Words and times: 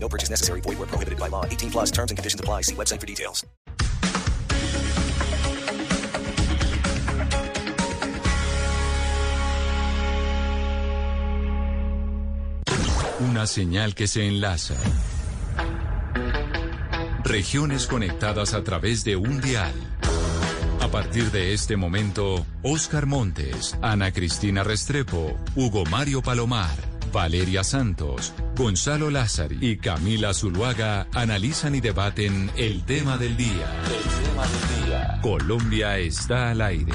No 0.00 0.08
purchase 0.08 0.30
necessary. 0.30 0.62
Void 0.62 0.78
where 0.78 0.88
prohibited 0.88 1.18
by 1.18 1.28
law. 1.28 1.44
18 1.44 1.70
plus 1.70 1.90
terms 1.90 2.10
and 2.10 2.16
conditions 2.16 2.40
apply. 2.40 2.62
See 2.62 2.74
website 2.74 3.00
for 3.00 3.06
details. 3.06 3.44
Una 13.20 13.46
señal 13.48 13.94
que 13.96 14.06
se 14.06 14.26
enlaza. 14.26 14.76
Regiones 17.24 17.86
conectadas 17.86 18.54
a 18.54 18.62
través 18.62 19.04
de 19.04 19.16
un 19.16 19.40
dial. 19.40 19.74
A 20.80 20.88
partir 20.88 21.30
de 21.32 21.52
este 21.52 21.76
momento, 21.76 22.46
Oscar 22.62 23.06
Montes, 23.06 23.76
Ana 23.82 24.12
Cristina 24.12 24.62
Restrepo, 24.62 25.36
Hugo 25.56 25.84
Mario 25.84 26.22
Palomar, 26.22 26.76
Valeria 27.12 27.64
Santos, 27.64 28.32
Gonzalo 28.56 29.10
Lázari 29.10 29.58
y 29.60 29.76
Camila 29.76 30.34
Zuluaga 30.34 31.06
analizan 31.14 31.74
y 31.74 31.80
debaten 31.80 32.50
el 32.56 32.84
tema 32.84 33.16
del 33.16 33.36
día. 33.36 33.66
El 33.84 34.24
tema 34.24 34.46
del 34.46 34.86
día. 34.86 35.18
Colombia 35.22 35.98
está 35.98 36.50
al 36.50 36.60
aire. 36.60 36.92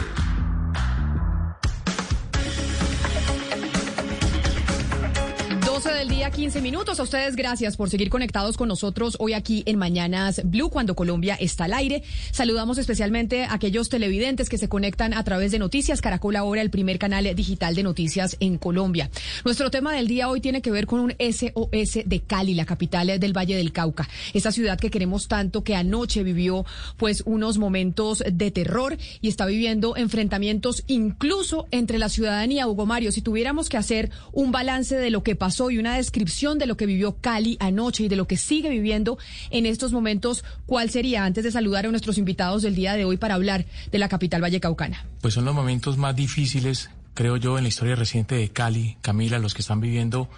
12 6.23 6.31
del 6.31 6.31
día, 6.31 6.31
15 6.31 6.61
minutos. 6.61 6.99
A 6.99 7.03
ustedes 7.03 7.35
gracias 7.35 7.75
por 7.75 7.89
seguir 7.89 8.09
conectados 8.09 8.55
con 8.55 8.69
nosotros 8.69 9.17
hoy 9.19 9.33
aquí 9.33 9.63
en 9.66 9.77
Mañanas 9.77 10.41
Blue, 10.45 10.69
cuando 10.69 10.95
Colombia 10.95 11.35
está 11.35 11.65
al 11.65 11.73
aire. 11.73 12.03
Saludamos 12.31 12.77
especialmente 12.77 13.43
a 13.43 13.53
aquellos 13.53 13.89
televidentes 13.89 14.47
que 14.47 14.57
se 14.57 14.69
conectan 14.69 15.13
a 15.13 15.23
través 15.23 15.52
de 15.52 15.59
Noticias 15.59 15.99
Caracol 16.02 16.38
ahora, 16.38 16.61
el 16.61 16.69
primer 16.69 16.97
canal 16.97 17.35
digital 17.35 17.75
de 17.75 17.83
noticias 17.83 18.38
en 18.39 18.57
Colombia. 18.57 19.09
Nuestro 19.43 19.69
tema 19.69 19.93
del 19.93 20.07
día 20.07 20.30
hoy 20.30 20.39
tiene 20.39 20.61
que 20.61 20.71
ver 20.71 20.88
con 20.88 21.02
un 21.02 21.13
SOS 21.19 22.05
de 22.05 22.21
Cali, 22.25 22.53
la 22.53 22.65
capital 22.65 23.19
del 23.19 23.35
Valle 23.35 23.58
del 23.58 23.73
Cauca. 23.73 24.08
Esa 24.33 24.52
ciudad 24.52 24.80
que 24.80 24.91
queremos 24.91 25.27
tanto, 25.27 25.63
que 25.63 25.75
anoche 25.75 26.23
vivió 26.23 26.65
pues 26.95 27.23
unos 27.25 27.58
momentos 27.58 28.23
de 28.31 28.52
terror 28.52 28.97
y 29.19 29.27
está 29.27 29.45
viviendo 29.45 29.97
enfrentamientos 29.97 30.83
incluso 30.87 31.67
entre 31.71 31.97
la 31.97 32.08
ciudadanía. 32.08 32.67
Hugo 32.67 32.85
Mario, 32.85 33.11
si 33.11 33.21
tuviéramos 33.21 33.67
que 33.67 33.77
hacer 33.77 34.09
un 34.31 34.52
balance 34.52 34.95
de 34.95 35.09
lo 35.09 35.21
que 35.23 35.35
pasó 35.35 35.69
y 35.69 35.77
una 35.77 35.97
descripción 35.97 36.12
de 36.14 36.66
lo 36.67 36.78
que 36.78 36.86
vivió 36.86 37.17
Cali 37.19 37.58
anoche 37.59 38.03
y 38.03 38.08
de 38.08 38.16
lo 38.16 38.28
que 38.28 38.38
sigue 38.38 38.69
viviendo 38.69 39.17
en 39.50 39.66
estos 39.66 39.92
momentos, 39.92 40.45
¿cuál 40.66 40.89
sería 40.89 41.25
antes 41.25 41.44
de 41.44 41.52
saludar 41.52 41.86
a 41.86 41.89
nuestros 41.89 42.17
invitados 42.17 42.61
del 42.61 42.75
día 42.75 42.94
de 42.94 43.03
hoy 43.03 43.17
para 43.17 43.33
hablar 43.33 43.66
de 43.92 43.97
la 43.97 44.08
capital 44.08 44.42
vallecaucana? 44.42 45.05
Pues 45.22 45.33
son 45.33 45.45
los 45.45 45.55
momentos 45.55 45.97
más 45.97 46.16
difíciles, 46.16 46.92
creo 47.14 47.38
yo, 47.38 47.58
en 47.58 47.64
la 47.64 47.70
historia 47.70 47.95
reciente 47.95 48.36
de 48.36 48.50
Cali, 48.50 48.97
Camila, 49.02 49.39
los 49.39 49.53
que 49.53 49.61
están 49.61 49.81
viviendo 49.81 50.30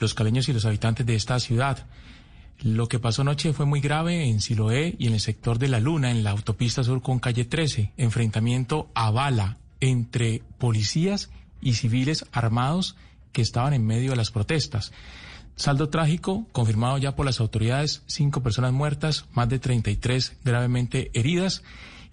los 0.00 0.14
caleños 0.14 0.48
y 0.48 0.52
los 0.52 0.64
habitantes 0.64 1.04
de 1.04 1.14
esta 1.14 1.38
ciudad. 1.40 1.86
Lo 2.60 2.88
que 2.88 2.98
pasó 2.98 3.22
anoche 3.22 3.52
fue 3.52 3.66
muy 3.66 3.80
grave 3.80 4.24
en 4.24 4.40
Siloé 4.40 4.96
y 4.98 5.06
en 5.06 5.14
el 5.14 5.20
sector 5.20 5.58
de 5.58 5.68
La 5.68 5.78
Luna, 5.78 6.10
en 6.10 6.24
la 6.24 6.30
autopista 6.30 6.82
sur 6.82 7.02
con 7.02 7.20
calle 7.20 7.44
13. 7.44 7.92
Enfrentamiento 7.96 8.90
a 8.94 9.10
bala 9.10 9.58
entre 9.80 10.42
policías 10.58 11.30
y 11.60 11.74
civiles 11.74 12.24
armados 12.32 12.96
que 13.32 13.42
estaban 13.42 13.74
en 13.74 13.86
medio 13.86 14.10
de 14.10 14.16
las 14.16 14.30
protestas. 14.30 14.92
Saldo 15.58 15.88
trágico, 15.88 16.46
confirmado 16.52 16.98
ya 16.98 17.16
por 17.16 17.26
las 17.26 17.40
autoridades, 17.40 18.02
cinco 18.06 18.44
personas 18.44 18.72
muertas, 18.72 19.24
más 19.32 19.48
de 19.48 19.58
33 19.58 20.36
gravemente 20.44 21.10
heridas. 21.14 21.64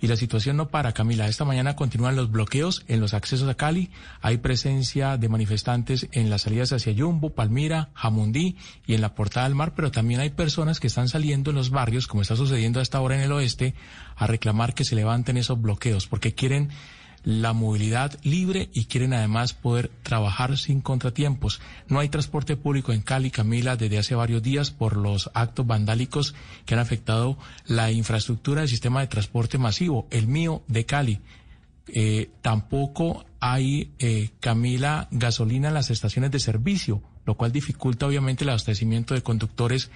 Y 0.01 0.07
la 0.07 0.15
situación 0.15 0.57
no 0.57 0.69
para, 0.69 0.93
Camila. 0.93 1.27
Esta 1.27 1.45
mañana 1.45 1.75
continúan 1.75 2.15
los 2.15 2.31
bloqueos 2.31 2.83
en 2.87 2.99
los 2.99 3.13
accesos 3.13 3.47
a 3.47 3.53
Cali. 3.53 3.91
Hay 4.19 4.39
presencia 4.39 5.17
de 5.17 5.29
manifestantes 5.29 6.07
en 6.11 6.31
las 6.31 6.41
salidas 6.41 6.73
hacia 6.73 6.91
Yumbo, 6.91 7.35
Palmira, 7.35 7.89
Jamundí 7.93 8.57
y 8.87 8.95
en 8.95 9.01
la 9.01 9.13
Portada 9.13 9.47
del 9.47 9.55
Mar, 9.55 9.73
pero 9.75 9.91
también 9.91 10.21
hay 10.21 10.31
personas 10.31 10.79
que 10.79 10.87
están 10.87 11.07
saliendo 11.07 11.51
en 11.51 11.55
los 11.55 11.69
barrios, 11.69 12.07
como 12.07 12.23
está 12.23 12.35
sucediendo 12.35 12.79
a 12.79 12.83
esta 12.83 12.99
hora 12.99 13.15
en 13.15 13.21
el 13.21 13.31
oeste, 13.31 13.75
a 14.15 14.25
reclamar 14.25 14.73
que 14.73 14.85
se 14.85 14.95
levanten 14.95 15.37
esos 15.37 15.61
bloqueos, 15.61 16.07
porque 16.07 16.33
quieren 16.33 16.71
la 17.25 17.53
movilidad 17.53 18.17
libre 18.23 18.69
y 18.71 18.85
quieren 18.85 19.13
además 19.13 19.53
poder 19.53 19.91
trabajar 20.03 20.57
sin 20.57 20.79
contratiempos. 20.79 21.59
No 21.87 21.99
hay 21.99 22.07
transporte 22.07 22.55
público 22.55 22.93
en 22.93 23.01
Cali, 23.01 23.31
Camila, 23.31 23.75
desde 23.75 23.97
hace 23.97 24.15
varios 24.15 24.43
días 24.43 24.71
por 24.71 24.95
los 24.95 25.31
actos 25.33 25.65
vandálicos 25.65 26.35
que 26.65 26.75
han 26.75 26.79
afectado 26.79 27.37
la 27.65 27.91
infraestructura 27.91 28.61
del 28.61 28.69
sistema 28.69 29.01
de 29.01 29.07
transporte 29.07 29.57
masivo, 29.57 30.07
el 30.11 30.27
mío 30.27 30.63
de 30.67 30.85
Cali. 30.85 31.19
Eh, 31.87 32.29
tampoco 32.41 33.25
hay, 33.39 33.91
eh, 33.99 34.29
Camila, 34.39 35.07
gasolina 35.11 35.69
en 35.69 35.73
las 35.73 35.89
estaciones 35.89 36.31
de 36.31 36.39
servicio, 36.39 37.01
lo 37.25 37.35
cual 37.35 37.51
dificulta 37.51 38.05
obviamente 38.05 38.43
el 38.43 38.49
abastecimiento 38.51 39.15
de 39.15 39.23
conductores 39.23 39.89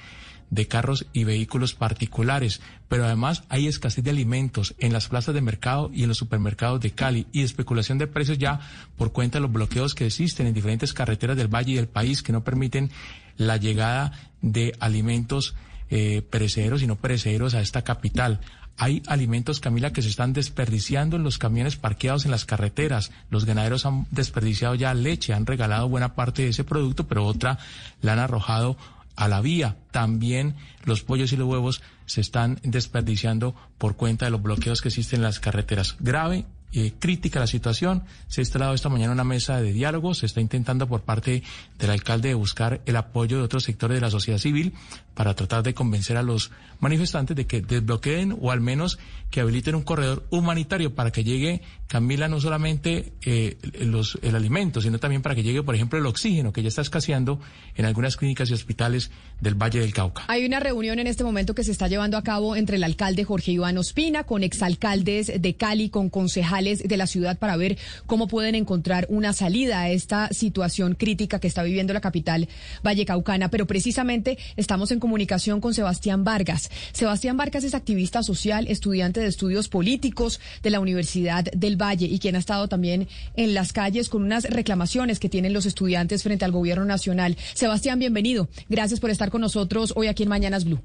de 0.49 0.67
carros 0.67 1.05
y 1.13 1.23
vehículos 1.23 1.73
particulares, 1.73 2.61
pero 2.87 3.05
además 3.05 3.43
hay 3.49 3.67
escasez 3.67 4.03
de 4.03 4.09
alimentos 4.09 4.75
en 4.79 4.93
las 4.93 5.07
plazas 5.07 5.35
de 5.35 5.41
mercado 5.41 5.91
y 5.93 6.03
en 6.03 6.09
los 6.09 6.17
supermercados 6.17 6.81
de 6.81 6.91
Cali 6.91 7.27
y 7.31 7.43
especulación 7.43 7.97
de 7.97 8.07
precios 8.07 8.37
ya 8.37 8.59
por 8.97 9.11
cuenta 9.11 9.37
de 9.37 9.43
los 9.43 9.51
bloqueos 9.51 9.93
que 9.93 10.07
existen 10.07 10.47
en 10.47 10.53
diferentes 10.53 10.93
carreteras 10.93 11.37
del 11.37 11.53
valle 11.53 11.73
y 11.73 11.75
del 11.75 11.87
país 11.87 12.23
que 12.23 12.31
no 12.31 12.43
permiten 12.43 12.89
la 13.37 13.57
llegada 13.57 14.11
de 14.41 14.75
alimentos 14.79 15.55
eh, 15.89 16.21
perecederos 16.29 16.81
y 16.81 16.87
no 16.87 16.95
perecederos 16.95 17.53
a 17.53 17.61
esta 17.61 17.83
capital. 17.83 18.41
Hay 18.77 19.03
alimentos, 19.07 19.59
Camila, 19.59 19.91
que 19.91 20.01
se 20.01 20.07
están 20.07 20.31
desperdiciando 20.31 21.17
en 21.17 21.23
los 21.23 21.37
camiones 21.37 21.75
parqueados 21.75 22.23
en 22.23 22.31
las 22.31 22.45
carreteras. 22.45 23.11
Los 23.29 23.43
ganaderos 23.43 23.85
han 23.85 24.07
desperdiciado 24.09 24.73
ya 24.73 24.93
leche, 24.93 25.33
han 25.33 25.45
regalado 25.45 25.89
buena 25.89 26.15
parte 26.15 26.43
de 26.43 26.49
ese 26.49 26.63
producto, 26.63 27.05
pero 27.05 27.25
otra 27.25 27.59
la 28.01 28.13
han 28.13 28.19
arrojado 28.19 28.77
a 29.19 29.27
la 29.27 29.41
vía. 29.41 29.75
También 29.91 30.55
los 30.85 31.03
pollos 31.03 31.33
y 31.33 31.37
los 31.37 31.47
huevos 31.47 31.81
se 32.05 32.21
están 32.21 32.59
desperdiciando 32.63 33.53
por 33.77 33.97
cuenta 33.97 34.25
de 34.25 34.31
los 34.31 34.41
bloqueos 34.41 34.81
que 34.81 34.87
existen 34.87 35.19
en 35.19 35.23
las 35.23 35.39
carreteras. 35.39 35.97
Grave 35.99 36.45
eh, 36.71 36.93
crítica 36.99 37.39
la 37.39 37.47
situación. 37.47 38.03
Se 38.27 38.41
ha 38.41 38.43
instalado 38.43 38.73
esta 38.73 38.89
mañana 38.89 39.11
una 39.11 39.23
mesa 39.23 39.59
de 39.59 39.73
diálogo. 39.73 40.13
Se 40.13 40.25
está 40.25 40.39
intentando 40.39 40.87
por 40.87 41.01
parte 41.01 41.43
del 41.79 41.89
alcalde 41.89 42.29
de 42.29 42.35
buscar 42.35 42.81
el 42.85 42.95
apoyo 42.95 43.37
de 43.37 43.43
otros 43.43 43.63
sectores 43.63 43.95
de 43.95 44.01
la 44.01 44.11
sociedad 44.11 44.37
civil 44.37 44.73
para 45.19 45.33
tratar 45.33 45.63
de 45.63 45.73
convencer 45.73 46.15
a 46.15 46.23
los 46.23 46.49
manifestantes 46.79 47.35
de 47.35 47.45
que 47.45 47.59
desbloqueen 47.61 48.37
o 48.39 48.51
al 48.51 48.61
menos 48.61 48.99
que 49.29 49.41
habiliten 49.41 49.75
un 49.75 49.81
corredor 49.81 50.25
humanitario 50.29 50.95
para 50.95 51.11
que 51.11 51.25
llegue, 51.25 51.61
Camila, 51.87 52.29
no 52.29 52.39
solamente 52.39 53.11
eh, 53.25 53.57
los, 53.81 54.17
el 54.21 54.37
alimento, 54.37 54.79
sino 54.79 54.97
también 54.97 55.21
para 55.21 55.35
que 55.35 55.43
llegue, 55.43 55.61
por 55.61 55.75
ejemplo, 55.75 55.99
el 55.99 56.05
oxígeno 56.05 56.53
que 56.53 56.61
ya 56.61 56.69
está 56.69 56.81
escaseando 56.81 57.37
en 57.75 57.83
algunas 57.83 58.15
clínicas 58.15 58.49
y 58.49 58.53
hospitales 58.53 59.11
del 59.41 59.55
Valle 59.55 59.81
del 59.81 59.93
Cauca. 59.93 60.23
Hay 60.29 60.45
una 60.45 60.61
reunión 60.61 60.99
en 60.99 61.07
este 61.07 61.25
momento 61.25 61.53
que 61.53 61.65
se 61.65 61.73
está 61.73 61.89
llevando 61.89 62.15
a 62.15 62.23
cabo 62.23 62.55
entre 62.55 62.77
el 62.77 62.83
alcalde 62.85 63.25
Jorge 63.25 63.51
Iván 63.51 63.77
Ospina 63.77 64.23
con 64.23 64.43
exalcaldes 64.43 65.33
de 65.37 65.55
Cali, 65.55 65.89
con 65.89 66.09
concejales 66.09 66.81
de 66.87 66.95
la 66.95 67.07
ciudad 67.07 67.37
para 67.37 67.57
ver 67.57 67.77
cómo 68.05 68.29
pueden 68.29 68.55
encontrar 68.55 69.05
una 69.09 69.33
salida 69.33 69.81
a 69.81 69.89
esta 69.89 70.29
situación 70.29 70.95
crítica 70.95 71.39
que 71.39 71.47
está 71.47 71.61
viviendo 71.61 71.91
la 71.91 71.99
capital 71.99 72.47
vallecaucana. 72.83 73.49
Pero 73.49 73.67
precisamente 73.67 74.37
estamos 74.55 74.91
en 74.91 74.99
comunicación 75.09 75.59
con 75.59 75.73
Sebastián 75.73 76.23
Vargas. 76.23 76.69
Sebastián 76.91 77.35
Vargas 77.35 77.63
es 77.63 77.73
activista 77.73 78.21
social, 78.21 78.67
estudiante 78.67 79.19
de 79.19 79.25
estudios 79.25 79.67
políticos 79.67 80.39
de 80.61 80.69
la 80.69 80.79
Universidad 80.79 81.45
del 81.45 81.81
Valle 81.81 82.05
y 82.05 82.19
quien 82.19 82.35
ha 82.35 82.37
estado 82.37 82.67
también 82.67 83.07
en 83.35 83.55
las 83.55 83.73
calles 83.73 84.07
con 84.07 84.21
unas 84.21 84.43
reclamaciones 84.43 85.19
que 85.19 85.27
tienen 85.27 85.51
los 85.51 85.65
estudiantes 85.65 86.21
frente 86.21 86.45
al 86.45 86.51
gobierno 86.51 86.85
nacional. 86.85 87.37
Sebastián, 87.55 87.97
bienvenido. 87.97 88.49
Gracias 88.69 88.99
por 88.99 89.09
estar 89.09 89.31
con 89.31 89.41
nosotros 89.41 89.93
hoy 89.95 90.05
aquí 90.05 90.21
en 90.21 90.29
Mañanas 90.29 90.63
Blue. 90.63 90.79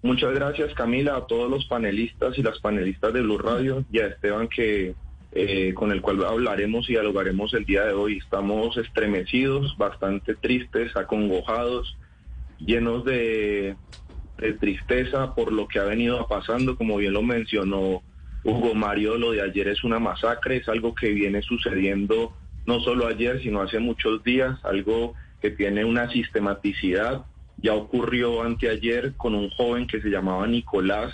Muchas 0.00 0.32
gracias 0.32 0.72
Camila, 0.72 1.16
a 1.16 1.26
todos 1.26 1.50
los 1.50 1.66
panelistas 1.66 2.38
y 2.38 2.42
las 2.42 2.58
panelistas 2.60 3.12
de 3.12 3.20
Blue 3.20 3.36
Radio 3.36 3.84
y 3.92 3.98
a 3.98 4.06
Esteban 4.06 4.48
que 4.48 4.94
eh, 5.32 5.74
con 5.74 5.92
el 5.92 6.00
cual 6.00 6.24
hablaremos 6.24 6.88
y 6.88 6.94
dialogaremos 6.94 7.52
el 7.52 7.66
día 7.66 7.84
de 7.84 7.92
hoy. 7.92 8.16
Estamos 8.16 8.78
estremecidos, 8.78 9.76
bastante 9.76 10.34
tristes, 10.36 10.96
acongojados, 10.96 11.98
llenos 12.64 13.04
de, 13.04 13.76
tristeza 14.58 15.34
por 15.34 15.52
lo 15.52 15.68
que 15.68 15.78
ha 15.78 15.84
venido 15.84 16.26
pasando, 16.26 16.76
como 16.76 16.96
bien 16.96 17.12
lo 17.12 17.22
mencionó 17.22 18.02
Hugo 18.42 18.74
Mario, 18.74 19.18
lo 19.18 19.32
de 19.32 19.42
ayer 19.42 19.68
es 19.68 19.84
una 19.84 19.98
masacre, 19.98 20.56
es 20.56 20.68
algo 20.68 20.94
que 20.94 21.10
viene 21.10 21.42
sucediendo 21.42 22.32
no 22.66 22.80
solo 22.80 23.06
ayer, 23.06 23.42
sino 23.42 23.60
hace 23.60 23.78
muchos 23.78 24.22
días, 24.24 24.58
algo 24.64 25.14
que 25.40 25.50
tiene 25.50 25.84
una 25.84 26.10
sistematicidad. 26.10 27.24
Ya 27.58 27.74
ocurrió 27.74 28.42
anteayer 28.42 29.14
con 29.16 29.34
un 29.34 29.50
joven 29.50 29.86
que 29.86 30.00
se 30.00 30.08
llamaba 30.08 30.46
Nicolás, 30.46 31.12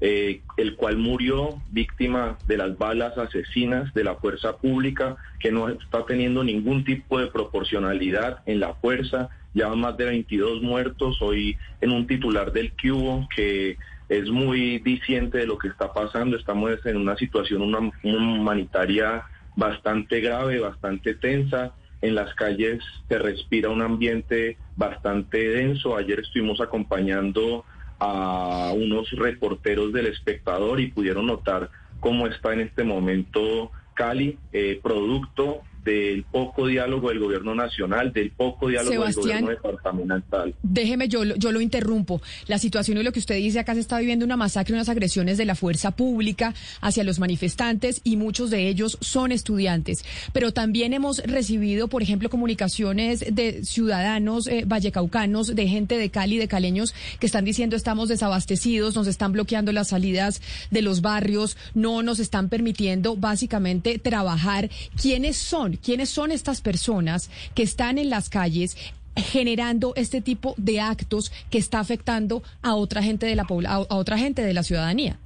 eh, 0.00 0.42
el 0.56 0.76
cual 0.76 0.98
murió 0.98 1.62
víctima 1.70 2.38
de 2.46 2.56
las 2.56 2.76
balas 2.76 3.16
asesinas 3.16 3.92
de 3.94 4.04
la 4.04 4.16
fuerza 4.16 4.56
pública, 4.56 5.16
que 5.38 5.52
no 5.52 5.68
está 5.68 6.04
teniendo 6.04 6.42
ningún 6.44 6.84
tipo 6.84 7.18
de 7.18 7.28
proporcionalidad 7.28 8.40
en 8.46 8.60
la 8.60 8.74
fuerza. 8.74 9.28
Ya 9.56 9.74
más 9.74 9.96
de 9.96 10.04
22 10.04 10.60
muertos 10.60 11.16
hoy 11.22 11.56
en 11.80 11.90
un 11.90 12.06
titular 12.06 12.52
del 12.52 12.72
Cubo 12.72 13.26
que 13.34 13.78
es 14.10 14.28
muy 14.28 14.80
diciente 14.80 15.38
de 15.38 15.46
lo 15.46 15.56
que 15.56 15.68
está 15.68 15.94
pasando. 15.94 16.36
Estamos 16.36 16.72
en 16.84 16.98
una 16.98 17.16
situación 17.16 17.62
humanitaria 18.02 19.24
bastante 19.56 20.20
grave, 20.20 20.60
bastante 20.60 21.14
tensa. 21.14 21.72
En 22.02 22.14
las 22.14 22.34
calles 22.34 22.84
se 23.08 23.18
respira 23.18 23.70
un 23.70 23.80
ambiente 23.80 24.58
bastante 24.76 25.48
denso. 25.48 25.96
Ayer 25.96 26.20
estuvimos 26.20 26.60
acompañando 26.60 27.64
a 27.98 28.74
unos 28.76 29.10
reporteros 29.12 29.90
del 29.94 30.08
espectador 30.08 30.80
y 30.80 30.88
pudieron 30.88 31.28
notar 31.28 31.70
cómo 32.00 32.26
está 32.26 32.52
en 32.52 32.60
este 32.60 32.84
momento 32.84 33.70
Cali, 33.94 34.38
eh, 34.52 34.78
producto 34.82 35.62
del 35.86 36.24
poco 36.24 36.66
diálogo 36.66 37.10
del 37.10 37.20
gobierno 37.20 37.54
nacional, 37.54 38.12
del 38.12 38.32
poco 38.32 38.68
diálogo 38.68 39.04
del 39.04 39.14
gobierno 39.14 39.50
departamental. 39.50 40.54
Déjeme, 40.62 41.08
yo, 41.08 41.24
yo 41.24 41.52
lo 41.52 41.60
interrumpo. 41.60 42.20
La 42.48 42.58
situación 42.58 42.98
y 42.98 43.04
lo 43.04 43.12
que 43.12 43.20
usted 43.20 43.36
dice, 43.36 43.60
acá 43.60 43.74
se 43.74 43.80
está 43.80 43.98
viviendo 44.00 44.24
una 44.24 44.36
masacre, 44.36 44.74
unas 44.74 44.88
agresiones 44.88 45.38
de 45.38 45.44
la 45.44 45.54
fuerza 45.54 45.92
pública 45.92 46.54
hacia 46.80 47.04
los 47.04 47.20
manifestantes 47.20 48.00
y 48.02 48.16
muchos 48.16 48.50
de 48.50 48.68
ellos 48.68 48.98
son 49.00 49.30
estudiantes. 49.30 50.04
Pero 50.32 50.52
también 50.52 50.92
hemos 50.92 51.18
recibido, 51.18 51.86
por 51.86 52.02
ejemplo, 52.02 52.30
comunicaciones 52.30 53.24
de 53.32 53.64
ciudadanos 53.64 54.48
eh, 54.48 54.64
vallecaucanos, 54.66 55.54
de 55.54 55.68
gente 55.68 55.98
de 55.98 56.10
Cali, 56.10 56.38
de 56.38 56.48
caleños, 56.48 56.94
que 57.20 57.26
están 57.26 57.44
diciendo 57.44 57.76
estamos 57.76 58.08
desabastecidos, 58.08 58.96
nos 58.96 59.06
están 59.06 59.32
bloqueando 59.32 59.70
las 59.70 59.88
salidas 59.88 60.42
de 60.72 60.82
los 60.82 61.00
barrios, 61.00 61.56
no 61.74 62.02
nos 62.02 62.18
están 62.18 62.48
permitiendo 62.48 63.16
básicamente 63.16 64.00
trabajar. 64.00 64.68
¿Quiénes 65.00 65.36
son? 65.36 65.75
Quiénes 65.78 66.08
son 66.10 66.32
estas 66.32 66.60
personas 66.60 67.30
que 67.54 67.62
están 67.62 67.98
en 67.98 68.10
las 68.10 68.28
calles 68.28 68.76
generando 69.16 69.94
este 69.96 70.20
tipo 70.20 70.54
de 70.58 70.80
actos 70.80 71.32
que 71.50 71.58
está 71.58 71.80
afectando 71.80 72.42
a 72.62 72.74
otra 72.74 73.02
gente 73.02 73.26
de 73.26 73.34
la 73.34 73.46
a 73.66 73.96
otra 73.96 74.18
gente 74.18 74.42
de 74.42 74.54
la 74.54 74.62
ciudadanía. 74.62 75.18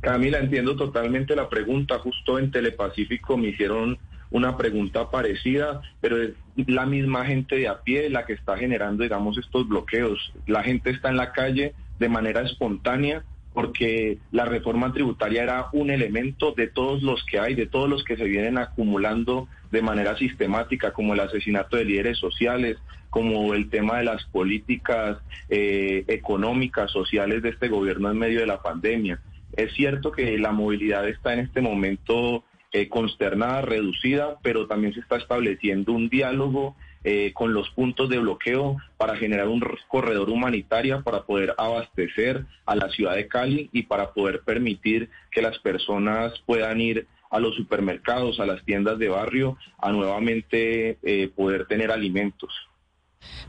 Camila, 0.00 0.38
entiendo 0.38 0.74
totalmente 0.74 1.36
la 1.36 1.48
pregunta. 1.48 1.98
Justo 1.98 2.38
en 2.38 2.50
Telepacífico 2.50 3.36
me 3.36 3.48
hicieron 3.48 3.98
una 4.32 4.56
pregunta 4.56 5.10
parecida, 5.10 5.82
pero 6.00 6.20
es 6.20 6.30
la 6.56 6.86
misma 6.86 7.24
gente 7.24 7.56
de 7.56 7.68
a 7.68 7.82
pie 7.82 8.10
la 8.10 8.24
que 8.24 8.32
está 8.32 8.56
generando, 8.56 9.02
digamos, 9.04 9.38
estos 9.38 9.68
bloqueos. 9.68 10.32
La 10.46 10.62
gente 10.62 10.90
está 10.90 11.10
en 11.10 11.18
la 11.18 11.32
calle 11.32 11.74
de 11.98 12.08
manera 12.08 12.40
espontánea 12.42 13.22
porque 13.52 14.18
la 14.30 14.44
reforma 14.44 14.92
tributaria 14.92 15.42
era 15.42 15.66
un 15.72 15.90
elemento 15.90 16.52
de 16.52 16.68
todos 16.68 17.02
los 17.02 17.24
que 17.24 17.38
hay, 17.38 17.54
de 17.54 17.66
todos 17.66 17.88
los 17.88 18.04
que 18.04 18.16
se 18.16 18.24
vienen 18.24 18.58
acumulando 18.58 19.48
de 19.70 19.82
manera 19.82 20.16
sistemática, 20.16 20.92
como 20.92 21.14
el 21.14 21.20
asesinato 21.20 21.76
de 21.76 21.84
líderes 21.84 22.18
sociales, 22.18 22.78
como 23.10 23.52
el 23.54 23.68
tema 23.68 23.98
de 23.98 24.04
las 24.04 24.24
políticas 24.24 25.18
eh, 25.48 26.04
económicas, 26.08 26.90
sociales 26.90 27.42
de 27.42 27.50
este 27.50 27.68
gobierno 27.68 28.10
en 28.10 28.18
medio 28.18 28.40
de 28.40 28.46
la 28.46 28.62
pandemia. 28.62 29.20
Es 29.54 29.72
cierto 29.74 30.12
que 30.12 30.38
la 30.38 30.52
movilidad 30.52 31.06
está 31.06 31.34
en 31.34 31.40
este 31.40 31.60
momento 31.60 32.44
eh, 32.72 32.88
consternada, 32.88 33.60
reducida, 33.60 34.38
pero 34.42 34.66
también 34.66 34.94
se 34.94 35.00
está 35.00 35.16
estableciendo 35.16 35.92
un 35.92 36.08
diálogo 36.08 36.74
eh, 37.04 37.32
con 37.34 37.52
los 37.52 37.68
puntos 37.70 38.08
de 38.08 38.18
bloqueo 38.18 38.76
para 38.96 39.16
generar 39.16 39.48
un 39.48 39.62
corredor 39.88 40.30
humanitario 40.30 41.02
para 41.02 41.22
poder 41.22 41.54
abastecer 41.58 42.46
a 42.66 42.76
la 42.76 42.88
ciudad 42.90 43.16
de 43.16 43.28
Cali 43.28 43.68
y 43.72 43.84
para 43.84 44.12
poder 44.12 44.42
permitir 44.42 45.10
que 45.30 45.42
las 45.42 45.58
personas 45.58 46.32
puedan 46.46 46.80
ir 46.80 47.06
a 47.30 47.40
los 47.40 47.56
supermercados, 47.56 48.38
a 48.40 48.46
las 48.46 48.62
tiendas 48.64 48.98
de 48.98 49.08
barrio, 49.08 49.56
a 49.78 49.90
nuevamente 49.90 50.98
eh, 51.02 51.30
poder 51.34 51.66
tener 51.66 51.90
alimentos. 51.90 52.50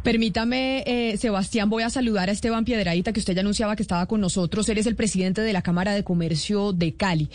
Permítame, 0.04 0.84
eh, 0.86 1.18
Sebastián, 1.18 1.70
voy 1.70 1.84
a 1.84 1.90
saludar 1.90 2.30
a 2.30 2.32
Esteban 2.32 2.66
Piedradita, 2.66 3.14
que 3.14 3.20
usted 3.20 3.34
ya 3.34 3.42
anunciaba 3.42 3.76
que 3.76 3.84
estaba 3.84 4.06
con 4.06 4.22
nosotros. 4.22 4.68
Él 4.70 4.78
es 4.78 4.88
el 4.88 4.96
presidente 4.96 5.42
de 5.42 5.54
la 5.54 5.62
Cámara 5.62 5.94
de 5.94 6.04
Comercio 6.04 6.74
de 6.74 6.96
Cali. 6.96 7.30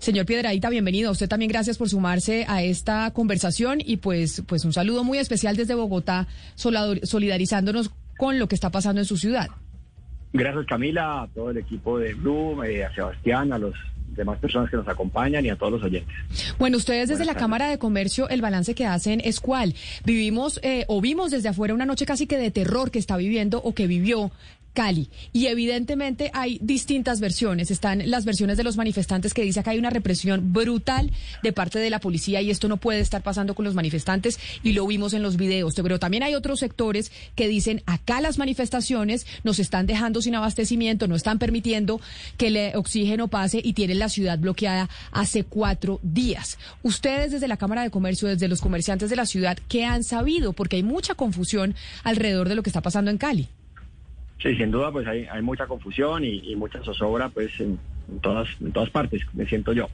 Señor 0.00 0.24
Piedradita, 0.24 0.70
bienvenido. 0.70 1.12
usted 1.12 1.28
también 1.28 1.50
gracias 1.50 1.76
por 1.76 1.90
sumarse 1.90 2.46
a 2.48 2.62
esta 2.62 3.10
conversación 3.10 3.80
y 3.84 3.98
pues, 3.98 4.42
pues 4.46 4.64
un 4.64 4.72
saludo 4.72 5.04
muy 5.04 5.18
especial 5.18 5.56
desde 5.56 5.74
Bogotá, 5.74 6.26
solidarizándonos 6.54 7.90
con 8.16 8.38
lo 8.38 8.48
que 8.48 8.54
está 8.54 8.70
pasando 8.70 9.02
en 9.02 9.04
su 9.04 9.18
ciudad. 9.18 9.48
Gracias 10.32 10.64
Camila, 10.64 11.22
a 11.22 11.28
todo 11.28 11.50
el 11.50 11.58
equipo 11.58 11.98
de 11.98 12.14
Blue, 12.14 12.64
eh, 12.64 12.82
a 12.82 12.94
Sebastián, 12.94 13.52
a 13.52 13.58
los 13.58 13.74
demás 14.16 14.38
personas 14.38 14.70
que 14.70 14.78
nos 14.78 14.88
acompañan 14.88 15.44
y 15.44 15.50
a 15.50 15.56
todos 15.56 15.72
los 15.72 15.82
oyentes. 15.82 16.14
Bueno, 16.58 16.78
ustedes 16.78 17.10
desde 17.10 17.26
la 17.26 17.34
Cámara 17.34 17.68
de 17.68 17.78
Comercio, 17.78 18.26
el 18.30 18.40
balance 18.40 18.74
que 18.74 18.86
hacen 18.86 19.20
es 19.22 19.38
cuál. 19.38 19.74
Vivimos 20.04 20.60
eh, 20.62 20.86
o 20.88 21.02
vimos 21.02 21.30
desde 21.30 21.50
afuera 21.50 21.74
una 21.74 21.84
noche 21.84 22.06
casi 22.06 22.26
que 22.26 22.38
de 22.38 22.50
terror 22.50 22.90
que 22.90 22.98
está 22.98 23.18
viviendo 23.18 23.60
o 23.62 23.74
que 23.74 23.86
vivió 23.86 24.30
Cali. 24.72 25.10
Y 25.32 25.46
evidentemente 25.46 26.30
hay 26.34 26.58
distintas 26.62 27.20
versiones. 27.20 27.70
Están 27.70 28.08
las 28.10 28.24
versiones 28.24 28.56
de 28.56 28.64
los 28.64 28.76
manifestantes 28.76 29.34
que 29.34 29.42
dicen 29.42 29.62
que 29.62 29.70
hay 29.70 29.78
una 29.78 29.90
represión 29.90 30.52
brutal 30.52 31.10
de 31.42 31.52
parte 31.52 31.78
de 31.78 31.90
la 31.90 32.00
policía 32.00 32.40
y 32.40 32.50
esto 32.50 32.68
no 32.68 32.76
puede 32.76 33.00
estar 33.00 33.22
pasando 33.22 33.54
con 33.54 33.64
los 33.64 33.74
manifestantes 33.74 34.38
y 34.62 34.72
lo 34.72 34.86
vimos 34.86 35.12
en 35.12 35.22
los 35.22 35.36
videos. 35.36 35.74
Pero 35.74 35.98
también 35.98 36.22
hay 36.22 36.34
otros 36.34 36.60
sectores 36.60 37.10
que 37.34 37.48
dicen 37.48 37.82
acá 37.86 38.20
las 38.20 38.38
manifestaciones 38.38 39.26
nos 39.42 39.58
están 39.58 39.86
dejando 39.86 40.22
sin 40.22 40.34
abastecimiento, 40.34 41.08
no 41.08 41.16
están 41.16 41.38
permitiendo 41.38 42.00
que 42.36 42.48
el 42.48 42.76
oxígeno 42.76 43.28
pase 43.28 43.60
y 43.62 43.72
tienen 43.72 43.98
la 43.98 44.08
ciudad 44.08 44.38
bloqueada 44.38 44.88
hace 45.10 45.44
cuatro 45.44 46.00
días. 46.02 46.58
Ustedes 46.82 47.32
desde 47.32 47.48
la 47.48 47.56
Cámara 47.56 47.82
de 47.82 47.90
Comercio, 47.90 48.28
desde 48.28 48.48
los 48.48 48.60
comerciantes 48.60 49.10
de 49.10 49.16
la 49.16 49.26
ciudad, 49.26 49.58
¿qué 49.68 49.84
han 49.84 50.04
sabido? 50.04 50.52
Porque 50.52 50.76
hay 50.76 50.82
mucha 50.82 51.14
confusión 51.14 51.74
alrededor 52.04 52.48
de 52.48 52.54
lo 52.54 52.62
que 52.62 52.70
está 52.70 52.80
pasando 52.80 53.10
en 53.10 53.18
Cali. 53.18 53.48
Sí, 54.42 54.56
sin 54.56 54.70
duda, 54.70 54.90
pues 54.90 55.06
hay, 55.06 55.26
hay 55.30 55.42
mucha 55.42 55.66
confusión 55.66 56.24
y, 56.24 56.56
mucha 56.56 56.82
zozobra, 56.82 57.28
pues 57.28 57.60
en, 57.60 57.78
todas 58.22 58.48
en 58.60 58.72
todas 58.72 58.88
partes, 58.88 59.22
me 59.34 59.46
siento 59.46 59.72
yo. 59.72 59.88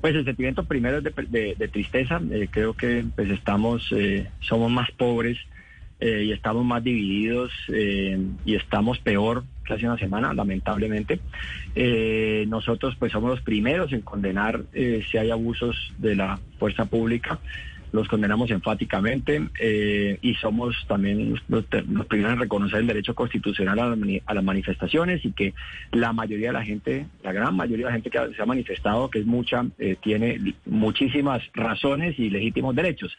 Pues 0.00 0.14
el 0.14 0.24
sentimiento 0.24 0.64
primero 0.64 0.98
es 0.98 1.04
de, 1.04 1.68
tristeza. 1.70 2.20
Eh, 2.30 2.48
creo 2.50 2.72
que 2.72 3.04
pues 3.14 3.28
estamos, 3.30 3.92
eh, 3.92 4.26
somos 4.40 4.70
más 4.70 4.90
pobres 4.92 5.38
eh, 6.00 6.24
y 6.24 6.32
estamos 6.32 6.64
más 6.64 6.82
divididos 6.82 7.52
y 7.68 8.54
estamos 8.54 8.98
peor 9.00 9.44
que 9.66 9.74
hace 9.74 9.84
una 9.84 9.98
semana, 9.98 10.32
lamentablemente. 10.32 11.20
nosotros 12.46 12.96
pues 12.98 13.12
somos 13.12 13.30
los 13.30 13.42
primeros 13.42 13.92
en 13.92 14.00
condenar 14.00 14.62
si 14.72 15.18
hay 15.18 15.30
abusos 15.30 15.92
de 15.98 16.16
la 16.16 16.40
fuerza 16.58 16.86
pública 16.86 17.38
los 17.92 18.08
condenamos 18.08 18.50
enfáticamente 18.50 19.48
eh, 19.58 20.18
y 20.22 20.34
somos 20.34 20.76
también 20.86 21.34
los, 21.48 21.64
primeros 22.06 22.34
en 22.34 22.40
reconocer 22.40 22.80
el 22.80 22.86
derecho 22.86 23.14
constitucional 23.14 23.78
a, 24.26 24.34
las 24.34 24.44
manifestaciones 24.44 25.24
y 25.24 25.32
que 25.32 25.54
la 25.92 26.12
mayoría 26.12 26.48
de 26.48 26.52
la 26.52 26.64
gente, 26.64 27.06
la 27.22 27.32
gran 27.32 27.56
mayoría 27.56 27.86
de 27.86 27.92
la 27.92 28.00
gente 28.00 28.10
que 28.10 28.34
se 28.34 28.42
ha 28.42 28.46
manifestado, 28.46 29.10
que 29.10 29.20
es 29.20 29.26
mucha, 29.26 29.64
eh, 29.78 29.96
tiene 30.00 30.54
muchísimas 30.66 31.42
razones 31.54 32.18
y 32.18 32.30
legítimos 32.30 32.74
derechos. 32.74 33.16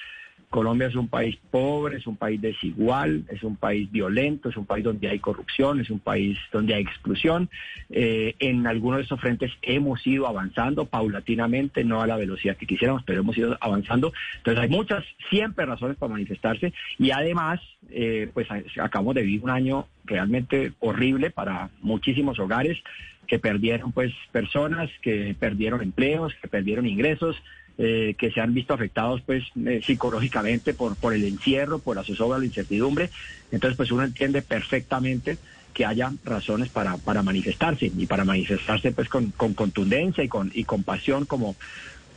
Colombia 0.52 0.88
es 0.88 0.96
un 0.96 1.08
país 1.08 1.38
pobre, 1.50 1.98
es 1.98 2.06
un 2.06 2.18
país 2.18 2.40
desigual, 2.40 3.24
es 3.30 3.42
un 3.42 3.56
país 3.56 3.90
violento, 3.90 4.50
es 4.50 4.58
un 4.58 4.66
país 4.66 4.84
donde 4.84 5.08
hay 5.08 5.18
corrupción, 5.18 5.80
es 5.80 5.90
un 5.90 6.00
país 6.00 6.38
donde 6.52 6.76
hay 6.76 6.84
exclusión. 6.84 7.50
Eh, 7.90 8.36
en 8.38 8.68
algunos 8.68 8.98
de 8.98 9.06
esos 9.06 9.20
frentes 9.20 9.52
hemos 9.62 10.06
ido 10.06 10.28
avanzando 10.28 10.86
paulatinamente, 10.86 11.86
no 11.86 12.02
a 12.02 12.08
la 12.08 12.18
velocidad 12.18 12.58
que 12.58 12.68
quisiéramos, 12.68 13.02
pero 13.04 13.22
hemos 13.22 13.38
ido 13.38 13.58
avanzando. 13.62 14.12
Entonces 14.38 14.62
hay 14.62 14.70
muchas, 14.70 15.06
siempre 15.30 15.66
razones 15.66 15.96
para 15.96 16.12
manifestarse 16.12 16.74
y 17.00 17.12
además, 17.12 17.62
eh, 17.90 18.30
pues 18.34 18.48
acabamos 18.78 19.16
de 19.16 19.24
vivir 19.24 19.44
un 19.44 19.52
año 19.52 19.88
realmente 20.04 20.74
horrible 20.80 21.32
para 21.32 21.70
muchísimos 21.82 22.38
hogares 22.40 22.78
que 23.26 23.40
perdieron 23.40 23.94
pues 23.94 24.12
personas, 24.34 24.90
que 25.02 25.34
perdieron 25.40 25.82
empleos, 25.82 26.34
que 26.42 26.50
perdieron 26.50 26.86
ingresos, 26.86 27.42
eh, 27.84 28.14
que 28.16 28.30
se 28.30 28.40
han 28.40 28.54
visto 28.54 28.76
afectados 28.76 29.22
pues 29.26 29.44
eh, 29.66 29.82
psicológicamente 29.84 30.76
por, 30.76 30.96
por 30.96 31.16
el 31.16 31.24
encierro, 31.24 31.80
por 31.80 31.96
la 31.96 32.04
zozobra, 32.04 32.38
la 32.38 32.46
incertidumbre. 32.46 33.10
Entonces 33.52 33.76
pues 33.76 33.92
uno 33.92 34.04
entiende 34.04 34.44
perfectamente 34.44 35.40
que 35.74 35.88
haya 35.88 36.14
razones 36.24 36.70
para, 36.70 36.98
para 36.98 37.24
manifestarse 37.24 37.92
y 37.98 38.06
para 38.06 38.24
manifestarse 38.24 38.92
pues 38.92 39.10
con, 39.10 39.32
con 39.32 39.56
contundencia 39.56 40.24
y 40.24 40.28
con, 40.28 40.52
y 40.54 40.64
con 40.64 40.84
pasión 40.84 41.26
como, 41.26 41.56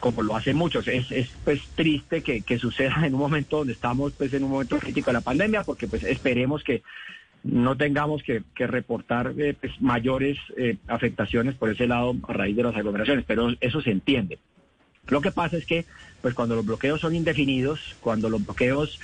como 0.00 0.22
lo 0.22 0.36
hacen 0.36 0.54
muchos. 0.54 0.86
Es, 0.86 1.10
es 1.10 1.30
pues 1.44 1.62
triste 1.74 2.22
que, 2.22 2.58
suceda 2.58 3.06
en 3.06 3.14
un 3.14 3.20
momento 3.20 3.56
donde 3.56 3.72
estamos 3.72 4.12
pues 4.12 4.34
en 4.34 4.44
un 4.44 4.50
momento 4.50 4.78
crítico 4.78 5.06
de 5.06 5.14
la 5.14 5.22
pandemia 5.22 5.62
porque 5.62 5.88
pues 5.88 6.02
esperemos 6.02 6.62
que 6.62 6.82
no 7.42 7.74
tengamos 7.74 8.22
que, 8.22 8.42
reportar 8.54 9.32
eh, 9.38 9.54
pues, 9.58 9.80
mayores 9.80 10.36
afectaciones 10.88 11.54
por 11.54 11.70
ese 11.70 11.86
lado 11.86 12.14
a 12.28 12.34
raíz 12.34 12.54
de 12.54 12.64
las 12.64 12.76
aglomeraciones, 12.76 13.24
pero 13.26 13.48
eso 13.62 13.80
se 13.80 13.92
entiende. 13.92 14.38
Lo 15.08 15.20
que 15.20 15.30
pasa 15.30 15.56
es 15.56 15.66
que, 15.66 15.84
pues 16.22 16.34
cuando 16.34 16.56
los 16.56 16.64
bloqueos 16.64 17.00
son 17.00 17.14
indefinidos, 17.14 17.80
cuando 18.00 18.28
los 18.28 18.44
bloqueos 18.44 18.98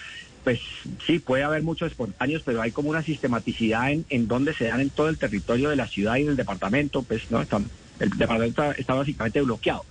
pues 0.44 0.60
sí, 1.06 1.18
puede 1.18 1.42
haber 1.42 1.62
muchos 1.62 1.90
espontáneos, 1.90 2.42
pero 2.44 2.62
hay 2.62 2.70
como 2.70 2.90
una 2.90 3.02
sistematicidad 3.02 3.92
en, 3.92 4.06
en 4.08 4.26
donde 4.26 4.54
se 4.54 4.64
dan 4.64 4.80
en 4.80 4.90
todo 4.90 5.08
el 5.08 5.18
territorio 5.18 5.68
de 5.68 5.76
la 5.76 5.86
ciudad 5.86 6.16
y 6.16 6.24
del 6.24 6.36
departamento, 6.36 7.02
pues 7.02 7.30
no, 7.30 7.40
el 7.42 8.10
departamento 8.10 8.72
está 8.72 8.94
básicamente 8.94 9.42
bloqueado. 9.42 9.84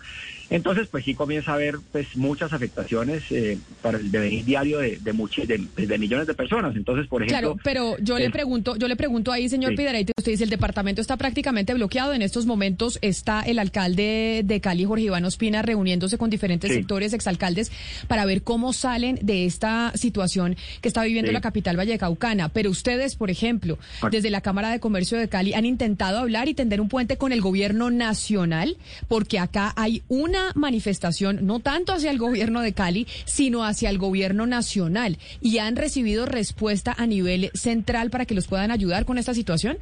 Entonces, 0.50 0.88
pues 0.88 1.06
sí 1.06 1.14
comienza 1.14 1.52
a 1.52 1.56
haber 1.56 1.76
pues 1.92 2.16
muchas 2.16 2.54
afectaciones 2.54 3.24
eh, 3.32 3.58
para 3.82 4.00
el 4.00 4.10
devenir 4.10 4.46
diario 4.46 4.80
de, 4.80 4.98
de, 4.98 5.98
millones 5.98 6.28
de 6.28 6.34
personas. 6.34 6.76
Entonces, 6.76 7.08
por 7.08 7.22
ejemplo... 7.22 7.56
Claro, 7.56 7.62
pero 7.64 7.98
yo 8.00 8.18
le 8.18 8.32
pregunto, 8.32 8.76
yo 8.76 8.88
le 8.88 8.96
pregunto 8.96 9.32
ahí, 9.32 9.48
señor 9.48 9.76
sí. 9.76 9.86
usted 10.18 10.32
dice, 10.32 10.44
el 10.44 10.50
departamento 10.50 11.02
está 11.02 11.18
prácticamente 11.18 11.74
bloqueado. 11.74 12.14
En 12.14 12.22
estos 12.22 12.46
momentos 12.46 12.98
está 13.02 13.42
el 13.42 13.60
alcalde 13.60 14.42
de 14.44 14.62
Cali, 14.62 14.86
Jorge 14.86 15.06
Iván 15.06 15.26
Ospina, 15.26 15.62
reuniéndose 15.62 16.18
con 16.18 16.30
diferentes 16.30 16.74
sectores, 16.74 17.14
exalcaldes, 17.14 17.72
para 18.08 18.26
ver 18.26 18.42
cómo 18.42 18.74
salen 18.74 19.20
de 19.22 19.46
esta 19.46 19.92
situación 19.96 20.58
que 20.82 20.88
está 20.88 21.04
viviendo 21.04 21.32
la 21.32 21.42
capital 21.42 21.78
vallecaucana. 21.78 22.50
Pero 22.50 22.72
ustedes, 22.72 23.16
por 23.16 23.30
ejemplo, 23.30 23.78
desde 24.10 24.32
la 24.32 24.42
Cámara 24.42 24.72
de 24.72 24.80
Comercio 24.80 25.18
de 25.20 25.30
Cali, 25.30 25.54
han 25.54 25.66
intentado 25.66 26.18
hablar 26.18 26.48
y 26.48 26.56
tender 26.56 26.82
un 26.82 26.90
puente 26.90 27.18
con 27.18 27.32
el 27.34 27.42
gobierno 27.42 27.92
nacional, 27.92 28.78
porque 29.08 29.38
acá 29.38 29.74
hay 29.76 30.02
una 30.08 30.39
manifestación 30.56 31.46
no 31.46 31.60
tanto 31.60 31.94
hacia 31.94 32.12
el 32.12 32.18
gobierno 32.18 32.62
de 32.62 32.74
Cali, 32.74 33.08
sino 33.26 33.64
hacia 33.64 33.90
el 33.90 33.98
gobierno 33.98 34.46
nacional. 34.46 35.18
¿Y 35.42 35.60
han 35.60 35.76
recibido 35.76 36.26
respuesta 36.26 36.96
a 36.98 37.06
nivel 37.06 37.52
central 37.54 38.10
para 38.10 38.26
que 38.26 38.36
los 38.36 38.48
puedan 38.48 38.72
ayudar 38.72 39.06
con 39.06 39.18
esta 39.18 39.34
situación? 39.34 39.78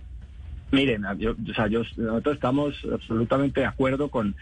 Miren, 0.72 1.04
yo, 1.18 1.34
nosotros 1.38 2.36
estamos 2.36 2.76
absolutamente 2.92 3.62
de 3.62 3.68
acuerdo 3.68 4.10
con 4.10 4.36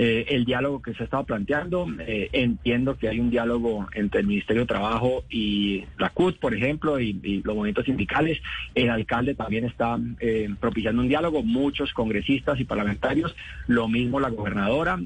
eh, 0.00 0.26
el 0.28 0.44
diálogo 0.44 0.80
que 0.80 0.94
se 0.94 1.02
ha 1.02 1.04
estado 1.06 1.24
planteando. 1.24 1.88
Eh, 1.98 2.28
entiendo 2.30 2.96
que 2.96 3.08
hay 3.08 3.18
un 3.18 3.30
diálogo 3.30 3.88
entre 3.94 4.20
el 4.20 4.28
Ministerio 4.28 4.62
de 4.62 4.68
Trabajo 4.68 5.24
y 5.28 5.86
la 5.98 6.10
CUT, 6.10 6.38
por 6.38 6.54
ejemplo, 6.54 7.00
y, 7.00 7.42
los 7.44 7.56
movimientos 7.56 7.84
sindicales. 7.84 8.40
El 8.76 8.90
alcalde 8.90 9.34
también 9.34 9.64
está 9.64 9.98
eh, 10.20 10.50
propiciando 10.60 11.02
un 11.02 11.08
diálogo, 11.08 11.42
muchos 11.42 11.92
congresistas 11.92 12.60
y 12.60 12.64
parlamentarios, 12.64 13.34
lo 13.66 13.88
mismo 13.88 14.20
la 14.20 14.28
gobernadora. 14.28 15.00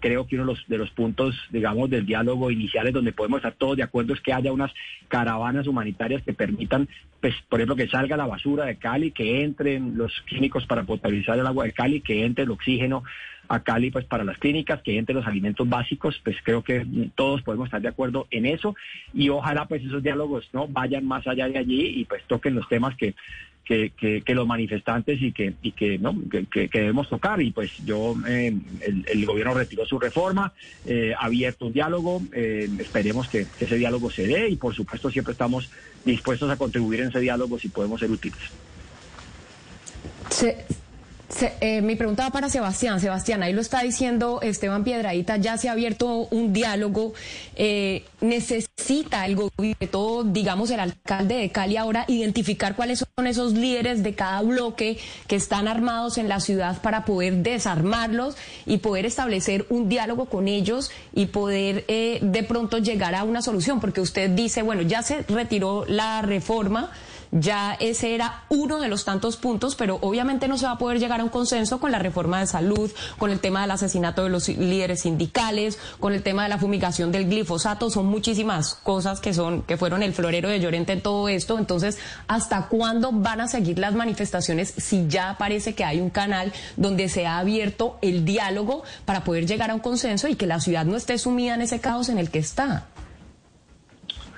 creo 0.00 0.26
que 0.26 0.36
uno 0.36 0.46
de 0.46 0.52
los, 0.52 0.66
de 0.66 0.78
los 0.78 0.90
puntos, 0.92 1.38
digamos, 1.50 1.90
del 1.90 2.06
diálogo 2.06 2.50
iniciales 2.50 2.94
donde 2.94 3.12
podemos 3.12 3.38
estar 3.38 3.52
todos 3.52 3.76
de 3.76 3.82
acuerdo 3.82 4.14
es 4.14 4.22
que 4.22 4.32
haya 4.32 4.50
unas 4.50 4.72
caravanas 5.08 5.66
humanitarias 5.66 6.22
que 6.22 6.32
permitan, 6.32 6.88
pues, 7.20 7.34
por 7.50 7.60
ejemplo, 7.60 7.76
que 7.76 7.88
salga 7.88 8.16
la 8.16 8.26
basura 8.26 8.64
de 8.64 8.76
Cali, 8.76 9.10
que 9.10 9.42
entren 9.42 9.98
los 9.98 10.22
químicos 10.26 10.64
para 10.64 10.84
potabilizar 10.84 11.38
el 11.38 11.46
agua 11.46 11.66
de 11.66 11.72
Cali, 11.72 12.00
que 12.00 12.24
entre 12.24 12.44
el 12.44 12.50
oxígeno 12.50 13.04
a 13.52 13.60
Cali 13.60 13.90
pues 13.90 14.06
para 14.06 14.24
las 14.24 14.38
clínicas, 14.38 14.80
que 14.80 14.96
entre 14.96 15.14
los 15.14 15.26
alimentos 15.26 15.68
básicos, 15.68 16.18
pues 16.24 16.36
creo 16.42 16.62
que 16.62 16.86
todos 17.14 17.42
podemos 17.42 17.66
estar 17.66 17.82
de 17.82 17.88
acuerdo 17.88 18.26
en 18.30 18.46
eso. 18.46 18.74
Y 19.12 19.28
ojalá 19.28 19.66
pues 19.66 19.84
esos 19.84 20.02
diálogos 20.02 20.48
no 20.54 20.68
vayan 20.68 21.04
más 21.04 21.26
allá 21.26 21.48
de 21.48 21.58
allí 21.58 22.00
y 22.00 22.04
pues 22.06 22.22
toquen 22.26 22.54
los 22.54 22.66
temas 22.68 22.96
que 22.96 23.14
que, 23.64 23.92
que, 24.24 24.34
los 24.34 24.46
manifestantes 24.46 25.22
y 25.22 25.32
que 25.32 25.54
y 25.62 25.72
que 25.72 25.96
no 25.98 26.16
que, 26.30 26.68
debemos 26.72 27.08
tocar. 27.08 27.40
Y 27.42 27.52
pues 27.52 27.76
yo 27.84 28.16
eh, 28.26 28.54
el, 28.80 29.26
gobierno 29.26 29.54
retiró 29.54 29.86
su 29.86 29.98
reforma 29.98 30.52
eh, 30.86 31.14
abierto 31.18 31.66
un 31.66 31.72
diálogo 31.72 32.22
eh, 32.32 32.68
esperemos 32.78 33.28
que, 33.28 33.46
ese 33.60 33.76
diálogo 33.76 34.10
se 34.10 34.26
dé 34.26 34.48
y 34.48 34.56
por 34.56 34.74
supuesto 34.74 35.10
siempre 35.10 35.32
estamos 35.32 35.70
dispuestos 36.04 36.50
a 36.50 36.56
contribuir 36.56 37.00
en 37.00 37.08
ese 37.08 37.20
diálogo 37.20 37.58
si 37.58 37.68
podemos 37.68 38.00
ser 38.00 38.10
útiles 38.10 38.42
eh, 41.60 41.80
mi 41.82 41.96
pregunta 41.96 42.24
va 42.24 42.30
para 42.30 42.48
Sebastián. 42.48 43.00
Sebastián, 43.00 43.42
ahí 43.42 43.52
lo 43.52 43.60
está 43.60 43.82
diciendo 43.82 44.40
Esteban 44.42 44.84
Piedradita, 44.84 45.36
ya 45.36 45.56
se 45.56 45.68
ha 45.68 45.72
abierto 45.72 46.28
un 46.30 46.52
diálogo. 46.52 47.14
Eh, 47.56 48.04
necesita 48.20 49.26
el 49.26 49.36
gobierno, 49.36 50.24
digamos 50.24 50.70
el 50.70 50.80
alcalde 50.80 51.36
de 51.36 51.50
Cali 51.50 51.76
ahora, 51.76 52.04
identificar 52.08 52.76
cuáles 52.76 53.04
son 53.16 53.26
esos 53.26 53.54
líderes 53.54 54.02
de 54.02 54.14
cada 54.14 54.42
bloque 54.42 54.98
que 55.26 55.36
están 55.36 55.68
armados 55.68 56.18
en 56.18 56.28
la 56.28 56.40
ciudad 56.40 56.80
para 56.82 57.04
poder 57.04 57.36
desarmarlos 57.36 58.36
y 58.66 58.78
poder 58.78 59.06
establecer 59.06 59.66
un 59.70 59.88
diálogo 59.88 60.26
con 60.26 60.48
ellos 60.48 60.90
y 61.14 61.26
poder 61.26 61.84
eh, 61.88 62.18
de 62.22 62.42
pronto 62.42 62.78
llegar 62.78 63.14
a 63.14 63.24
una 63.24 63.42
solución. 63.42 63.80
Porque 63.80 64.00
usted 64.00 64.30
dice, 64.30 64.62
bueno, 64.62 64.82
ya 64.82 65.02
se 65.02 65.22
retiró 65.22 65.84
la 65.86 66.22
reforma 66.22 66.90
ya 67.32 67.74
ese 67.80 68.14
era 68.14 68.44
uno 68.50 68.78
de 68.78 68.88
los 68.88 69.04
tantos 69.04 69.36
puntos, 69.36 69.74
pero 69.74 69.98
obviamente 70.02 70.48
no 70.48 70.58
se 70.58 70.66
va 70.66 70.72
a 70.72 70.78
poder 70.78 71.00
llegar 71.00 71.20
a 71.20 71.24
un 71.24 71.30
consenso 71.30 71.80
con 71.80 71.90
la 71.90 71.98
reforma 71.98 72.38
de 72.38 72.46
salud, 72.46 72.90
con 73.18 73.30
el 73.30 73.40
tema 73.40 73.62
del 73.62 73.70
asesinato 73.70 74.22
de 74.22 74.28
los 74.28 74.48
líderes 74.48 75.00
sindicales, 75.00 75.78
con 75.98 76.12
el 76.12 76.22
tema 76.22 76.42
de 76.44 76.50
la 76.50 76.58
fumigación 76.58 77.10
del 77.10 77.28
glifosato, 77.28 77.90
son 77.90 78.06
muchísimas 78.06 78.74
cosas 78.74 79.20
que 79.20 79.32
son 79.32 79.62
que 79.62 79.76
fueron 79.76 80.02
el 80.02 80.12
florero 80.12 80.48
de 80.48 80.60
Llorente 80.60 80.92
en 80.92 81.00
todo 81.00 81.28
esto. 81.28 81.58
Entonces, 81.58 81.98
¿hasta 82.28 82.68
cuándo 82.68 83.12
van 83.12 83.40
a 83.40 83.48
seguir 83.48 83.78
las 83.78 83.94
manifestaciones 83.94 84.74
si 84.76 85.08
ya 85.08 85.36
parece 85.38 85.74
que 85.74 85.84
hay 85.84 86.00
un 86.00 86.10
canal 86.10 86.52
donde 86.76 87.08
se 87.08 87.26
ha 87.26 87.38
abierto 87.38 87.98
el 88.02 88.24
diálogo 88.24 88.82
para 89.06 89.24
poder 89.24 89.46
llegar 89.46 89.70
a 89.70 89.74
un 89.74 89.80
consenso 89.80 90.28
y 90.28 90.36
que 90.36 90.46
la 90.46 90.60
ciudad 90.60 90.84
no 90.84 90.96
esté 90.96 91.16
sumida 91.16 91.54
en 91.54 91.62
ese 91.62 91.80
caos 91.80 92.10
en 92.10 92.18
el 92.18 92.30
que 92.30 92.38
está? 92.38 92.86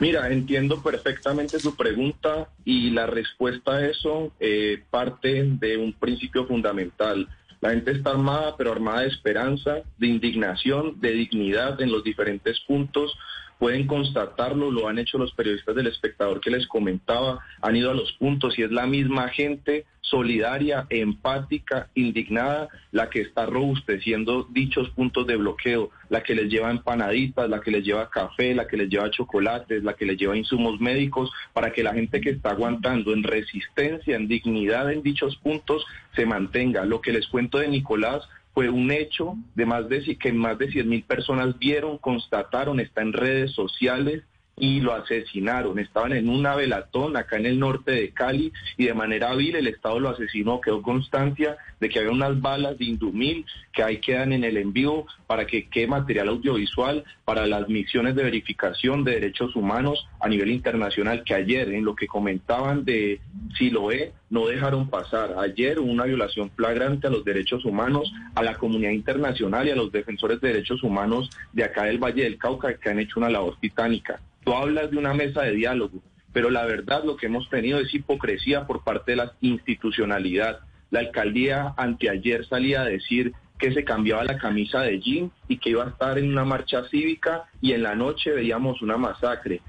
Mira, 0.01 0.31
entiendo 0.31 0.83
perfectamente 0.83 1.61
su 1.61 1.77
pregunta 1.77 2.49
y 2.65 2.91
la 2.91 3.07
respuesta 3.07 3.77
a 3.77 3.87
eso 3.87 4.33
eh, 4.41 4.83
parte 4.91 5.45
de 5.45 5.77
un 5.77 5.93
principio 5.93 6.47
fundamental. 6.47 7.29
La 7.61 7.71
gente 7.71 7.93
está 7.93 8.11
armada, 8.11 8.57
pero 8.57 8.73
armada 8.73 9.03
de 9.03 9.09
esperanza, 9.09 9.83
de 9.99 10.07
indignación, 10.09 11.01
de 11.01 11.13
dignidad 11.13 11.81
en 11.81 11.93
los 11.93 12.03
diferentes 12.03 12.61
puntos 12.61 13.17
pueden 13.59 13.87
constatarlo, 13.87 14.71
lo 14.71 14.89
han 14.89 14.99
hecho 14.99 15.19
los 15.19 15.33
periodistas 15.33 15.75
del 15.75 15.87
espectador 15.87 16.41
que 16.41 16.51
les 16.51 16.67
comentaba, 16.67 17.41
han 17.63 17.77
ido 17.77 17.91
a 17.91 17.95
los 17.95 18.13
puntos 18.13 18.59
y 18.59 18.63
es 18.63 18.71
la 18.71 18.87
misma 18.87 19.29
gente 19.29 19.87
solidaria, 20.01 20.87
empática, 20.91 21.89
indignada, 21.95 22.69
la 22.93 23.09
que 23.09 23.23
está 23.23 23.47
robusteciendo 23.47 24.47
dichos 24.51 24.91
puntos 24.91 25.27
de 25.27 25.37
bloqueo, 25.37 25.91
la 26.09 26.23
que 26.23 26.35
les 26.35 26.49
lleva 26.49 26.71
empanaditas, 26.71 27.49
la 27.49 27.61
que 27.61 27.71
les 27.71 27.85
lleva 27.85 28.11
café, 28.11 28.55
la 28.55 28.67
que 28.67 28.77
les 28.77 28.89
lleva 28.89 29.11
chocolates, 29.11 29.83
la 29.83 29.95
que 29.95 30.05
les 30.05 30.19
lleva 30.19 30.37
insumos 30.37 30.79
médicos, 30.79 31.31
para 31.53 31.73
que 31.73 31.83
la 31.83 31.95
gente 31.95 32.21
que 32.21 32.31
está 32.31 32.51
aguantando 32.51 33.13
en 33.13 33.23
resistencia, 33.23 34.15
en 34.15 34.29
dignidad 34.29 34.93
en 34.93 35.03
dichos 35.03 35.37
puntos, 35.37 35.85
se 36.15 36.27
mantenga. 36.27 36.85
Lo 36.85 37.01
que 37.01 37.13
les 37.13 37.27
cuento 37.27 37.59
de 37.59 37.69
Nicolás 37.69 38.29
fue 38.55 38.71
un 38.71 38.93
hecho 38.93 39.35
de 39.57 39.67
más 39.67 39.89
de 39.89 40.17
que 40.17 40.33
más 40.33 40.57
de 40.59 40.71
100 40.71 40.89
mil 40.89 41.03
personas 41.03 41.59
vieron, 41.59 41.99
constataron, 41.99 42.79
está 42.79 43.03
en 43.03 43.13
redes 43.13 43.51
sociales 43.51 44.23
y 44.57 44.81
lo 44.81 44.95
asesinaron. 44.95 45.79
Estaban 45.79 46.13
en 46.13 46.29
una 46.29 46.55
velatón 46.55 47.17
acá 47.17 47.37
en 47.37 47.47
el 47.47 47.59
norte 47.59 47.93
de 47.93 48.11
Cali 48.11 48.53
y 48.77 48.85
de 48.85 48.95
manera 48.95 49.35
vil 49.35 49.57
el 49.57 49.67
Estado 49.67 49.99
lo 49.99 50.11
asesinó. 50.11 50.61
Quedó 50.61 50.83
constancia 50.83 51.57
de 51.81 51.89
que 51.89 51.99
había 51.99 52.13
unas 52.13 52.41
balas 52.41 52.79
de 52.79 52.85
Indumil 52.85 53.45
que 53.73 53.83
ahí 53.83 53.99
quedan 53.99 54.33
en 54.33 54.45
el 54.45 54.57
envío 54.57 55.07
para 55.27 55.47
que 55.47 55.69
quede 55.69 55.89
material 55.89 56.29
audiovisual 56.29 57.05
para 57.25 57.47
las 57.47 57.69
misiones 57.69 58.15
de 58.15 58.23
verificación 58.23 59.03
de 59.03 59.13
derechos 59.13 59.57
humanos 59.57 60.07
a 60.21 60.29
nivel 60.29 60.51
internacional 60.51 61.25
que 61.25 61.35
ayer 61.35 61.69
en 61.71 61.85
lo 61.85 61.97
que 61.97 62.07
comentaban 62.07 62.85
de 62.85 63.21
Siloé 63.59 64.13
no 64.31 64.47
dejaron 64.47 64.89
pasar. 64.89 65.35
Ayer 65.39 65.79
hubo 65.79 65.91
una 65.91 66.05
violación 66.05 66.51
flagrante 66.51 67.07
a 67.07 67.11
los 67.11 67.25
derechos 67.25 67.65
humanos, 67.65 68.13
a 68.35 68.43
la 68.43 68.55
comunidad 68.55 68.91
internacional 68.91 69.67
y 69.67 69.71
a 69.71 69.77
los 69.77 69.91
defensores 69.91 70.41
de 70.41 70.49
derechos 70.49 70.83
humanos 70.83 71.31
de 71.53 71.65
acá 71.65 71.85
del 71.85 71.99
Valle 71.99 72.25
del 72.25 72.39
Cauca 72.39 72.75
que 72.75 72.91
han 72.91 72.99
hecho 72.99 73.21
una 73.21 73.31
labor 73.31 73.57
titánica. 73.61 74.21
Tú 74.45 74.53
hablas 74.53 74.91
de 74.91 74.99
una 74.99 75.15
mesa 75.15 75.43
de 75.43 75.53
diálogo, 75.53 76.03
pero 76.33 76.51
la 76.51 76.67
verdad 76.67 77.03
lo 77.05 77.17
que 77.17 77.27
hemos 77.27 77.49
tenido 77.49 77.79
es 77.81 77.95
hipocresía 77.95 78.67
por 78.67 78.85
parte 78.85 79.13
de 79.13 79.17
la 79.17 79.33
institucionalidad. 79.41 80.61
La 80.91 81.01
alcaldía 81.01 81.75
anteayer 81.77 82.47
salía 82.47 82.83
a 82.83 82.85
decir 82.85 83.33
que 83.59 83.73
se 83.73 83.85
cambiaba 83.85 84.25
la 84.25 84.39
camisa 84.39 84.83
de 84.83 85.01
jean 85.01 85.33
y 85.49 85.59
que 85.59 85.71
iba 85.71 85.85
a 85.85 85.89
estar 85.89 86.19
en 86.19 86.29
una 86.29 86.45
marcha 86.45 86.85
cívica 86.91 87.45
y 87.61 87.73
en 87.73 87.83
la 87.83 87.95
noche 87.95 88.33
veíamos 88.33 88.83
una 88.83 88.97
masacre. 88.97 89.63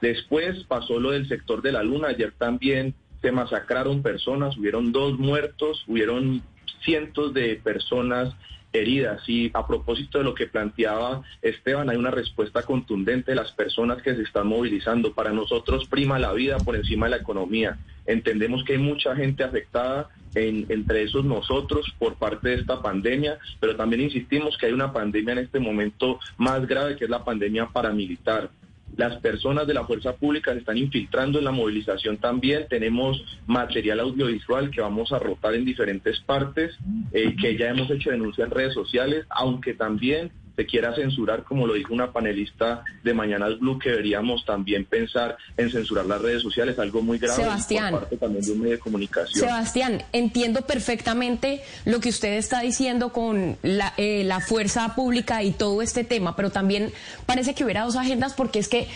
Después 0.00 0.64
pasó 0.64 0.98
lo 1.00 1.12
del 1.12 1.28
sector 1.28 1.62
de 1.62 1.72
la 1.72 1.82
luna, 1.82 2.08
ayer 2.08 2.32
también 2.36 2.94
se 3.22 3.30
masacraron 3.30 4.02
personas, 4.02 4.58
hubieron 4.58 4.90
dos 4.90 5.18
muertos, 5.18 5.84
hubieron 5.86 6.42
cientos 6.84 7.32
de 7.32 7.54
personas 7.62 8.34
heridas. 8.72 9.22
Y 9.28 9.50
a 9.54 9.66
propósito 9.66 10.18
de 10.18 10.24
lo 10.24 10.34
que 10.34 10.46
planteaba 10.46 11.22
Esteban, 11.40 11.90
hay 11.90 11.96
una 11.96 12.10
respuesta 12.10 12.62
contundente 12.62 13.32
de 13.32 13.36
las 13.36 13.52
personas 13.52 14.02
que 14.02 14.14
se 14.14 14.22
están 14.22 14.46
movilizando. 14.46 15.12
Para 15.12 15.32
nosotros 15.32 15.86
prima 15.88 16.18
la 16.18 16.32
vida 16.32 16.58
por 16.58 16.76
encima 16.76 17.06
de 17.06 17.10
la 17.10 17.16
economía. 17.18 17.78
Entendemos 18.06 18.64
que 18.64 18.74
hay 18.74 18.78
mucha 18.78 19.14
gente 19.14 19.44
afectada, 19.44 20.08
entre 20.34 21.02
esos 21.02 21.24
nosotros, 21.24 21.94
por 21.98 22.14
parte 22.14 22.48
de 22.48 22.54
esta 22.54 22.80
pandemia, 22.80 23.38
pero 23.60 23.76
también 23.76 24.02
insistimos 24.02 24.56
que 24.56 24.66
hay 24.66 24.72
una 24.72 24.92
pandemia 24.92 25.32
en 25.32 25.38
este 25.40 25.60
momento 25.60 26.18
más 26.38 26.66
grave, 26.66 26.96
que 26.96 27.04
es 27.04 27.10
la 27.10 27.24
pandemia 27.24 27.66
paramilitar. 27.66 28.50
Las 28.96 29.16
personas 29.20 29.66
de 29.66 29.74
la 29.74 29.84
fuerza 29.84 30.16
pública 30.16 30.52
se 30.52 30.58
están 30.58 30.76
infiltrando 30.76 31.38
en 31.38 31.44
la 31.44 31.50
movilización 31.50 32.18
también. 32.18 32.66
Tenemos 32.68 33.22
material 33.46 34.00
audiovisual 34.00 34.70
que 34.70 34.80
vamos 34.80 35.12
a 35.12 35.18
rotar 35.18 35.54
en 35.54 35.64
diferentes 35.64 36.20
partes, 36.20 36.76
eh, 37.12 37.34
que 37.40 37.56
ya 37.56 37.68
hemos 37.70 37.90
hecho 37.90 38.10
denuncia 38.10 38.44
en 38.44 38.50
redes 38.50 38.74
sociales, 38.74 39.24
aunque 39.30 39.74
también 39.74 40.30
se 40.56 40.66
quiera 40.66 40.94
censurar, 40.94 41.44
como 41.44 41.66
lo 41.66 41.74
dijo 41.74 41.94
una 41.94 42.12
panelista 42.12 42.84
de 43.02 43.14
Mañanas 43.14 43.58
Blue, 43.58 43.78
que 43.78 43.90
deberíamos 43.90 44.44
también 44.44 44.84
pensar 44.84 45.36
en 45.56 45.70
censurar 45.70 46.06
las 46.06 46.20
redes 46.20 46.42
sociales, 46.42 46.78
algo 46.78 47.02
muy 47.02 47.18
grave 47.18 47.42
Sebastián, 47.42 47.90
por 47.90 48.00
parte 48.00 48.16
también 48.16 48.44
de 48.44 48.52
un 48.52 48.58
medio 48.60 48.72
de 48.72 48.78
comunicación. 48.78 49.48
Sebastián, 49.48 50.02
entiendo 50.12 50.62
perfectamente 50.62 51.62
lo 51.84 52.00
que 52.00 52.10
usted 52.10 52.34
está 52.34 52.60
diciendo 52.60 53.12
con 53.12 53.56
la, 53.62 53.94
eh, 53.96 54.24
la 54.24 54.40
fuerza 54.40 54.94
pública 54.94 55.42
y 55.42 55.52
todo 55.52 55.82
este 55.82 56.04
tema, 56.04 56.36
pero 56.36 56.50
también 56.50 56.92
parece 57.26 57.54
que 57.54 57.64
hubiera 57.64 57.84
dos 57.84 57.96
agendas 57.96 58.34
porque 58.34 58.58
es 58.58 58.68
que 58.68 58.88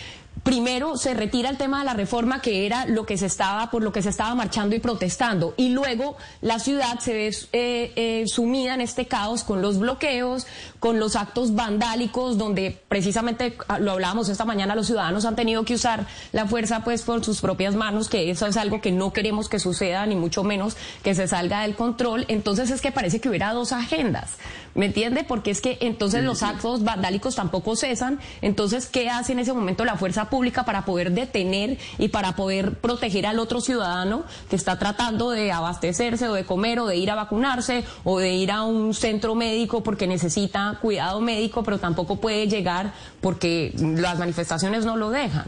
primero 0.43 0.97
se 0.97 1.15
retira 1.15 1.51
el 1.51 1.57
tema 1.57 1.81
de 1.81 1.87
la 1.87 1.95
reforma 1.95 2.41
que 2.41 2.67
era 2.67 2.87
lo 2.87 3.05
que 3.05 3.19
se 3.19 3.27
estaba 3.27 3.71
por 3.71 3.83
lo 3.83 3.93
que 3.93 4.01
se 4.01 4.11
estaba 4.11 4.35
marchando 4.35 4.77
y 4.77 4.79
protestando 4.79 5.55
y 5.57 5.71
luego 5.71 6.17
la 6.41 6.59
ciudad 6.59 7.01
se 7.01 7.15
ve 7.15 7.29
eh, 7.53 7.93
eh, 7.97 8.25
sumida 8.27 8.75
en 8.75 8.81
este 8.81 9.07
caos 9.07 9.43
con 9.43 9.61
los 9.61 9.79
bloqueos 9.79 10.47
con 10.87 11.01
los 11.01 11.17
actos 11.17 11.57
vandálicos 11.57 12.39
donde 12.39 12.81
precisamente 12.87 13.59
ah, 13.67 13.81
lo 13.81 13.91
hablábamos 13.91 14.29
esta 14.29 14.45
mañana 14.45 14.77
los 14.77 14.87
ciudadanos 14.87 15.25
han 15.25 15.35
tenido 15.35 15.65
que 15.65 15.75
usar 15.75 16.07
la 16.31 16.47
fuerza 16.47 16.85
pues 16.85 17.03
por 17.03 17.25
sus 17.25 17.41
propias 17.41 17.75
manos 17.75 18.09
que 18.09 18.31
eso 18.31 18.47
es 18.47 18.57
algo 18.57 18.81
que 18.81 18.93
no 18.93 19.13
queremos 19.13 19.49
que 19.49 19.59
suceda 19.59 20.07
ni 20.07 20.15
mucho 20.15 20.45
menos 20.45 20.77
que 21.03 21.17
se 21.17 21.27
salga 21.27 21.63
del 21.63 21.75
control. 21.75 22.25
Entonces 22.29 22.71
es 22.71 22.81
que 22.81 22.93
parece 22.93 23.21
que 23.21 23.29
hubiera 23.29 23.53
dos 23.53 23.73
agendas 23.73 24.37
¿me 24.77 24.87
entiende? 24.87 25.25
porque 25.25 25.51
es 25.51 25.61
que 25.61 25.79
entonces 25.81 26.23
los 26.23 26.45
actos 26.45 26.85
vandálicos 26.85 27.35
tampoco 27.35 27.75
cesan. 27.75 28.21
Entonces 28.41 28.87
¿qué 28.87 29.09
hace 29.09 29.33
en 29.33 29.41
ese 29.41 29.53
momento 29.53 29.85
la 29.85 29.97
fuerza 29.97 30.31
pública 30.31 30.65
para 30.65 30.85
poder 30.85 31.11
detener 31.11 31.79
y 31.99 32.09
para 32.09 32.37
poder 32.37 32.75
proteger 32.75 33.27
al 33.27 33.41
otro 33.41 33.61
ciudadano 33.61 34.23
que 34.49 34.55
está 34.55 34.79
tratando 34.79 35.31
de 35.31 35.51
abastecerse 35.51 36.29
o 36.29 36.35
de 36.35 36.45
comer 36.45 36.79
o 36.79 36.87
de 36.87 36.97
ir 36.97 37.11
a 37.11 37.17
vacunarse 37.17 37.85
o 38.05 38.21
de 38.21 38.35
ir 38.35 38.53
a 38.53 38.63
un 38.63 38.95
centro 38.95 39.35
médico 39.35 39.83
porque 39.83 40.07
necesita 40.07 40.76
cuidado 40.81 41.21
médico, 41.21 41.63
pero 41.63 41.79
tampoco 41.79 42.21
puede 42.21 42.49
llegar 42.49 42.93
porque 43.21 43.73
las 43.79 44.19
manifestaciones 44.19 44.85
no 44.85 44.97
lo 44.97 45.11
dejan. 45.11 45.47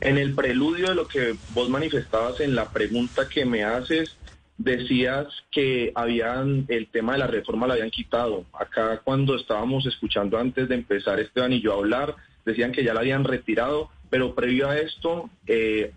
En 0.00 0.16
el 0.16 0.34
preludio 0.34 0.88
de 0.88 0.94
lo 0.94 1.06
que 1.06 1.36
vos 1.52 1.68
manifestabas 1.68 2.40
en 2.40 2.54
la 2.54 2.70
pregunta 2.70 3.28
que 3.28 3.44
me 3.44 3.64
haces, 3.64 4.16
decías 4.56 5.26
que 5.50 5.92
habían 5.94 6.66
el 6.68 6.86
tema 6.88 7.12
de 7.14 7.18
la 7.18 7.26
reforma 7.26 7.66
lo 7.66 7.74
habían 7.74 7.90
quitado. 7.90 8.44
Acá 8.52 9.00
cuando 9.02 9.34
estábamos 9.36 9.86
escuchando 9.86 10.38
antes 10.38 10.68
de 10.68 10.74
empezar 10.74 11.18
Esteban 11.18 11.52
y 11.52 11.60
yo 11.60 11.72
a 11.74 11.78
hablar, 11.78 12.14
decían 12.44 12.72
que 12.72 12.84
ya 12.84 12.94
la 12.94 13.00
habían 13.00 13.24
retirado, 13.24 13.90
pero 14.10 14.34
previo 14.34 14.68
a 14.68 14.78
esto, 14.78 15.30
eh, 15.46 15.92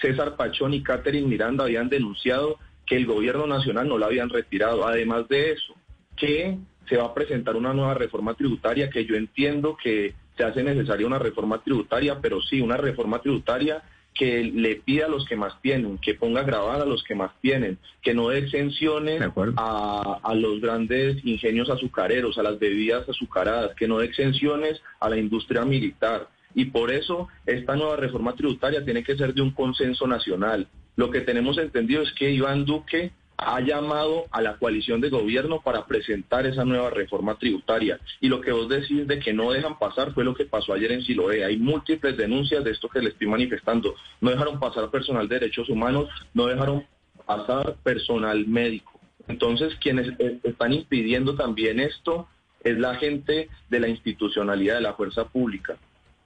César 0.00 0.36
Pachón 0.36 0.72
y 0.72 0.82
Catherine 0.82 1.28
Miranda 1.28 1.64
habían 1.64 1.88
denunciado 1.88 2.58
que 2.86 2.96
el 2.96 3.06
gobierno 3.06 3.46
nacional 3.46 3.88
no 3.88 3.98
la 3.98 4.06
habían 4.06 4.30
retirado. 4.30 4.86
Además 4.86 5.28
de 5.28 5.52
eso, 5.52 5.74
que 6.16 6.58
se 6.90 6.96
va 6.96 7.04
a 7.04 7.14
presentar 7.14 7.56
una 7.56 7.72
nueva 7.72 7.94
reforma 7.94 8.34
tributaria 8.34 8.90
que 8.90 9.06
yo 9.06 9.14
entiendo 9.14 9.76
que 9.82 10.12
se 10.36 10.42
hace 10.44 10.62
necesaria 10.62 11.06
una 11.06 11.20
reforma 11.20 11.62
tributaria, 11.62 12.18
pero 12.20 12.42
sí, 12.42 12.60
una 12.60 12.76
reforma 12.76 13.20
tributaria 13.20 13.82
que 14.12 14.42
le 14.42 14.76
pida 14.76 15.06
a 15.06 15.08
los 15.08 15.24
que 15.24 15.36
más 15.36 15.60
tienen, 15.62 15.96
que 15.98 16.14
ponga 16.14 16.42
grabar 16.42 16.80
a 16.80 16.84
los 16.84 17.04
que 17.04 17.14
más 17.14 17.30
tienen, 17.40 17.78
que 18.02 18.12
no 18.12 18.28
dé 18.28 18.38
exenciones 18.38 19.22
a, 19.56 20.18
a, 20.20 20.34
los 20.34 20.60
grandes 20.60 21.24
ingenios 21.24 21.70
azucareros, 21.70 22.36
a 22.36 22.42
las 22.42 22.58
bebidas 22.58 23.08
azucaradas, 23.08 23.74
que 23.76 23.86
no 23.86 23.98
dé 23.98 24.06
exenciones 24.06 24.82
a 24.98 25.08
la 25.08 25.16
industria 25.16 25.64
militar. 25.64 26.28
Y 26.54 26.66
por 26.66 26.90
eso 26.90 27.28
esta 27.46 27.76
nueva 27.76 27.96
reforma 27.96 28.34
tributaria 28.34 28.84
tiene 28.84 29.04
que 29.04 29.16
ser 29.16 29.32
de 29.32 29.42
un 29.42 29.52
consenso 29.52 30.08
nacional. 30.08 30.66
Lo 30.96 31.10
que 31.10 31.20
tenemos 31.20 31.56
entendido 31.58 32.02
es 32.02 32.12
que 32.12 32.32
Iván 32.32 32.64
Duque 32.64 33.12
ha 33.42 33.60
llamado 33.60 34.26
a 34.30 34.42
la 34.42 34.56
coalición 34.56 35.00
de 35.00 35.08
gobierno 35.08 35.60
para 35.60 35.86
presentar 35.86 36.46
esa 36.46 36.64
nueva 36.64 36.90
reforma 36.90 37.36
tributaria. 37.36 37.98
Y 38.20 38.28
lo 38.28 38.40
que 38.40 38.52
vos 38.52 38.68
decís 38.68 39.06
de 39.06 39.18
que 39.18 39.32
no 39.32 39.50
dejan 39.50 39.78
pasar 39.78 40.12
fue 40.12 40.24
lo 40.24 40.34
que 40.34 40.44
pasó 40.44 40.72
ayer 40.72 40.92
en 40.92 41.02
Siloé. 41.02 41.44
Hay 41.44 41.56
múltiples 41.56 42.16
denuncias 42.16 42.62
de 42.62 42.72
esto 42.72 42.88
que 42.88 43.00
le 43.00 43.10
estoy 43.10 43.26
manifestando. 43.26 43.94
No 44.20 44.30
dejaron 44.30 44.60
pasar 44.60 44.90
personal 44.90 45.28
de 45.28 45.38
derechos 45.40 45.68
humanos, 45.68 46.08
no 46.34 46.46
dejaron 46.46 46.84
pasar 47.26 47.76
personal 47.82 48.46
médico. 48.46 49.00
Entonces, 49.28 49.74
quienes 49.80 50.12
están 50.42 50.72
impidiendo 50.72 51.34
también 51.34 51.80
esto 51.80 52.28
es 52.62 52.78
la 52.78 52.96
gente 52.96 53.48
de 53.68 53.80
la 53.80 53.88
institucionalidad 53.88 54.74
de 54.74 54.80
la 54.82 54.94
fuerza 54.94 55.24
pública. 55.28 55.76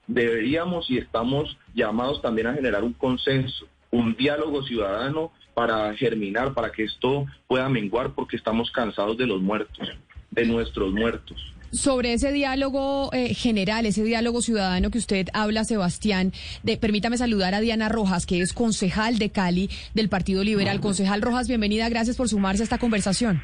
Deberíamos 0.07 0.91
y 0.91 0.99
estamos 0.99 1.57
llamados 1.75 2.21
también 2.23 2.49
a 2.49 2.55
generar 2.55 2.83
un 2.83 2.93
consenso, 2.93 3.67
un 3.91 4.17
diálogo 4.17 4.63
ciudadano 4.63 5.33
para 5.55 5.95
germinar, 5.95 6.53
para 6.53 6.71
que 6.71 6.85
esto 6.85 7.27
pueda 7.47 7.69
menguar, 7.69 8.13
porque 8.15 8.37
estamos 8.37 8.71
cansados 8.71 9.17
de 9.17 9.27
los 9.27 9.41
muertos, 9.41 9.89
de 10.31 10.45
nuestros 10.45 10.93
muertos. 10.93 11.55
Sobre 11.73 12.13
ese 12.13 12.31
diálogo 12.31 13.11
eh, 13.13 13.35
general, 13.35 13.85
ese 13.85 14.05
diálogo 14.05 14.43
ciudadano 14.43 14.91
que 14.91 14.99
usted 14.99 15.27
habla, 15.33 15.65
Sebastián, 15.65 16.33
de, 16.63 16.77
permítame 16.77 17.19
saludar 17.19 17.55
a 17.55 17.61
Diana 17.61 17.89
Rojas, 17.89 18.27
que 18.27 18.41
es 18.41 18.53
concejal 18.53 19.19
de 19.19 19.31
Cali 19.31 19.71
del 19.93 20.09
Partido 20.09 20.45
Liberal. 20.45 20.81
Concejal 20.81 21.21
Rojas, 21.21 21.49
bienvenida, 21.49 21.89
gracias 21.89 22.17
por 22.17 22.29
sumarse 22.29 22.63
a 22.63 22.65
esta 22.65 22.79
conversación. 22.79 23.43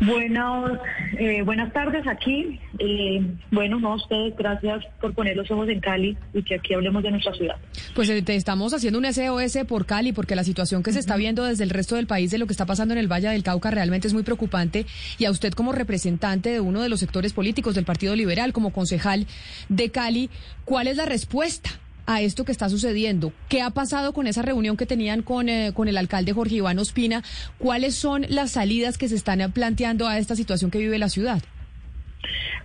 Buenas, 0.00 0.78
eh, 1.18 1.42
buenas 1.42 1.72
tardes 1.72 2.06
aquí. 2.06 2.60
Eh, 2.78 3.20
bueno, 3.50 3.80
no 3.80 3.92
a 3.92 3.96
ustedes, 3.96 4.36
gracias 4.36 4.84
por 5.00 5.12
poner 5.14 5.36
los 5.36 5.50
ojos 5.50 5.68
en 5.68 5.80
Cali 5.80 6.16
y 6.32 6.42
que 6.42 6.54
aquí 6.54 6.74
hablemos 6.74 7.02
de 7.02 7.10
nuestra 7.10 7.32
ciudad. 7.34 7.56
Pues 7.94 8.08
eh, 8.08 8.22
te 8.22 8.36
estamos 8.36 8.72
haciendo 8.72 8.98
un 8.98 9.12
SOS 9.12 9.64
por 9.66 9.86
Cali 9.86 10.12
porque 10.12 10.36
la 10.36 10.44
situación 10.44 10.82
que 10.82 10.92
se 10.92 11.00
está 11.00 11.16
viendo 11.16 11.44
desde 11.44 11.64
el 11.64 11.70
resto 11.70 11.96
del 11.96 12.06
país 12.06 12.30
de 12.30 12.38
lo 12.38 12.46
que 12.46 12.52
está 12.52 12.66
pasando 12.66 12.94
en 12.94 12.98
el 12.98 13.10
Valle 13.10 13.28
del 13.28 13.42
Cauca 13.42 13.70
realmente 13.70 14.06
es 14.06 14.14
muy 14.14 14.22
preocupante 14.22 14.86
y 15.18 15.24
a 15.24 15.30
usted 15.30 15.52
como 15.52 15.72
representante 15.72 16.50
de 16.50 16.60
uno 16.60 16.80
de 16.80 16.88
los 16.88 17.00
sectores 17.00 17.32
políticos 17.32 17.74
del 17.74 17.84
Partido 17.84 18.14
Liberal, 18.14 18.52
como 18.52 18.72
concejal 18.72 19.26
de 19.68 19.90
Cali, 19.90 20.30
¿cuál 20.64 20.86
es 20.86 20.96
la 20.96 21.06
respuesta? 21.06 21.70
A 22.08 22.22
esto 22.22 22.44
que 22.44 22.52
está 22.52 22.70
sucediendo. 22.70 23.32
¿Qué 23.48 23.60
ha 23.60 23.70
pasado 23.70 24.14
con 24.14 24.26
esa 24.26 24.40
reunión 24.40 24.78
que 24.78 24.86
tenían 24.86 25.22
con, 25.22 25.50
eh, 25.50 25.72
con 25.74 25.88
el 25.88 25.98
alcalde 25.98 26.32
Jorge 26.32 26.56
Iván 26.56 26.78
Ospina? 26.78 27.22
¿Cuáles 27.58 27.94
son 27.94 28.24
las 28.30 28.52
salidas 28.52 28.96
que 28.96 29.08
se 29.08 29.14
están 29.14 29.52
planteando 29.52 30.08
a 30.08 30.18
esta 30.18 30.34
situación 30.34 30.70
que 30.70 30.78
vive 30.78 30.98
la 30.98 31.10
ciudad? 31.10 31.42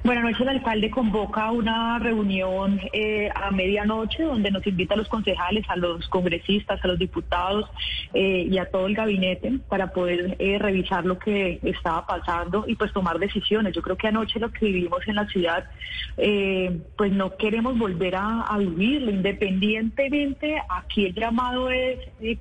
Bueno, 0.04 0.20
anoche 0.20 0.44
el 0.44 0.50
alcalde 0.50 0.92
convoca 0.92 1.50
una 1.52 1.98
reunión 1.98 2.78
eh, 2.92 3.30
a 3.34 3.52
medianoche 3.52 4.24
donde 4.24 4.52
nos 4.52 4.68
invita 4.68 4.96
a 4.96 4.98
los 4.98 5.08
concejales, 5.08 5.63
a 5.70 5.78
los 5.78 6.10
congresistas, 6.10 6.84
a 6.84 6.88
los 6.88 7.00
diputados 7.00 7.70
eh, 8.13 8.46
y 8.52 8.58
a 8.58 8.70
todo 8.70 8.88
el 8.88 8.96
gabinete 8.96 9.60
para 9.70 9.94
poder 9.94 10.36
eh, 10.39 10.60
revisar 10.60 11.06
lo 11.06 11.18
que 11.18 11.58
estaba 11.63 12.06
pasando 12.06 12.66
y 12.68 12.76
pues 12.76 12.92
tomar 12.92 13.18
decisiones. 13.18 13.74
Yo 13.74 13.82
creo 13.82 13.96
que 13.96 14.10
anoche 14.10 14.42
lo 14.42 14.52
que 14.52 14.66
vivimos 14.66 15.08
en 15.08 15.16
la 15.16 15.26
ciudad, 15.28 15.70
pues 16.98 17.13
no 17.13 17.38
queremos 17.38 17.78
volver 17.78 18.18
a, 18.18 18.42
a, 18.42 18.58
vivirlo. 18.58 19.10
Independientemente, 19.10 20.62
aquí 20.68 21.06
el 21.06 21.16
llamado 21.16 21.70
es 21.70 21.98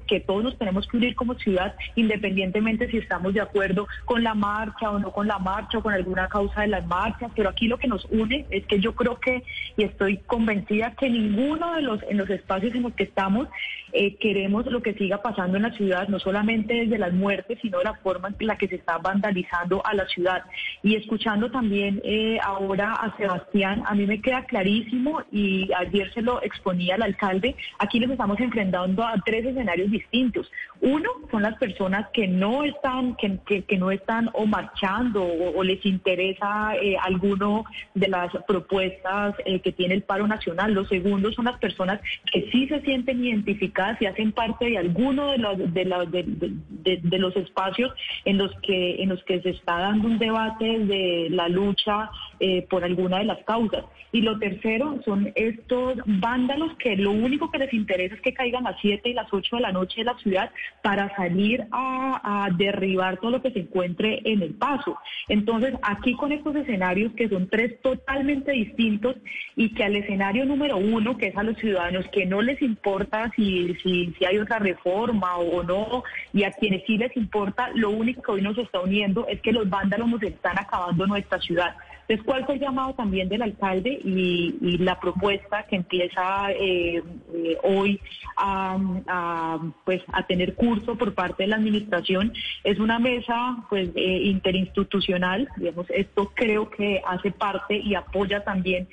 que 0.09 0.19
todos 0.19 0.43
nos 0.43 0.59
tenemos 0.59 0.89
que 0.89 0.97
unir 0.97 1.15
como 1.15 1.35
ciudad, 1.35 1.77
independientemente 1.95 2.91
si 2.91 2.99
estamos 2.99 3.35
de 3.35 3.41
acuerdo 3.41 3.87
con 4.05 4.25
la 4.25 4.35
marcha 4.35 4.91
o 4.91 4.99
no 4.99 5.13
con 5.13 5.29
la 5.29 5.39
marcha 5.39 5.79
o 5.79 5.83
con 5.83 5.95
alguna 5.95 6.29
causa 6.29 6.63
de 6.63 6.67
las 6.67 6.85
marchas, 6.89 7.31
pero 7.37 7.52
aquí 7.53 7.69
lo 7.69 7.79
que 7.79 7.89
nos 7.89 8.05
une 8.07 8.47
es 8.51 8.67
que 8.67 8.81
yo 8.81 8.95
creo 8.95 9.21
que, 9.21 9.43
y 9.77 9.85
estoy 9.85 10.19
convencida 10.19 10.95
que 10.99 11.09
ninguno 11.09 11.75
de 11.75 11.83
los, 11.83 12.03
en 12.09 12.17
los 12.19 12.29
espacios 12.31 12.75
en 12.75 12.83
los 12.83 12.95
que 12.95 13.05
estamos 13.05 13.49
eh, 13.93 14.17
queremos 14.17 14.65
lo 14.67 14.83
que 14.83 14.95
siga 14.95 15.21
pasando 15.21 15.59
en 15.59 15.65
la 15.65 15.73
ciudad, 15.73 16.09
no 16.09 16.19
solamente 16.19 16.75
desde 16.75 16.99
las 16.99 17.13
muertes, 17.13 17.59
sino 17.61 17.79
de 17.79 17.85
la 17.85 17.95
forma 17.95 18.29
en 18.29 18.47
la 18.47 18.57
que 18.57 18.69
se 18.69 18.77
está 18.77 18.99
vandalizando 18.99 19.85
a 19.85 19.95
la 19.95 20.07
ciudad. 20.07 20.45
Y 20.83 20.97
escuchando 20.97 21.51
también 21.51 22.01
eh, 22.05 22.39
ahora 22.43 22.95
a 22.95 23.17
Sebastián, 23.17 23.83
a 23.87 23.95
mí 23.95 24.07
me 24.07 24.21
queda 24.21 24.45
clarísimo 24.47 25.23
y 25.31 25.71
ayer 25.75 26.13
se 26.15 26.23
lo 26.23 26.43
exponía 26.43 26.95
al 26.95 27.03
alcalde, 27.03 27.55
aquí 27.79 28.01
nos 28.01 28.11
estamos 28.11 28.41
enfrentando 28.41 29.05
a 29.05 29.15
tres 29.25 29.45
escenarios 29.45 29.91
distintos. 29.91 30.51
Uno 30.83 31.09
son 31.31 31.43
las 31.43 31.57
personas 31.59 32.09
que 32.13 32.27
no 32.27 32.65
están, 32.65 33.15
que, 33.15 33.79
no 33.79 33.93
están 33.93 34.31
o 34.33 34.47
marchando 34.47 35.25
o, 35.25 35.63
les 35.63 35.87
interesa 35.87 36.75
eh, 36.75 36.97
alguno 37.01 37.65
de 37.95 38.09
las 38.09 38.33
propuestas 38.49 39.37
que 39.63 39.73
tiene 39.73 39.95
el 39.95 40.03
paro 40.03 40.27
nacional. 40.27 40.75
Los 40.75 40.89
segundos 40.89 41.37
son 41.37 41.45
las 41.45 41.59
personas 41.59 42.01
que 42.33 42.51
sí 42.51 42.67
se 42.67 42.81
sienten 42.81 43.25
identificadas 43.25 43.97
si 44.01 44.07
hacen 44.07 44.33
parte 44.33 44.65
de 44.65 44.79
alguno 44.79 45.31
de 45.31 45.39
los, 45.39 45.57
de, 45.71 47.19
los 47.19 47.37
espacios 47.37 47.93
en 48.25 48.39
los, 48.39 48.51
que, 48.63 49.03
en 49.05 49.11
los 49.11 49.23
que 49.23 49.41
se 49.41 49.51
está 49.51 49.79
dando 49.79 50.09
un 50.09 50.19
debate 50.19 50.81
de 50.81 51.29
la 51.31 51.49
lucha 51.49 52.11
eh, 52.45 52.67
por 52.69 52.83
alguna 52.83 53.19
de 53.19 53.25
las 53.25 53.39
causas. 53.45 53.85
Y 54.11 54.23
lo 54.23 54.37
tercero 54.41 55.01
son 55.05 55.31
estos 55.37 55.99
vándalos 56.05 56.75
que 56.75 56.97
lo 56.97 57.13
único 57.13 57.53
que 57.53 57.59
les 57.59 57.73
interesa 57.73 58.17
es 58.17 58.21
que 58.21 58.35
caigan 58.35 58.67
a 58.67 58.73
las 58.73 58.81
7 58.81 59.09
y 59.09 59.15
las 59.15 59.33
8 59.33 59.55
de 59.55 59.63
la 59.63 59.71
noche 59.71 59.99
de 59.99 60.07
la 60.07 60.19
ciudad 60.19 60.51
para 60.83 61.15
salir 61.15 61.65
a, 61.71 62.49
derribar 62.59 63.19
todo 63.19 63.31
lo 63.31 63.43
que 63.43 63.53
se 63.53 63.61
encuentre 63.61 64.23
en 64.25 64.43
el 64.43 64.55
paso. 64.55 64.99
Entonces, 65.29 65.75
aquí 65.83 66.17
con 66.17 66.33
estos 66.33 66.57
escenarios 66.57 67.13
que 67.13 67.29
son 67.29 67.49
tres 67.49 67.81
totalmente 67.81 68.51
distintos 68.51 69.15
y 69.55 69.73
que 69.75 69.85
al 69.85 69.95
escenario 69.95 70.45
número 70.45 70.79
uno, 70.79 71.17
que 71.17 71.29
es 71.29 71.37
a 71.37 71.45
los 71.45 71.57
ciudadanos 71.59 72.09
que 72.09 72.27
no 72.27 72.43
les 72.43 72.61
importa 72.61 73.31
si, 73.37 73.73
si, 73.85 74.13
si 74.19 74.25
hay 74.25 74.39
otra 74.39 74.59
reforma 74.59 75.37
o 75.37 75.63
no, 75.63 76.03
y 76.33 76.43
a 76.43 76.51
quienes 76.51 76.83
sí 76.89 76.99
les 76.99 77.17
importa, 77.17 77.71
lo 77.77 77.91
único 77.91 78.21
que 78.23 78.33
hoy 78.33 78.43
nos 78.43 78.59
está 78.59 78.81
uniendo 78.81 79.29
es 79.29 79.41
que 79.43 79.53
los 79.53 79.71
vándalos 79.71 80.09
nos 80.09 80.23
están 80.25 80.59
acabando 80.59 81.07
nuestra 81.07 81.39
ciudad. 81.39 81.77
Entonces, 82.09 82.27
¿cuál 82.27 82.45
fue 82.45 82.57
el 82.57 82.61
llamado 82.61 82.95
también 82.95 83.29
del 83.29 83.43
alcalde 83.43 83.91
y, 83.91 84.79
la 84.83 84.99
propuesta 84.99 85.65
que 85.65 85.77
empieza 85.77 86.51
eh, 86.51 87.03
eh, 87.35 87.57
hoy 87.63 88.01
a, 88.37 89.59
pues, 89.85 90.03
a 90.13 90.27
tener 90.27 90.55
curso 90.55 90.97
por 90.97 91.15
parte 91.15 91.45
de 91.45 91.49
la 91.49 91.57
administración? 91.57 92.33
Es 92.65 92.79
una 92.81 92.99
mesa 92.99 93.65
pues, 93.69 93.91
eh, 93.95 94.23
interinstitucional, 94.25 95.49
digamos, 95.57 95.87
esto 95.91 96.33
creo 96.35 96.69
que 96.71 97.01
hace 97.07 97.31
parte 97.31 97.77
y 97.77 97.95
apoya 97.95 98.43
también 98.43 98.89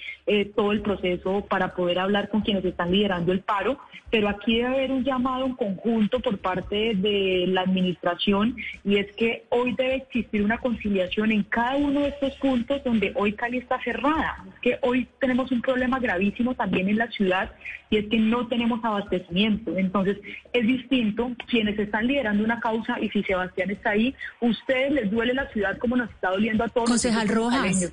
todo 0.55 0.71
el 0.71 0.81
proceso 0.81 1.43
para 1.49 1.73
poder 1.73 1.97
hablar 1.97 2.29
con 2.29 2.41
quienes 2.41 2.63
están 2.63 2.91
liderando 2.91 3.31
el 3.31 3.39
paro, 3.39 3.79
pero 4.11 4.29
aquí 4.29 4.57
debe 4.57 4.67
haber 4.67 4.91
un 4.91 5.03
llamado 5.03 5.47
en 5.47 5.55
conjunto 5.55 6.19
por 6.19 6.37
parte 6.37 6.93
de 6.95 7.45
la 7.47 7.61
administración 7.61 8.55
y 8.83 8.97
es 8.97 9.11
que 9.15 9.45
hoy 9.49 9.73
debe 9.73 9.95
existir 9.95 10.43
una 10.43 10.59
conciliación 10.59 11.31
en 11.31 11.43
cada 11.43 11.75
uno 11.77 12.01
de 12.01 12.09
estos 12.09 12.35
puntos 12.35 12.83
donde 12.83 12.98
hoy 13.15 13.33
Cali 13.33 13.57
está 13.57 13.81
cerrada. 13.83 14.43
Es 14.53 14.59
que 14.61 14.79
hoy 14.81 15.07
tenemos 15.19 15.51
un 15.51 15.61
problema 15.61 15.99
gravísimo 15.99 16.55
también 16.55 16.89
en 16.89 16.97
la 16.97 17.09
ciudad 17.11 17.51
y 17.89 17.97
es 17.97 18.07
que 18.07 18.19
no 18.19 18.47
tenemos 18.47 18.83
abastecimiento. 18.83 19.77
Entonces, 19.77 20.17
es 20.53 20.67
distinto 20.67 21.31
quienes 21.47 21.77
están 21.79 22.07
liderando 22.07 22.43
una 22.43 22.59
causa 22.59 22.99
y 22.99 23.09
si 23.09 23.23
Sebastián 23.23 23.71
está 23.71 23.91
ahí, 23.91 24.15
ustedes 24.39 24.91
les 24.91 25.11
duele 25.11 25.33
la 25.33 25.47
ciudad 25.49 25.77
como 25.77 25.95
nos 25.95 26.09
está 26.09 26.31
doliendo 26.31 26.63
a 26.63 26.67
todos. 26.67 26.89
Concejal 26.89 27.27
Rojas. 27.29 27.91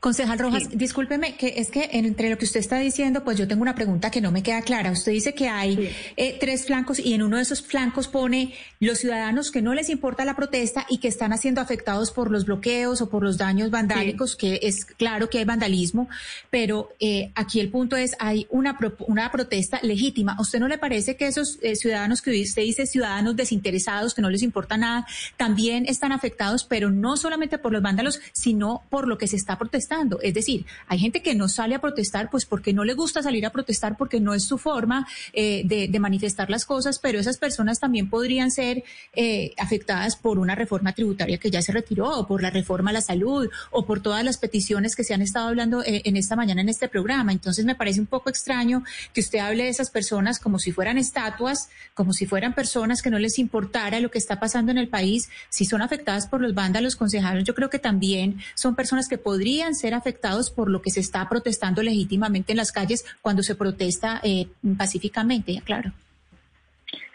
Concejal 0.00 0.38
Rojas, 0.38 0.68
discúlpeme, 0.72 1.36
que 1.36 1.54
es 1.56 1.70
que 1.70 1.88
entre 1.92 2.28
lo 2.30 2.38
que 2.38 2.44
usted 2.44 2.60
está 2.60 2.78
diciendo, 2.78 3.24
pues 3.24 3.38
yo 3.38 3.48
tengo 3.48 3.62
una 3.62 3.74
pregunta 3.74 4.10
que 4.10 4.20
no 4.20 4.30
me 4.30 4.42
queda 4.42 4.62
clara. 4.62 4.92
Usted 4.92 5.12
dice 5.12 5.34
que 5.34 5.48
hay 5.48 5.90
eh, 6.16 6.36
tres 6.38 6.66
flancos 6.66 6.98
y 6.98 7.14
en 7.14 7.22
uno 7.22 7.36
de 7.36 7.42
esos 7.42 7.62
flancos 7.62 8.06
pone 8.06 8.54
los 8.78 8.98
ciudadanos 8.98 9.50
que 9.50 9.62
no 9.62 9.74
les 9.74 9.88
importa 9.88 10.24
la 10.24 10.36
protesta 10.36 10.86
y 10.88 10.98
que 10.98 11.08
están 11.08 11.36
siendo 11.38 11.60
afectados 11.60 12.10
por 12.12 12.30
los 12.30 12.44
bloqueos 12.44 13.00
o 13.00 13.08
por 13.08 13.22
los 13.22 13.38
daños 13.38 13.70
vandálicos, 13.70 14.36
que 14.36 14.60
es 14.62 14.84
claro 14.84 15.28
que 15.28 15.38
hay 15.38 15.44
vandalismo, 15.44 16.08
pero 16.50 16.90
eh, 17.00 17.32
aquí 17.34 17.58
el 17.58 17.70
punto 17.70 17.96
es, 17.96 18.14
hay 18.18 18.46
una, 18.50 18.78
una 19.08 19.32
protesta 19.32 19.80
legítima. 19.82 20.36
¿A 20.38 20.42
usted 20.42 20.60
no 20.60 20.68
le 20.68 20.78
parece 20.78 21.16
que 21.16 21.26
esos 21.26 21.58
eh, 21.62 21.74
ciudadanos 21.74 22.22
que 22.22 22.42
usted 22.42 22.62
dice, 22.62 22.86
ciudadanos 22.86 23.34
desinteresados, 23.34 24.14
que 24.14 24.22
no 24.22 24.30
les 24.30 24.42
importa 24.42 24.76
nada, 24.76 25.06
también 25.36 25.86
están 25.86 26.12
afectados, 26.12 26.64
pero 26.64 26.90
no 26.90 27.16
solamente 27.16 27.58
por 27.58 27.72
los 27.72 27.82
vándalos, 27.82 28.20
sino 28.32 28.82
por 28.90 29.08
lo 29.08 29.18
que 29.18 29.26
se 29.26 29.36
está 29.36 29.58
protestando? 29.58 29.75
Es 30.22 30.34
decir, 30.34 30.64
hay 30.86 30.98
gente 30.98 31.22
que 31.22 31.34
no 31.34 31.48
sale 31.48 31.74
a 31.74 31.80
protestar 31.80 32.30
pues 32.30 32.46
porque 32.46 32.72
no 32.72 32.84
le 32.84 32.94
gusta 32.94 33.22
salir 33.22 33.44
a 33.46 33.50
protestar 33.50 33.96
porque 33.96 34.20
no 34.20 34.34
es 34.34 34.44
su 34.44 34.58
forma 34.58 35.06
eh, 35.32 35.62
de, 35.64 35.96
manifestar 35.96 36.50
las 36.50 36.66
cosas, 36.66 36.98
pero 36.98 37.18
esas 37.18 37.38
personas 37.38 37.80
también 37.80 38.10
podrían 38.10 38.50
ser 38.50 38.84
eh, 39.14 39.52
afectadas 39.56 40.14
por 40.14 40.38
una 40.38 40.54
reforma 40.54 40.92
tributaria 40.92 41.38
que 41.38 41.50
ya 41.50 41.62
se 41.62 41.72
retiró 41.72 42.10
o 42.10 42.26
por 42.26 42.42
la 42.42 42.50
reforma 42.50 42.90
a 42.90 42.92
la 42.92 43.00
salud 43.00 43.48
o 43.70 43.86
por 43.86 44.00
todas 44.00 44.22
las 44.24 44.36
peticiones 44.36 44.94
que 44.94 45.02
se 45.02 45.14
han 45.14 45.22
estado 45.22 45.48
hablando 45.48 45.82
eh, 45.82 46.02
en 46.04 46.16
esta 46.16 46.36
mañana 46.36 46.60
en 46.60 46.68
este 46.68 46.88
programa. 46.88 47.32
Entonces 47.32 47.64
me 47.64 47.74
parece 47.74 47.98
un 47.98 48.06
poco 48.06 48.28
extraño 48.28 48.84
que 49.14 49.20
usted 49.20 49.38
hable 49.38 49.64
de 49.64 49.70
esas 49.70 49.90
personas 49.90 50.38
como 50.38 50.58
si 50.58 50.70
fueran 50.70 50.98
estatuas, 50.98 51.70
como 51.94 52.12
si 52.12 52.26
fueran 52.26 52.54
personas 52.54 53.00
que 53.02 53.10
no 53.10 53.18
les 53.18 53.38
importara 53.38 53.98
lo 54.00 54.10
que 54.10 54.18
está 54.18 54.38
pasando 54.38 54.70
en 54.70 54.78
el 54.78 54.88
país. 54.88 55.30
Si 55.48 55.64
son 55.64 55.80
afectadas 55.80 56.26
por 56.26 56.40
los 56.40 56.54
vándalos 56.54 56.94
concejales, 56.94 57.44
yo 57.44 57.54
creo 57.54 57.70
que 57.70 57.78
también 57.78 58.38
son 58.54 58.76
personas 58.76 59.08
que 59.08 59.18
podrían 59.18 59.55
ser 59.74 59.94
afectados 59.94 60.50
por 60.50 60.70
lo 60.70 60.82
que 60.82 60.90
se 60.90 61.00
está 61.00 61.28
protestando 61.28 61.82
legítimamente 61.82 62.52
en 62.52 62.58
las 62.58 62.72
calles 62.72 63.04
cuando 63.22 63.42
se 63.42 63.54
protesta 63.54 64.20
eh, 64.22 64.46
pacíficamente, 64.76 65.60
claro. 65.64 65.92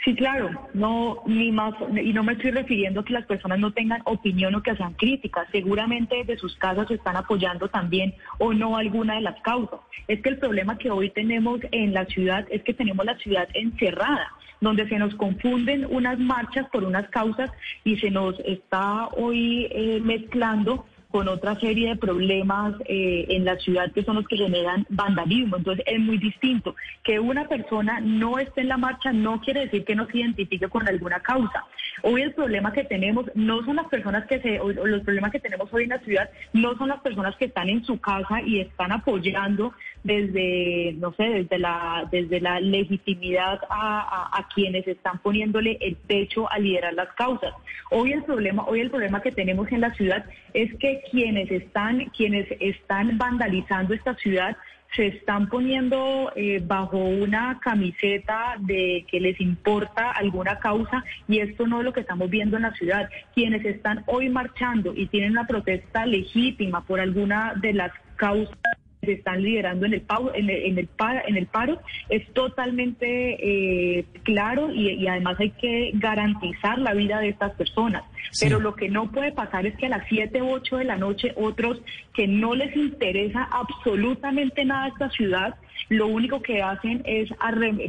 Sí, 0.03 0.15
claro, 0.15 0.49
no 0.73 1.21
ni 1.27 1.51
más 1.51 1.75
y 2.03 2.11
no 2.11 2.23
me 2.23 2.33
estoy 2.33 2.49
refiriendo 2.49 3.01
a 3.01 3.05
que 3.05 3.13
las 3.13 3.27
personas 3.27 3.59
no 3.59 3.71
tengan 3.71 4.01
opinión 4.05 4.55
o 4.55 4.63
que 4.63 4.75
sean 4.75 4.93
críticas. 4.93 5.47
Seguramente 5.51 6.15
desde 6.15 6.37
sus 6.37 6.55
casas 6.55 6.89
están 6.89 7.17
apoyando 7.17 7.67
también 7.67 8.15
o 8.39 8.51
no 8.51 8.77
alguna 8.77 9.15
de 9.15 9.21
las 9.21 9.39
causas. 9.41 9.79
Es 10.07 10.21
que 10.21 10.29
el 10.29 10.39
problema 10.39 10.79
que 10.79 10.89
hoy 10.89 11.11
tenemos 11.11 11.59
en 11.71 11.93
la 11.93 12.05
ciudad 12.05 12.47
es 12.49 12.63
que 12.63 12.73
tenemos 12.73 13.05
la 13.05 13.15
ciudad 13.17 13.47
encerrada 13.53 14.31
donde 14.59 14.87
se 14.87 14.97
nos 14.97 15.13
confunden 15.15 15.87
unas 15.89 16.19
marchas 16.19 16.67
por 16.69 16.83
unas 16.83 17.09
causas 17.09 17.51
y 17.83 17.97
se 17.97 18.11
nos 18.11 18.39
está 18.41 19.07
hoy 19.07 19.67
eh, 19.71 19.99
mezclando 20.03 20.85
con 21.11 21.27
otra 21.27 21.59
serie 21.59 21.89
de 21.89 21.95
problemas 21.95 22.75
eh, 22.85 23.25
en 23.29 23.45
la 23.45 23.57
ciudad 23.57 23.91
que 23.91 24.03
son 24.03 24.15
los 24.15 24.27
que 24.27 24.37
generan 24.37 24.85
vandalismo. 24.89 25.57
Entonces 25.57 25.83
es 25.87 25.99
muy 25.99 26.17
distinto. 26.17 26.75
Que 27.03 27.19
una 27.19 27.47
persona 27.47 27.99
no 27.99 28.39
esté 28.39 28.61
en 28.61 28.69
la 28.69 28.77
marcha 28.77 29.11
no 29.11 29.41
quiere 29.41 29.61
decir 29.61 29.83
que 29.85 29.95
no 29.95 30.07
se 30.07 30.19
identifique 30.19 30.67
con 30.69 30.87
alguna 30.87 31.19
causa. 31.19 31.65
Hoy 32.03 32.21
el 32.21 32.33
problema 32.33 32.71
que 32.71 32.83
tenemos 32.83 33.25
no 33.35 33.63
son 33.65 33.75
las 33.75 33.87
personas 33.87 34.25
que 34.27 34.39
se, 34.41 34.57
los 34.57 35.03
problemas 35.03 35.31
que 35.31 35.39
tenemos 35.39 35.71
hoy 35.73 35.83
en 35.83 35.89
la 35.89 35.99
ciudad 35.99 36.29
no 36.53 36.75
son 36.77 36.89
las 36.89 37.01
personas 37.01 37.35
que 37.35 37.45
están 37.45 37.69
en 37.69 37.83
su 37.83 37.99
casa 37.99 38.41
y 38.41 38.59
están 38.59 38.91
apoyando 38.91 39.73
desde, 40.03 40.93
no 40.97 41.13
sé, 41.13 41.23
desde 41.23 41.59
la, 41.59 42.07
desde 42.11 42.41
la 42.41 42.59
legitimidad 42.59 43.59
a, 43.69 44.47
quienes 44.53 44.87
están 44.87 45.19
poniéndole 45.19 45.77
el 45.79 45.95
techo 45.95 46.51
a 46.51 46.59
liderar 46.59 46.93
las 46.93 47.09
causas. 47.13 47.53
Hoy 47.89 48.11
el 48.11 48.23
problema, 48.23 48.65
hoy 48.65 48.81
el 48.81 48.89
problema 48.89 49.21
que 49.21 49.31
tenemos 49.31 49.71
en 49.71 49.81
la 49.81 49.93
ciudad 49.93 50.25
es 50.53 50.73
que 50.77 51.03
quienes 51.11 51.49
están, 51.51 52.05
quienes 52.17 52.47
están 52.59 53.17
vandalizando 53.17 53.93
esta 53.93 54.15
ciudad 54.15 54.57
se 54.95 55.07
están 55.07 55.47
poniendo 55.47 56.33
eh, 56.35 56.61
bajo 56.65 56.97
una 56.97 57.59
camiseta 57.61 58.57
de 58.59 59.05
que 59.09 59.21
les 59.21 59.39
importa 59.39 60.11
alguna 60.11 60.59
causa 60.59 61.05
y 61.29 61.39
esto 61.39 61.65
no 61.65 61.79
es 61.79 61.85
lo 61.85 61.93
que 61.93 62.01
estamos 62.01 62.29
viendo 62.29 62.57
en 62.57 62.63
la 62.63 62.73
ciudad. 62.73 63.09
Quienes 63.33 63.63
están 63.63 64.03
hoy 64.07 64.27
marchando 64.27 64.93
y 64.93 65.07
tienen 65.07 65.31
una 65.31 65.47
protesta 65.47 66.05
legítima 66.05 66.85
por 66.85 66.99
alguna 66.99 67.53
de 67.61 67.73
las 67.73 67.91
causas 68.17 68.57
se 69.01 69.13
están 69.13 69.41
liderando 69.41 69.85
en 69.85 69.93
el, 69.93 70.03
en 70.35 70.49
el, 70.49 70.55
en 70.63 70.77
el, 70.77 70.89
en 71.27 71.37
el 71.37 71.47
paro 71.47 71.81
es 72.09 72.25
totalmente 72.33 73.97
eh, 73.99 74.05
claro 74.23 74.71
y, 74.71 75.07
además 75.07 75.39
hay 75.39 75.51
que 75.51 75.91
garantizar 75.95 76.77
la 76.77 76.93
vida 76.93 77.19
de 77.19 77.29
estas 77.29 77.53
personas. 77.53 78.03
Pero 78.39 78.59
lo 78.59 78.75
que 78.75 78.87
no 78.89 79.11
puede 79.11 79.31
pasar 79.31 79.65
es 79.65 79.75
que 79.75 79.87
a 79.87 79.89
las 79.89 80.07
7 80.07 80.41
u 80.41 80.51
8 80.51 80.77
de 80.77 80.83
la 80.85 80.95
noche 80.95 81.33
otros 81.35 81.81
que 82.13 82.27
no 82.27 82.55
les 82.55 82.75
interesa 82.75 83.43
absolutamente 83.51 84.63
nada 84.63 84.87
esta 84.87 85.09
ciudad, 85.09 85.55
lo 85.89 86.07
único 86.07 86.41
que 86.41 86.61
hacen 86.61 87.01
es, 87.05 87.29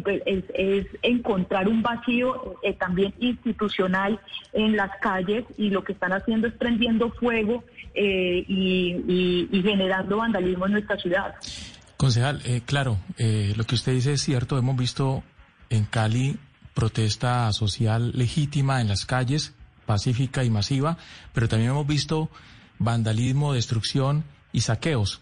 pues, 0.03 0.23
es, 0.27 0.87
encontrar 1.03 1.69
un 1.69 1.83
vacío 1.83 2.57
eh, 2.63 2.75
también 2.75 3.15
institucional 3.19 4.19
en 4.53 4.77
las 4.77 4.91
calles 5.01 5.45
y 5.57 5.71
lo 5.71 5.85
que 5.85 5.93
están 5.93 6.13
haciendo 6.13 6.49
es 6.49 6.55
prendiendo 6.55 7.11
fuego 7.11 7.65
eh, 7.95 8.45
y, 8.49 9.49
generando 9.63 10.17
vandalismo 10.17 10.67
en 10.67 10.73
nuestra 10.73 10.97
ciudad. 10.97 11.35
Concejal, 11.97 12.41
eh, 12.45 12.63
claro, 12.67 12.99
lo 13.19 13.65
que 13.65 13.77
usted 13.77 13.93
dice 13.93 14.15
es 14.15 14.23
cierto, 14.23 14.59
hemos 14.59 14.77
visto 14.77 15.23
en 15.71 15.85
Cali 15.85 16.37
protesta 16.75 17.53
social 17.53 18.13
legítima 18.15 18.81
en 18.81 18.89
las 18.89 19.07
calles, 19.07 19.55
pacífica 19.87 20.43
y 20.43 20.51
masiva, 20.51 20.97
pero 21.33 21.49
también 21.49 21.71
hemos 21.71 21.87
visto 21.87 22.29
vandalismo, 22.79 23.53
destrucción 23.53 24.25
y 24.53 24.63
saqueos. 24.63 25.21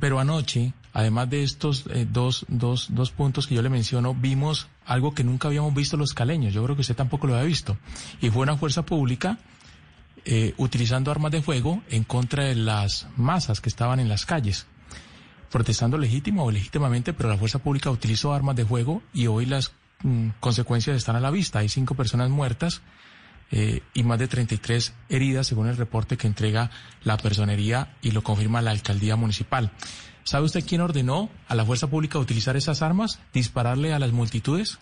pero 0.00 0.18
anoche 0.18 0.72
Además 0.98 1.30
de 1.30 1.44
estos 1.44 1.84
eh, 1.90 2.08
dos, 2.10 2.44
dos, 2.48 2.88
dos 2.90 3.12
puntos 3.12 3.46
que 3.46 3.54
yo 3.54 3.62
le 3.62 3.68
menciono, 3.68 4.16
vimos 4.16 4.66
algo 4.84 5.14
que 5.14 5.22
nunca 5.22 5.46
habíamos 5.46 5.72
visto 5.72 5.96
los 5.96 6.12
caleños. 6.12 6.52
Yo 6.52 6.64
creo 6.64 6.74
que 6.74 6.80
usted 6.80 6.96
tampoco 6.96 7.28
lo 7.28 7.34
había 7.34 7.46
visto. 7.46 7.76
Y 8.20 8.30
fue 8.30 8.42
una 8.42 8.56
fuerza 8.56 8.82
pública 8.84 9.38
eh, 10.24 10.54
utilizando 10.56 11.12
armas 11.12 11.30
de 11.30 11.40
fuego 11.40 11.84
en 11.88 12.02
contra 12.02 12.46
de 12.46 12.56
las 12.56 13.06
masas 13.16 13.60
que 13.60 13.68
estaban 13.68 14.00
en 14.00 14.08
las 14.08 14.26
calles. 14.26 14.66
Protestando 15.52 15.98
legítimo 15.98 16.44
o 16.44 16.50
legítimamente, 16.50 17.12
pero 17.12 17.28
la 17.28 17.38
fuerza 17.38 17.60
pública 17.60 17.90
utilizó 17.90 18.32
armas 18.32 18.56
de 18.56 18.64
fuego 18.64 19.00
y 19.14 19.28
hoy 19.28 19.46
las 19.46 19.70
mm, 20.02 20.30
consecuencias 20.40 20.96
están 20.96 21.14
a 21.14 21.20
la 21.20 21.30
vista. 21.30 21.60
Hay 21.60 21.68
cinco 21.68 21.94
personas 21.94 22.28
muertas 22.28 22.82
eh, 23.52 23.82
y 23.94 24.02
más 24.02 24.18
de 24.18 24.26
33 24.26 24.92
heridas, 25.08 25.46
según 25.46 25.68
el 25.68 25.76
reporte 25.76 26.16
que 26.16 26.26
entrega 26.26 26.72
la 27.04 27.18
personería 27.18 27.94
y 28.02 28.10
lo 28.10 28.24
confirma 28.24 28.62
la 28.62 28.72
alcaldía 28.72 29.14
municipal. 29.14 29.70
¿Sabe 30.28 30.44
usted 30.44 30.62
quién 30.68 30.82
ordenó 30.82 31.30
a 31.48 31.54
la 31.54 31.64
fuerza 31.64 31.86
pública 31.86 32.18
utilizar 32.18 32.54
esas 32.54 32.82
armas, 32.82 33.18
dispararle 33.32 33.94
a 33.94 33.98
las 33.98 34.12
multitudes? 34.12 34.78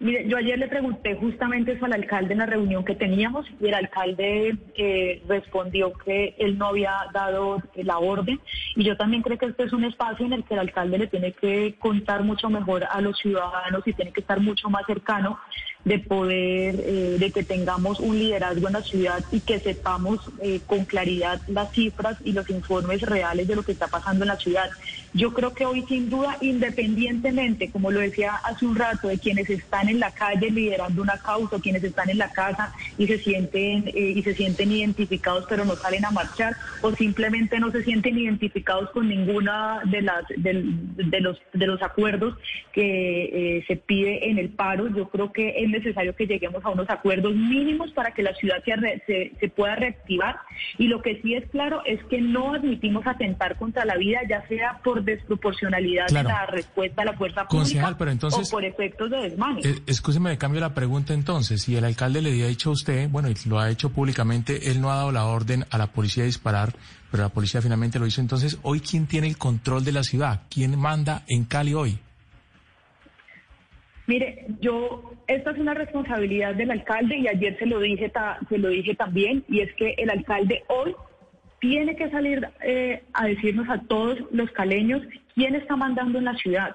Mire, 0.00 0.28
yo 0.28 0.36
ayer 0.36 0.58
le 0.58 0.68
pregunté 0.68 1.14
justamente 1.14 1.72
eso 1.72 1.86
al 1.86 1.94
alcalde 1.94 2.34
en 2.34 2.40
la 2.40 2.44
reunión 2.46 2.84
que 2.84 2.94
teníamos 2.94 3.46
y 3.58 3.68
el 3.68 3.74
alcalde 3.74 4.58
eh, 4.76 5.22
respondió 5.26 5.94
que 5.94 6.34
él 6.38 6.58
no 6.58 6.66
había 6.66 6.92
dado 7.14 7.62
la 7.74 7.98
orden 8.00 8.38
y 8.76 8.84
yo 8.84 8.98
también 8.98 9.22
creo 9.22 9.38
que 9.38 9.46
este 9.46 9.62
es 9.62 9.72
un 9.72 9.84
espacio 9.84 10.26
en 10.26 10.34
el 10.34 10.44
que 10.44 10.52
el 10.52 10.60
alcalde 10.60 10.98
le 10.98 11.06
tiene 11.06 11.32
que 11.32 11.76
contar 11.78 12.22
mucho 12.22 12.50
mejor 12.50 12.84
a 12.84 13.00
los 13.00 13.18
ciudadanos 13.18 13.82
y 13.86 13.94
tiene 13.94 14.12
que 14.12 14.20
estar 14.20 14.40
mucho 14.40 14.68
más 14.68 14.84
cercano 14.86 15.38
de 15.84 15.98
poder, 15.98 16.82
eh, 16.84 17.16
de 17.18 17.30
que 17.30 17.42
tengamos 17.42 18.00
un 18.00 18.18
liderazgo 18.18 18.66
en 18.66 18.74
la 18.74 18.82
ciudad 18.82 19.24
y 19.32 19.40
que 19.40 19.60
sepamos 19.60 20.20
eh, 20.42 20.60
con 20.66 20.84
claridad 20.84 21.40
las 21.46 21.72
cifras 21.72 22.18
y 22.22 22.32
los 22.32 22.48
informes 22.50 23.00
reales 23.02 23.48
de 23.48 23.56
lo 23.56 23.62
que 23.62 23.72
está 23.72 23.88
pasando 23.88 24.24
en 24.24 24.28
la 24.28 24.36
ciudad. 24.36 24.70
Yo 25.12 25.32
creo 25.32 25.54
que 25.54 25.66
hoy 25.66 25.84
sin 25.88 26.10
duda, 26.10 26.36
independientemente, 26.40 27.70
como 27.70 27.90
lo 27.90 28.00
decía 28.00 28.34
hace 28.44 28.66
un 28.66 28.76
rato, 28.76 29.08
de 29.08 29.18
quienes 29.18 29.48
están 29.50 29.88
en 29.88 30.00
la 30.00 30.12
calle 30.12 30.50
liderando 30.50 31.02
una 31.02 31.18
causa, 31.18 31.60
quienes 31.60 31.82
están 31.84 32.10
en 32.10 32.18
la 32.18 32.30
casa 32.30 32.72
y 32.98 33.06
se 33.06 33.18
sienten 33.18 33.88
eh, 33.88 34.12
y 34.16 34.22
se 34.22 34.34
sienten 34.34 34.70
identificados 34.70 35.46
pero 35.48 35.64
no 35.64 35.74
salen 35.76 36.04
a 36.04 36.10
marchar 36.10 36.56
o 36.82 36.92
simplemente 36.92 37.58
no 37.58 37.70
se 37.70 37.82
sienten 37.84 38.18
identificados 38.18 38.90
con 38.90 39.08
ninguna 39.08 39.80
de 39.84 40.02
las 40.02 40.24
de, 40.36 41.20
los 41.20 41.40
de 41.52 41.66
los 41.66 41.82
acuerdos 41.82 42.36
que 42.72 43.64
se 43.66 43.76
pide 43.76 44.30
en 44.30 44.38
el 44.38 44.50
paro, 44.50 44.88
yo 44.88 45.08
creo 45.08 45.32
que 45.32 45.54
es 45.62 45.68
necesario 45.68 46.14
que 46.14 46.26
lleguemos 46.26 46.64
a 46.64 46.70
unos 46.70 46.88
acuerdos 46.90 47.34
mínimos 47.34 47.92
para 47.92 48.12
que 48.12 48.22
la 48.22 48.34
ciudad 48.34 48.62
se, 49.06 49.32
se, 49.38 49.48
pueda 49.48 49.76
reactivar. 49.76 50.36
Y 50.78 50.88
lo 50.88 51.02
que 51.02 51.20
sí 51.22 51.34
es 51.34 51.48
claro 51.50 51.82
es 51.84 52.02
que 52.04 52.20
no 52.20 52.54
admitimos 52.54 53.06
atentar 53.06 53.56
contra 53.56 53.84
la 53.84 53.96
vida, 53.96 54.20
ya 54.28 54.46
sea 54.48 54.80
por 54.82 54.99
desproporcionalidad 55.04 56.06
de 56.08 56.22
la 56.22 56.46
respuesta 56.46 57.02
a 57.02 57.04
la 57.06 57.12
fuerza 57.14 57.44
pública 57.46 57.94
pero 57.98 58.10
entonces, 58.10 58.48
o 58.48 58.50
por 58.50 58.64
efectos 58.64 59.10
de 59.10 59.18
desmanes. 59.18 59.66
Eh, 59.66 59.82
escúcheme, 59.86 60.36
cambio 60.38 60.60
la 60.60 60.74
pregunta 60.74 61.14
entonces. 61.14 61.62
Si 61.62 61.76
el 61.76 61.84
alcalde 61.84 62.22
le 62.22 62.30
había 62.30 62.46
dicho 62.46 62.70
a 62.70 62.72
usted, 62.72 63.08
bueno, 63.08 63.28
y 63.28 63.34
lo 63.48 63.58
ha 63.58 63.70
hecho 63.70 63.90
públicamente, 63.90 64.70
él 64.70 64.80
no 64.80 64.90
ha 64.90 64.96
dado 64.96 65.12
la 65.12 65.26
orden 65.26 65.64
a 65.70 65.78
la 65.78 65.88
policía 65.88 66.22
de 66.22 66.28
disparar, 66.28 66.72
pero 67.10 67.22
la 67.22 67.28
policía 67.28 67.60
finalmente 67.60 67.98
lo 67.98 68.06
hizo. 68.06 68.20
Entonces, 68.20 68.58
¿hoy 68.62 68.80
quién 68.80 69.06
tiene 69.06 69.28
el 69.28 69.36
control 69.36 69.84
de 69.84 69.92
la 69.92 70.02
ciudad? 70.02 70.42
¿Quién 70.50 70.78
manda 70.78 71.22
en 71.28 71.44
Cali 71.44 71.74
hoy? 71.74 71.98
Mire, 74.06 74.46
yo, 74.60 75.12
esta 75.28 75.52
es 75.52 75.58
una 75.58 75.72
responsabilidad 75.72 76.54
del 76.54 76.72
alcalde 76.72 77.16
y 77.16 77.28
ayer 77.28 77.56
se 77.58 77.66
lo 77.66 77.78
dije, 77.78 78.10
se 78.48 78.58
lo 78.58 78.68
dije 78.68 78.94
también, 78.96 79.44
y 79.48 79.60
es 79.60 79.72
que 79.74 79.94
el 79.98 80.10
alcalde 80.10 80.64
hoy 80.66 80.94
tiene 81.60 81.96
que 81.96 82.10
salir 82.10 82.48
eh, 82.62 83.04
a 83.12 83.26
decirnos 83.26 83.68
a 83.68 83.82
todos 83.82 84.18
los 84.32 84.50
caleños 84.52 85.02
quién 85.34 85.54
está 85.54 85.76
mandando 85.76 86.18
en 86.18 86.24
la 86.24 86.34
ciudad 86.34 86.74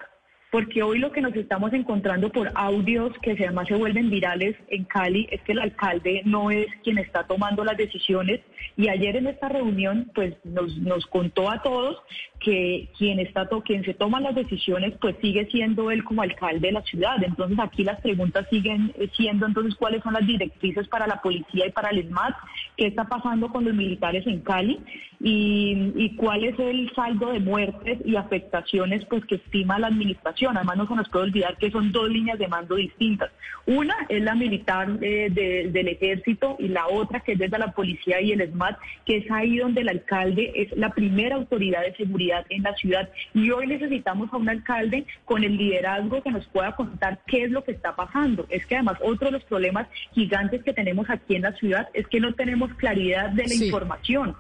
porque 0.56 0.84
hoy 0.84 1.00
lo 1.00 1.12
que 1.12 1.20
nos 1.20 1.36
estamos 1.36 1.74
encontrando 1.74 2.30
por 2.30 2.50
audios 2.56 3.12
que 3.22 3.32
además 3.32 3.68
se 3.68 3.76
vuelven 3.76 4.10
virales 4.10 4.56
en 4.70 4.86
Cali 4.86 5.28
es 5.30 5.42
que 5.42 5.52
el 5.52 5.60
alcalde 5.60 6.22
no 6.24 6.50
es 6.50 6.68
quien 6.82 6.98
está 6.98 7.28
tomando 7.28 7.66
las 7.66 7.76
decisiones. 7.76 8.40
Y 8.78 8.88
ayer 8.88 9.18
en 9.18 9.28
esta 9.28 9.50
reunión 9.50 10.10
pues 10.16 10.34
nos, 10.46 10.78
nos 10.78 11.06
contó 11.08 11.52
a 11.52 11.62
todos 11.62 11.98
que 12.40 12.90
quien 12.98 13.20
está 13.20 13.50
quien 13.66 13.84
se 13.84 13.94
toma 13.94 14.22
las 14.22 14.34
decisiones 14.34 14.94
pues 15.02 15.18
sigue 15.22 15.46
siendo 15.52 15.92
él 15.92 16.06
como 16.06 16.22
alcalde 16.22 16.68
de 16.68 16.74
la 16.74 16.84
ciudad. 16.84 17.22
Entonces 17.22 17.60
aquí 17.60 17.84
las 17.84 18.00
preguntas 18.00 18.48
siguen 18.50 18.94
siendo 19.18 19.48
entonces 19.48 19.76
cuáles 19.76 20.04
son 20.04 20.14
las 20.14 20.26
directrices 20.26 20.88
para 20.88 21.06
la 21.06 21.22
policía 21.22 21.68
y 21.68 21.72
para 21.72 21.90
el 21.90 22.00
ESMAD, 22.00 22.34
qué 22.78 22.88
está 22.88 23.04
pasando 23.04 23.50
con 23.50 23.66
los 23.66 23.74
militares 23.74 24.26
en 24.26 24.40
Cali 24.40 24.80
y, 25.20 25.92
y 25.96 26.16
cuál 26.16 26.46
es 26.46 26.58
el 26.60 26.90
saldo 26.96 27.34
de 27.34 27.42
muertes 27.42 28.00
y 28.06 28.16
afectaciones 28.16 29.04
pues 29.06 29.26
que 29.26 29.36
estima 29.36 29.80
la 29.80 29.88
administración 29.88 30.45
Además, 30.54 30.78
no 30.78 30.88
se 30.88 30.96
nos 30.96 31.10
puede 31.10 31.26
olvidar 31.26 31.58
que 31.58 31.72
son 31.72 31.92
dos 31.92 32.10
líneas 32.10 32.38
de 32.40 32.48
mando 32.48 32.76
distintas. 32.76 33.32
Una 33.66 33.96
es 34.10 34.22
la 34.22 34.36
militar 34.36 34.90
eh, 35.02 35.30
del 35.72 35.88
ejército 35.88 36.56
y 36.60 36.68
la 36.68 36.88
otra 36.88 37.22
que 37.22 37.34
es 37.34 37.40
desde 37.40 37.58
la 37.58 37.72
policía 37.72 38.22
y 38.22 38.32
el 38.32 38.48
SMAT, 38.52 38.78
que 39.06 39.18
es 39.18 39.32
ahí 39.32 39.58
donde 39.58 39.82
el 39.82 39.90
alcalde 39.90 40.52
es 40.56 40.76
la 40.78 40.92
primera 40.92 41.36
autoridad 41.36 41.82
de 41.82 41.96
seguridad 41.96 42.46
en 42.50 42.64
la 42.64 42.76
ciudad. 42.76 43.10
Y 43.34 43.50
hoy 43.52 43.68
necesitamos 43.68 44.32
a 44.32 44.38
un 44.38 44.50
alcalde 44.50 45.06
con 45.26 45.44
el 45.44 45.58
liderazgo 45.58 46.22
que 46.22 46.32
nos 46.32 46.46
pueda 46.48 46.76
contar 46.76 47.20
qué 47.26 47.44
es 47.44 47.52
lo 47.52 47.64
que 47.64 47.72
está 47.72 47.96
pasando. 47.96 48.46
Es 48.50 48.66
que 48.66 48.76
además 48.76 48.98
otro 49.02 49.28
de 49.28 49.34
los 49.34 49.44
problemas 49.44 49.88
gigantes 50.14 50.64
que 50.64 50.74
tenemos 50.74 51.10
aquí 51.10 51.36
en 51.36 51.44
la 51.44 51.54
ciudad 51.54 51.90
es 51.94 52.08
que 52.08 52.20
no 52.20 52.34
tenemos 52.34 52.74
claridad 52.76 53.30
de 53.30 53.48
la 53.48 53.56
información. 53.56 54.36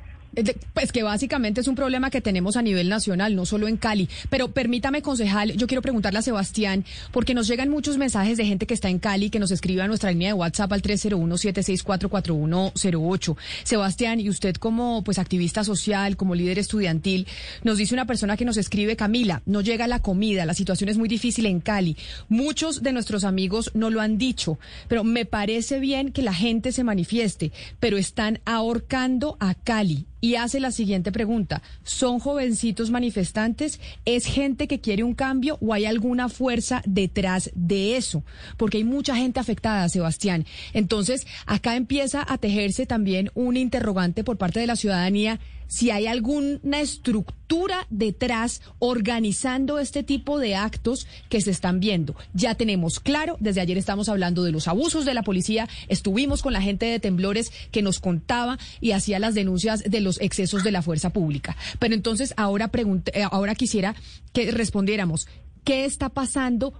Pues 0.73 0.91
que 0.91 1.03
básicamente 1.03 1.61
es 1.61 1.67
un 1.67 1.75
problema 1.75 2.09
que 2.09 2.21
tenemos 2.21 2.57
a 2.57 2.61
nivel 2.61 2.89
nacional, 2.89 3.35
no 3.35 3.45
solo 3.45 3.67
en 3.67 3.77
Cali. 3.77 4.09
Pero 4.29 4.51
permítame, 4.51 5.01
concejal, 5.01 5.53
yo 5.53 5.67
quiero 5.67 5.81
preguntarle 5.81 6.19
a 6.19 6.21
Sebastián, 6.21 6.85
porque 7.11 7.33
nos 7.33 7.47
llegan 7.47 7.69
muchos 7.69 7.97
mensajes 7.97 8.37
de 8.37 8.45
gente 8.45 8.67
que 8.67 8.73
está 8.73 8.89
en 8.89 8.99
Cali, 8.99 9.29
que 9.29 9.39
nos 9.39 9.51
escribe 9.51 9.81
a 9.81 9.87
nuestra 9.87 10.11
línea 10.11 10.29
de 10.29 10.33
WhatsApp 10.33 10.73
al 10.73 10.81
301-764-4108. 10.81 13.37
Sebastián, 13.63 14.19
y 14.19 14.29
usted 14.29 14.55
como 14.55 15.03
pues 15.03 15.19
activista 15.19 15.63
social, 15.63 16.17
como 16.17 16.35
líder 16.35 16.59
estudiantil, 16.59 17.27
nos 17.63 17.77
dice 17.77 17.93
una 17.93 18.05
persona 18.05 18.35
que 18.35 18.43
nos 18.45 18.57
escribe, 18.57 18.95
Camila, 18.95 19.43
no 19.45 19.61
llega 19.61 19.87
la 19.87 20.01
comida, 20.01 20.45
la 20.45 20.53
situación 20.53 20.89
es 20.89 20.97
muy 20.97 21.07
difícil 21.07 21.45
en 21.45 21.61
Cali. 21.61 21.95
Muchos 22.27 22.83
de 22.83 22.91
nuestros 22.91 23.23
amigos 23.23 23.71
no 23.73 23.89
lo 23.89 24.01
han 24.01 24.17
dicho, 24.17 24.59
pero 24.87 25.03
me 25.03 25.25
parece 25.25 25.79
bien 25.79 26.11
que 26.11 26.21
la 26.21 26.33
gente 26.33 26.71
se 26.71 26.83
manifieste, 26.83 27.51
pero 27.79 27.97
están 27.97 28.39
ahorcando 28.45 29.37
a 29.39 29.55
Cali 29.55 30.05
y 30.25 30.37
hace 30.37 30.59
la 30.59 30.71
siguiente 30.71 31.11
pregunta. 31.11 31.61
¿Son 31.83 32.17
jovencitos 32.17 32.89
manifestantes? 32.89 33.79
¿Es 34.05 34.25
gente 34.25 34.67
que 34.67 34.81
quiere 34.81 35.03
un 35.03 35.13
cambio 35.13 35.59
o 35.61 35.71
hay 35.71 35.85
alguna 35.85 36.29
fuerza 36.29 36.81
detrás 36.87 37.51
de 37.53 37.95
eso? 37.95 38.23
Porque 38.57 38.77
hay 38.77 38.85
mucha 38.85 39.15
gente 39.15 39.39
afectada, 39.39 39.87
Sebastián. 39.87 40.47
Entonces, 40.73 41.27
acá 41.45 41.75
empieza 41.75 42.25
a 42.27 42.39
tejerse 42.39 42.87
también 42.87 43.29
un 43.35 43.55
interrogante 43.55 44.23
por 44.23 44.37
parte 44.37 44.59
de 44.59 44.65
la 44.65 44.75
ciudadanía 44.75 45.39
si 45.67 45.91
hay 45.91 46.07
alguna 46.07 46.79
estructura 46.81 47.87
detrás 47.89 48.61
organizando 48.79 49.79
este 49.79 50.03
tipo 50.03 50.39
de 50.39 50.55
actos 50.55 51.07
que 51.29 51.41
se 51.41 51.51
están 51.51 51.79
viendo. 51.79 52.15
Ya 52.33 52.55
tenemos 52.55 52.99
claro, 52.99 53.37
desde 53.39 53.61
ayer 53.61 53.77
estamos 53.77 54.09
hablando 54.09 54.43
de 54.43 54.51
los 54.51 54.67
abusos 54.67 55.05
de 55.05 55.13
la 55.13 55.23
policía, 55.23 55.67
estuvimos 55.87 56.41
con 56.41 56.53
la 56.53 56.61
gente 56.61 56.85
de 56.85 56.99
temblores 56.99 57.51
que 57.71 57.81
nos 57.81 57.99
contaba 57.99 58.57
y 58.81 58.91
hacía 58.91 59.19
las 59.19 59.35
denuncias 59.35 59.83
de 59.83 60.01
los 60.01 60.19
excesos 60.21 60.63
de 60.63 60.71
la 60.71 60.81
fuerza 60.81 61.11
pública. 61.11 61.55
Pero 61.79 61.93
entonces 61.93 62.33
ahora, 62.37 62.69
eh, 63.13 63.23
ahora 63.29 63.55
quisiera 63.55 63.95
que 64.33 64.51
respondiéramos, 64.51 65.27
¿qué 65.63 65.85
está 65.85 66.09
pasando 66.09 66.73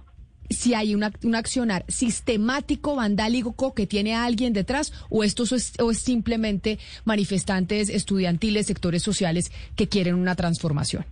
si 0.50 0.74
hay 0.74 0.94
una, 0.94 1.12
un 1.22 1.34
accionar 1.34 1.84
sistemático, 1.88 2.96
vandálico 2.96 3.74
que 3.74 3.86
tiene 3.86 4.14
a 4.14 4.24
alguien 4.24 4.52
detrás 4.52 4.92
o 5.10 5.24
esto 5.24 5.42
es, 5.44 5.74
o 5.80 5.90
es 5.90 5.98
simplemente 5.98 6.78
manifestantes 7.04 7.88
estudiantiles, 7.88 8.66
sectores 8.66 9.02
sociales 9.02 9.50
que 9.76 9.88
quieren 9.88 10.14
una 10.14 10.34
transformación. 10.34 11.04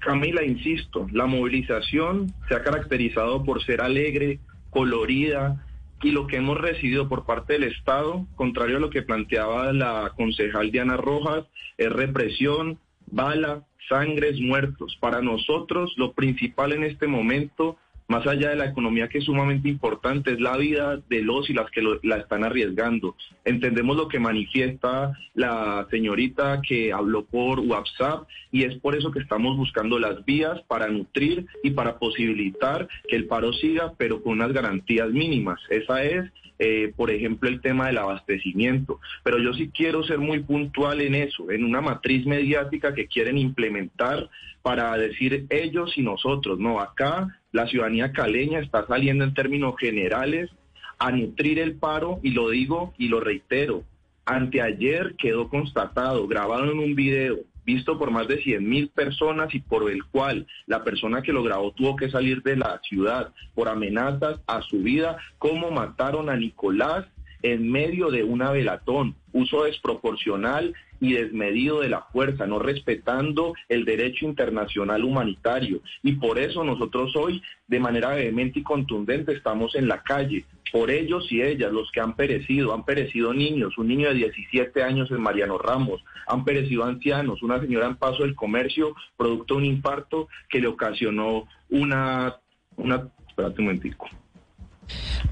Camila, 0.00 0.44
insisto, 0.44 1.06
la 1.12 1.26
movilización 1.26 2.34
se 2.48 2.54
ha 2.54 2.62
caracterizado 2.62 3.44
por 3.44 3.64
ser 3.64 3.80
alegre, 3.80 4.40
colorida, 4.70 5.64
y 6.02 6.10
lo 6.10 6.26
que 6.26 6.36
hemos 6.36 6.60
recibido 6.60 7.08
por 7.08 7.24
parte 7.24 7.52
del 7.52 7.64
Estado, 7.64 8.26
contrario 8.34 8.78
a 8.78 8.80
lo 8.80 8.90
que 8.90 9.02
planteaba 9.02 9.72
la 9.72 10.12
concejal 10.16 10.72
Diana 10.72 10.96
Rojas, 10.96 11.44
es 11.78 11.90
represión, 11.90 12.78
bala, 13.06 13.64
sangres, 13.88 14.40
muertos. 14.40 14.96
Para 15.00 15.22
nosotros 15.22 15.92
lo 15.96 16.12
principal 16.12 16.72
en 16.72 16.82
este 16.82 17.06
momento 17.06 17.76
más 18.12 18.26
allá 18.26 18.50
de 18.50 18.56
la 18.56 18.66
economía 18.66 19.08
que 19.08 19.18
es 19.18 19.24
sumamente 19.24 19.70
importante, 19.70 20.32
es 20.32 20.40
la 20.40 20.58
vida 20.58 20.98
de 21.08 21.22
los 21.22 21.48
y 21.48 21.54
las 21.54 21.70
que 21.70 21.80
la 22.02 22.18
están 22.18 22.44
arriesgando. 22.44 23.16
Entendemos 23.44 23.96
lo 23.96 24.08
que 24.08 24.18
manifiesta 24.18 25.12
la 25.34 25.86
señorita 25.90 26.60
que 26.66 26.92
habló 26.92 27.24
por 27.24 27.60
WhatsApp 27.60 28.28
y 28.50 28.64
es 28.64 28.76
por 28.76 28.94
eso 28.94 29.10
que 29.10 29.18
estamos 29.18 29.56
buscando 29.56 29.98
las 29.98 30.24
vías 30.24 30.60
para 30.68 30.88
nutrir 30.88 31.46
y 31.62 31.70
para 31.72 31.98
posibilitar 31.98 32.88
que 33.08 33.16
el 33.16 33.26
paro 33.26 33.52
siga, 33.52 33.94
pero 33.98 34.22
con 34.22 34.34
unas 34.34 34.52
garantías 34.52 35.10
mínimas. 35.10 35.60
Esa 35.70 36.04
es 36.04 36.30
eh, 36.64 36.92
por 36.94 37.10
ejemplo, 37.10 37.48
el 37.48 37.60
tema 37.60 37.88
del 37.88 37.98
abastecimiento. 37.98 39.00
Pero 39.24 39.38
yo 39.38 39.52
sí 39.52 39.72
quiero 39.74 40.04
ser 40.04 40.18
muy 40.18 40.40
puntual 40.44 41.00
en 41.00 41.16
eso, 41.16 41.50
en 41.50 41.64
una 41.64 41.80
matriz 41.80 42.24
mediática 42.24 42.94
que 42.94 43.08
quieren 43.08 43.36
implementar 43.36 44.30
para 44.62 44.96
decir 44.96 45.46
ellos 45.50 45.98
y 45.98 46.02
nosotros. 46.02 46.60
No, 46.60 46.78
acá 46.78 47.36
la 47.50 47.66
ciudadanía 47.66 48.12
caleña 48.12 48.60
está 48.60 48.86
saliendo 48.86 49.24
en 49.24 49.34
términos 49.34 49.74
generales 49.76 50.50
a 50.98 51.10
nutrir 51.10 51.58
el 51.58 51.76
paro 51.76 52.20
y 52.22 52.30
lo 52.30 52.50
digo 52.50 52.94
y 52.98 53.08
lo 53.08 53.20
reitero. 53.20 53.84
Anteayer 54.24 55.14
quedó 55.16 55.48
constatado, 55.48 56.26
grabado 56.28 56.70
en 56.70 56.78
un 56.78 56.94
video, 56.94 57.38
visto 57.64 57.98
por 57.98 58.10
más 58.10 58.28
de 58.28 58.42
100 58.42 58.68
mil 58.68 58.88
personas 58.88 59.54
y 59.54 59.60
por 59.60 59.90
el 59.90 60.04
cual 60.04 60.46
la 60.66 60.84
persona 60.84 61.22
que 61.22 61.32
lo 61.32 61.42
grabó 61.42 61.72
tuvo 61.72 61.96
que 61.96 62.10
salir 62.10 62.42
de 62.42 62.56
la 62.56 62.80
ciudad 62.82 63.32
por 63.54 63.68
amenazas 63.68 64.40
a 64.46 64.62
su 64.62 64.78
vida, 64.78 65.18
cómo 65.38 65.70
mataron 65.70 66.28
a 66.28 66.36
Nicolás 66.36 67.06
en 67.42 67.70
medio 67.70 68.10
de 68.10 68.22
una 68.22 68.52
velatón, 68.52 69.16
uso 69.32 69.64
desproporcional 69.64 70.74
y 71.02 71.14
desmedido 71.14 71.80
de 71.80 71.88
la 71.88 72.02
fuerza, 72.02 72.46
no 72.46 72.60
respetando 72.60 73.54
el 73.68 73.84
derecho 73.84 74.24
internacional 74.24 75.02
humanitario. 75.02 75.80
Y 76.04 76.12
por 76.12 76.38
eso 76.38 76.62
nosotros 76.62 77.16
hoy, 77.16 77.42
de 77.66 77.80
manera 77.80 78.10
vehemente 78.10 78.60
y 78.60 78.62
contundente, 78.62 79.32
estamos 79.32 79.74
en 79.74 79.88
la 79.88 80.04
calle. 80.04 80.44
Por 80.70 80.92
ellos 80.92 81.26
y 81.32 81.42
ellas, 81.42 81.72
los 81.72 81.90
que 81.90 82.00
han 82.00 82.14
perecido, 82.14 82.72
han 82.72 82.84
perecido 82.84 83.34
niños, 83.34 83.76
un 83.78 83.88
niño 83.88 84.10
de 84.10 84.14
17 84.14 84.80
años 84.84 85.10
en 85.10 85.20
Mariano 85.20 85.58
Ramos, 85.58 86.04
han 86.28 86.44
perecido 86.44 86.84
ancianos, 86.84 87.42
una 87.42 87.60
señora 87.60 87.88
en 87.88 87.96
paso 87.96 88.22
del 88.22 88.36
comercio, 88.36 88.94
producto 89.16 89.54
de 89.54 89.58
un 89.58 89.66
infarto 89.66 90.28
que 90.48 90.60
le 90.60 90.68
ocasionó 90.68 91.48
una, 91.68 92.36
una, 92.76 93.08
espérate 93.28 93.58
un 93.58 93.66
momentico 93.66 94.08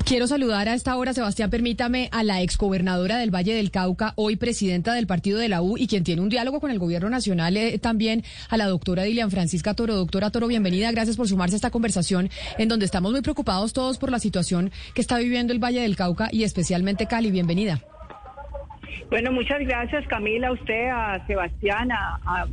Quiero 0.05 0.27
saludar 0.27 0.69
a 0.69 0.75
esta 0.75 0.97
hora, 0.97 1.15
Sebastián, 1.15 1.51
permítame, 1.51 2.09
a 2.13 2.25
la 2.25 2.43
exgobernadora 2.43 3.19
del 3.19 3.35
Valle 3.35 3.55
del 3.55 3.71
Cauca, 3.71 4.13
hoy 4.17 4.37
presidenta 4.37 4.93
del 4.95 5.07
partido 5.07 5.39
de 5.39 5.49
la 5.49 5.63
U 5.63 5.77
y 5.77 5.87
quien 5.87 6.05
tiene 6.05 6.23
un 6.23 6.29
diálogo 6.29 6.61
con 6.61 6.71
el 6.71 6.79
gobierno 6.79 7.11
nacional 7.11 7.57
eh, 7.57 7.79
también, 7.79 8.25
a 8.49 8.57
la 8.57 8.67
doctora 8.67 9.05
Dilian 9.05 9.31
Francisca 9.31 9.75
Toro. 9.75 9.95
Doctora 9.95 10.31
Toro, 10.31 10.49
bienvenida. 10.49 10.91
Gracias 10.91 11.17
por 11.17 11.29
sumarse 11.29 11.55
a 11.55 11.59
esta 11.59 11.71
conversación 11.71 12.31
en 12.59 12.69
donde 12.69 12.87
estamos 12.87 13.13
muy 13.13 13.23
preocupados 13.23 13.73
todos 13.73 13.99
por 13.99 14.11
la 14.11 14.19
situación 14.19 14.73
que 14.95 15.01
está 15.01 15.19
viviendo 15.19 15.53
el 15.53 15.63
Valle 15.63 15.81
del 15.81 15.97
Cauca 15.97 16.29
y 16.33 16.45
especialmente 16.45 17.07
Cali. 17.07 17.31
Bienvenida. 17.31 17.81
Bueno, 19.11 19.33
muchas 19.33 19.61
gracias 19.61 20.07
Camila, 20.07 20.49
a 20.49 20.53
usted, 20.53 20.89
a 20.89 21.27
Sebastián, 21.27 21.91
a, 21.93 22.47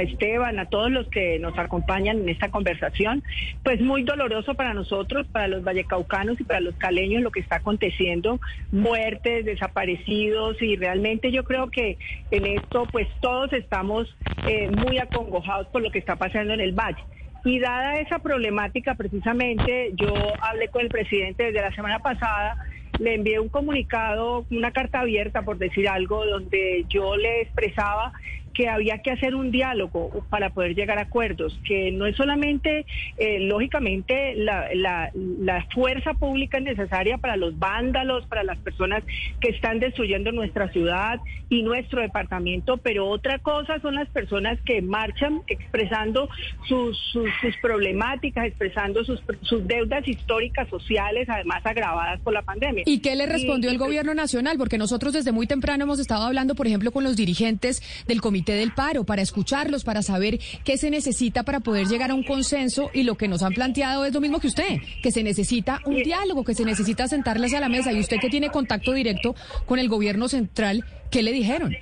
Esteban, 0.00 0.58
a 0.58 0.66
todos 0.66 0.90
los 0.90 1.08
que 1.08 1.38
nos 1.38 1.58
acompañan 1.58 2.18
en 2.20 2.28
esta 2.28 2.50
conversación. 2.50 3.22
Pues 3.62 3.80
muy 3.80 4.02
doloroso 4.02 4.54
para 4.54 4.74
nosotros, 4.74 5.26
para 5.26 5.48
los 5.48 5.64
vallecaucanos 5.64 6.40
y 6.40 6.44
para 6.44 6.60
los 6.60 6.74
caleños 6.76 7.22
lo 7.22 7.30
que 7.30 7.40
está 7.40 7.56
aconteciendo, 7.56 8.40
muertes, 8.72 9.44
desaparecidos 9.44 10.60
y 10.62 10.76
realmente 10.76 11.32
yo 11.32 11.44
creo 11.44 11.70
que 11.70 11.98
en 12.30 12.46
esto 12.46 12.86
pues 12.92 13.08
todos 13.20 13.52
estamos 13.52 14.14
eh, 14.46 14.70
muy 14.70 14.98
acongojados 14.98 15.66
por 15.68 15.82
lo 15.82 15.90
que 15.90 15.98
está 15.98 16.16
pasando 16.16 16.54
en 16.54 16.60
el 16.60 16.72
valle. 16.72 17.02
Y 17.44 17.60
dada 17.60 18.00
esa 18.00 18.18
problemática, 18.18 18.96
precisamente 18.96 19.92
yo 19.94 20.12
hablé 20.40 20.66
con 20.68 20.82
el 20.82 20.88
presidente 20.88 21.44
desde 21.44 21.60
la 21.60 21.72
semana 21.72 22.00
pasada 22.00 22.56
le 22.98 23.14
envié 23.14 23.40
un 23.40 23.48
comunicado, 23.48 24.46
una 24.50 24.70
carta 24.70 25.00
abierta, 25.00 25.42
por 25.42 25.58
decir 25.58 25.88
algo, 25.88 26.24
donde 26.24 26.84
yo 26.88 27.16
le 27.16 27.42
expresaba 27.42 28.12
que 28.56 28.70
había 28.70 28.98
que 29.02 29.10
hacer 29.10 29.34
un 29.34 29.50
diálogo 29.50 30.24
para 30.30 30.48
poder 30.48 30.74
llegar 30.74 30.98
a 30.98 31.02
acuerdos, 31.02 31.60
que 31.66 31.92
no 31.92 32.06
es 32.06 32.16
solamente, 32.16 32.86
eh, 33.18 33.38
lógicamente, 33.40 34.34
la, 34.34 34.70
la, 34.72 35.66
fuerza 35.74 36.14
pública 36.14 36.58
necesaria 36.58 37.18
para 37.18 37.36
los 37.36 37.58
vándalos, 37.58 38.26
para 38.26 38.44
las 38.44 38.56
personas 38.58 39.04
que 39.40 39.50
están 39.50 39.78
destruyendo 39.78 40.32
nuestra 40.32 40.68
ciudad 40.68 41.20
y 41.48 41.62
nuestro 41.62 42.00
departamento, 42.00 42.76
pero 42.78 43.08
otra 43.08 43.38
cosa 43.38 43.80
son 43.80 43.94
las 43.94 44.08
personas 44.08 44.58
que 44.64 44.82
marchan 44.82 45.42
expresando 45.46 46.28
sus, 46.68 46.98
sus, 47.12 47.56
problemáticas, 47.62 48.46
expresando 48.46 49.04
sus, 49.04 49.22
sus 49.42 49.66
deudas 49.66 50.06
históricas 50.08 50.68
sociales, 50.68 51.28
además 51.28 51.64
agravadas 51.64 52.20
por 52.20 52.32
la 52.32 52.42
pandemia. 52.42 52.82
¿Y 52.86 52.98
qué 52.98 53.14
le 53.14 53.26
respondió 53.26 53.70
el 53.70 53.78
gobierno 53.78 54.14
nacional? 54.14 54.58
Porque 54.58 54.78
nosotros 54.78 55.12
desde 55.12 55.32
muy 55.32 55.46
temprano 55.46 55.84
hemos 55.84 56.00
estado 56.00 56.24
hablando, 56.24 56.54
por 56.54 56.66
ejemplo, 56.66 56.90
con 56.90 57.04
los 57.04 57.16
dirigentes 57.16 57.82
del 58.06 58.20
comité 58.20 58.54
del 58.54 58.72
paro, 58.72 59.04
para 59.04 59.22
escucharlos, 59.22 59.84
para 59.84 60.02
saber 60.02 60.38
qué 60.64 60.76
se 60.78 60.90
necesita 60.90 61.44
para 61.44 61.60
poder 61.60 61.86
llegar 61.86 62.10
a 62.10 62.14
un 62.14 62.24
consenso 62.24 62.90
y 62.92 63.04
lo 63.04 63.16
que 63.16 63.28
nos 63.28 63.42
han 63.42 63.52
planteado 63.52 64.04
es 64.04 64.12
lo 64.12 64.20
mismo 64.20 64.40
que 64.40 64.48
usted, 64.48 64.78
que 65.02 65.12
se 65.12 65.22
necesita 65.22 65.80
un 65.84 65.96
diálogo, 65.96 66.44
que 66.44 66.54
se 66.54 66.64
necesita 66.64 67.08
sentarles 67.08 67.54
a 67.54 67.60
la 67.60 67.68
mesa 67.68 67.92
y 67.92 68.00
usted 68.00 68.18
que 68.20 68.28
tiene 68.28 68.50
contacto 68.50 68.92
directo 68.92 69.34
con 69.66 69.78
el 69.78 69.88
gobierno 69.88 70.28
central, 70.28 70.84
¿qué 71.10 71.22
le 71.22 71.32
dijeron? 71.32 71.76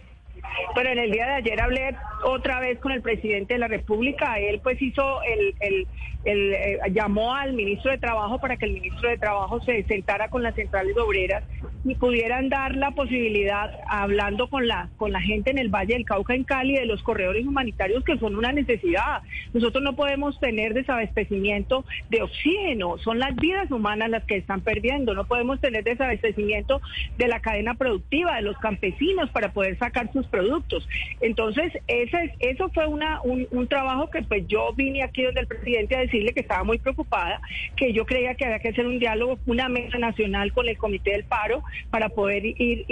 Pero 0.74 0.90
en 0.90 0.98
el 0.98 1.10
día 1.10 1.26
de 1.26 1.32
ayer 1.34 1.60
hablé 1.60 1.96
otra 2.24 2.60
vez 2.60 2.78
con 2.78 2.92
el 2.92 3.02
presidente 3.02 3.54
de 3.54 3.60
la 3.60 3.68
República. 3.68 4.38
Él 4.38 4.60
pues 4.62 4.80
hizo 4.80 5.22
el, 5.22 5.54
el, 5.60 5.86
el 6.24 6.54
eh, 6.54 6.78
llamó 6.92 7.34
al 7.34 7.52
ministro 7.52 7.90
de 7.90 7.98
Trabajo 7.98 8.38
para 8.38 8.56
que 8.56 8.66
el 8.66 8.72
ministro 8.72 9.08
de 9.08 9.18
Trabajo 9.18 9.60
se 9.62 9.82
sentara 9.84 10.28
con 10.28 10.42
las 10.42 10.54
centrales 10.54 10.96
obreras 10.96 11.44
y 11.84 11.94
pudieran 11.96 12.48
dar 12.48 12.74
la 12.74 12.92
posibilidad, 12.92 13.70
hablando 13.86 14.48
con 14.48 14.66
la, 14.66 14.88
con 14.96 15.12
la 15.12 15.20
gente 15.20 15.50
en 15.50 15.58
el 15.58 15.68
Valle 15.68 15.94
del 15.94 16.06
Cauca, 16.06 16.34
en 16.34 16.44
Cali, 16.44 16.74
de 16.74 16.86
los 16.86 17.02
corredores 17.02 17.46
humanitarios 17.46 18.04
que 18.04 18.18
son 18.18 18.36
una 18.36 18.52
necesidad. 18.52 19.22
Nosotros 19.52 19.82
no 19.82 19.94
podemos 19.94 20.38
tener 20.40 20.72
desabastecimiento 20.72 21.84
de 22.08 22.22
oxígeno, 22.22 22.96
son 22.98 23.18
las 23.18 23.36
vidas 23.36 23.70
humanas 23.70 24.08
las 24.08 24.24
que 24.24 24.36
están 24.36 24.62
perdiendo, 24.62 25.14
no 25.14 25.24
podemos 25.24 25.60
tener 25.60 25.84
desabastecimiento 25.84 26.80
de 27.18 27.28
la 27.28 27.40
cadena 27.40 27.74
productiva, 27.74 28.36
de 28.36 28.42
los 28.42 28.56
campesinos 28.58 29.30
para 29.30 29.52
poder 29.52 29.78
sacar 29.78 30.10
sus 30.12 30.26
productos. 30.26 30.88
Entonces, 31.20 31.72
ese, 31.86 32.34
eso 32.40 32.70
fue 32.70 32.86
una, 32.86 33.20
un, 33.22 33.44
trabajo 33.68 34.10
que 34.10 34.22
pues 34.22 34.46
yo 34.46 34.72
vine 34.74 35.02
aquí 35.02 35.22
donde 35.22 35.40
el 35.40 35.46
presidente 35.46 35.96
a 35.96 36.00
que 36.32 36.40
estaba 36.40 36.64
muy 36.64 36.78
preocupada, 36.78 37.40
que 37.76 37.92
yo 37.92 38.06
creía 38.06 38.34
que 38.34 38.44
había 38.44 38.58
que 38.58 38.68
hacer 38.68 38.86
un 38.86 38.98
diálogo, 38.98 39.38
una 39.46 39.68
mesa 39.68 39.98
nacional 39.98 40.52
con 40.52 40.68
el 40.68 40.78
Comité 40.78 41.12
del 41.12 41.24
Paro, 41.24 41.62
para 41.90 42.08
poder 42.08 42.44
ir 42.44 42.86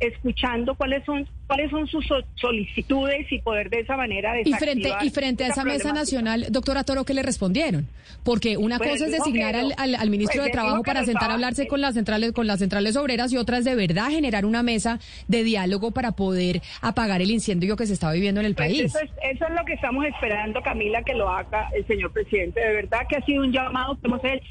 escuchando 0.00 0.74
cuáles 0.74 1.04
son 1.04 1.26
cuáles 1.52 1.70
son 1.70 1.86
sus 1.86 2.06
solicitudes 2.36 3.30
y 3.30 3.38
poder 3.40 3.68
de 3.68 3.80
esa 3.80 3.94
manera 3.94 4.40
y 4.40 4.52
frente 4.54 4.90
y 5.02 5.10
frente 5.10 5.44
a 5.44 5.48
esa 5.48 5.64
mesa 5.64 5.92
nacional 5.92 6.46
doctora 6.48 6.82
Toro 6.82 7.04
qué 7.04 7.12
le 7.12 7.22
respondieron 7.22 7.86
porque 8.24 8.56
una 8.56 8.78
pues 8.78 8.92
cosa 8.92 9.06
es 9.06 9.12
designar 9.12 9.54
al, 9.56 9.74
al, 9.76 10.10
ministro 10.10 10.40
pues 10.40 10.46
de 10.46 10.52
trabajo 10.52 10.82
para 10.82 11.04
sentar 11.04 11.30
a 11.30 11.34
hablarse 11.34 11.66
con 11.66 11.82
las 11.82 11.94
centrales 11.94 12.32
con 12.32 12.46
las 12.46 12.60
centrales 12.60 12.96
obreras 12.96 13.32
y 13.32 13.36
otra 13.36 13.58
es 13.58 13.64
de 13.66 13.74
verdad 13.74 14.08
generar 14.08 14.46
una 14.46 14.62
mesa 14.62 14.98
de 15.28 15.44
diálogo 15.44 15.90
para 15.90 16.12
poder 16.12 16.62
apagar 16.80 17.20
el 17.20 17.30
incendio 17.30 17.76
que 17.76 17.86
se 17.86 17.92
está 17.92 18.10
viviendo 18.12 18.40
en 18.40 18.46
el 18.46 18.54
pues 18.54 18.68
país. 18.68 18.84
eso 18.84 18.98
es, 19.00 19.10
eso 19.34 19.46
es 19.46 19.54
lo 19.54 19.64
que 19.66 19.74
estamos 19.74 20.06
esperando 20.06 20.62
Camila 20.62 21.02
que 21.02 21.14
lo 21.14 21.28
haga 21.28 21.68
el 21.74 21.86
señor 21.86 22.12
presidente. 22.12 22.60
De 22.60 22.74
verdad 22.74 23.00
que 23.08 23.16
ha 23.16 23.24
sido 23.24 23.42
un 23.42 23.52
llamado 23.52 23.98
que 24.00 24.06
hemos 24.06 24.24
hecho 24.24 24.46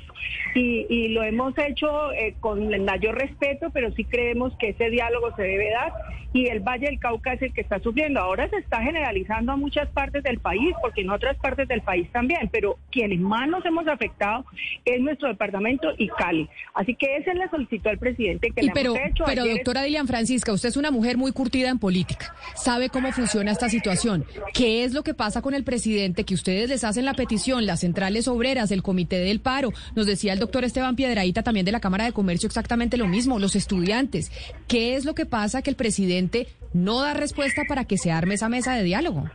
y, 0.54 0.86
y 0.90 1.08
lo 1.10 1.24
hemos 1.24 1.58
hecho 1.58 2.12
eh, 2.12 2.36
con 2.40 2.74
el 2.74 2.82
mayor 2.82 3.16
respeto 3.16 3.70
pero 3.72 3.92
sí 3.94 4.04
creemos 4.04 4.54
que 4.60 4.70
ese 4.70 4.90
diálogo 4.90 5.36
se 5.36 5.44
debe 5.44 5.72
dar 5.72 5.94
y 6.34 6.48
el 6.48 6.62
Valle 6.62 6.88
del 6.92 7.00
Cauca 7.00 7.34
es 7.34 7.42
el 7.42 7.54
que 7.54 7.62
está 7.62 7.80
sufriendo. 7.80 8.20
Ahora 8.20 8.50
se 8.50 8.58
está 8.58 8.82
generalizando 8.82 9.54
a 9.54 9.56
muchas 9.56 9.90
partes 9.90 10.24
del 10.24 10.40
país, 10.40 10.74
porque 10.82 11.02
en 11.02 11.10
otras 11.10 11.38
partes 11.38 11.68
del 11.68 11.82
país 11.82 12.08
también, 12.12 12.50
pero 12.52 12.78
quienes 12.92 13.20
más 13.20 13.48
nos 13.50 13.66
hemos 13.66 13.88
afectado 13.88 14.46
es 14.86 15.02
nuestro 15.02 15.30
departamento 15.30 15.90
y 15.98 16.08
Cali. 16.10 16.50
Así 16.74 16.96
que 16.96 17.18
esa 17.18 17.32
es 17.32 17.38
la 17.38 17.50
solicitud 17.50 17.88
al 17.88 17.98
presidente 17.98 18.52
que 18.52 18.64
le 18.64 18.72
pero, 18.74 18.96
hemos 18.96 19.10
hecho. 19.12 19.24
Pero 19.26 19.46
doctora 19.46 19.84
Dilian 19.84 20.08
Francisca, 20.08 20.52
usted 20.52 20.70
es 20.70 20.78
una 20.78 20.92
mujer 20.92 21.18
muy 21.18 21.32
curtida 21.32 21.70
en 21.70 21.80
política, 21.80 22.36
sabe 22.56 22.90
cómo 22.90 23.12
funciona 23.12 23.52
esta 23.52 23.70
situación. 23.70 24.26
¿Qué 24.54 24.84
es 24.84 24.94
lo 24.94 25.04
que 25.04 25.14
pasa 25.14 25.42
con 25.42 25.54
el 25.54 25.64
presidente? 25.64 26.24
Que 26.24 26.34
ustedes 26.34 26.70
les 26.70 26.84
hacen 26.84 27.06
la 27.06 27.14
petición, 27.14 27.66
las 27.66 27.82
centrales 27.82 28.28
obreras, 28.28 28.72
el 28.72 28.84
comité 28.84 29.18
del 29.20 29.40
paro, 29.40 29.72
nos 29.96 30.06
decía 30.06 30.34
el 30.34 30.40
doctor 30.40 30.64
Esteban 30.64 30.96
Piedraíta 30.96 31.44
también 31.44 31.66
de 31.66 31.72
la 31.72 31.80
Cámara 31.80 32.06
de 32.06 32.12
Comercio 32.12 32.48
exactamente 32.48 32.98
lo 32.98 33.08
mismo, 33.08 33.40
los 33.40 33.56
estudiantes. 33.56 34.32
¿Qué 34.68 34.96
es 34.96 35.06
lo 35.06 35.16
que 35.16 35.26
pasa 35.26 35.62
que 35.62 35.70
el 35.70 35.76
presidente 35.76 36.48
no 36.74 37.02
da 37.02 37.14
respuesta 37.14 37.64
para 37.68 37.86
que 37.86 37.98
se 37.98 38.12
arme 38.12 38.36
esa 38.36 38.50
mesa 38.50 38.76
de 38.76 38.84
diálogo? 38.84 39.26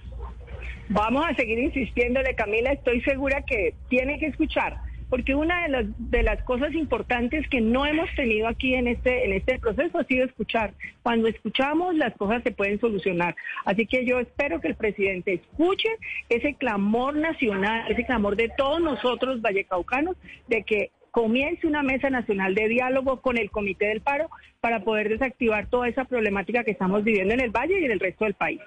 Vamos 0.89 1.25
a 1.29 1.35
seguir 1.35 1.59
insistiéndole, 1.59 2.35
Camila, 2.35 2.73
estoy 2.73 3.01
segura 3.01 3.43
que 3.43 3.75
tiene 3.89 4.21
que 4.21 4.27
escuchar, 4.27 4.77
porque 5.11 5.35
una 5.35 5.65
de 5.65 5.69
las, 5.69 5.87
de 5.99 6.23
las 6.23 6.43
cosas 6.45 6.73
importantes 6.75 7.49
que 7.49 7.61
no 7.61 7.87
hemos 7.87 8.09
tenido 8.15 8.47
aquí 8.47 8.75
en 8.75 8.87
este, 8.87 9.25
en 9.25 9.33
este 9.33 9.59
proceso 9.59 9.99
ha 9.99 10.05
sido 10.05 10.25
escuchar. 10.25 10.75
Cuando 11.03 11.27
escuchamos, 11.27 11.97
las 11.97 12.15
cosas 12.17 12.43
se 12.45 12.53
pueden 12.53 12.79
solucionar. 12.79 13.35
Así 13.65 13.87
que 13.87 14.05
yo 14.05 14.21
espero 14.21 14.61
que 14.61 14.69
el 14.69 14.77
presidente 14.77 15.35
escuche 15.35 15.89
ese 16.29 16.55
clamor 16.55 17.17
nacional, 17.17 17.91
ese 17.91 18.05
clamor 18.05 18.37
de 18.37 18.49
todos 18.57 18.81
nosotros 18.81 19.41
vallecaucanos, 19.43 20.17
de 20.47 20.63
que 20.63 20.91
comience 21.17 21.67
una 21.67 21.83
mesa 21.83 22.11
nacional 22.11 22.55
de 22.55 22.69
diálogo 22.69 23.23
con 23.23 23.39
el 23.39 23.51
Comité 23.51 23.87
del 23.87 24.03
Paro 24.03 24.29
para 24.61 24.81
poder 24.81 25.09
desactivar 25.09 25.67
toda 25.67 25.89
esa 25.89 26.05
problemática 26.05 26.63
que 26.63 26.73
estamos 26.73 27.05
viviendo 27.05 27.33
en 27.33 27.41
el 27.41 27.49
Valle 27.49 27.81
y 27.81 27.87
en 27.87 27.93
el 27.93 28.01
resto 28.01 28.27
del 28.27 28.35
país. 28.35 28.61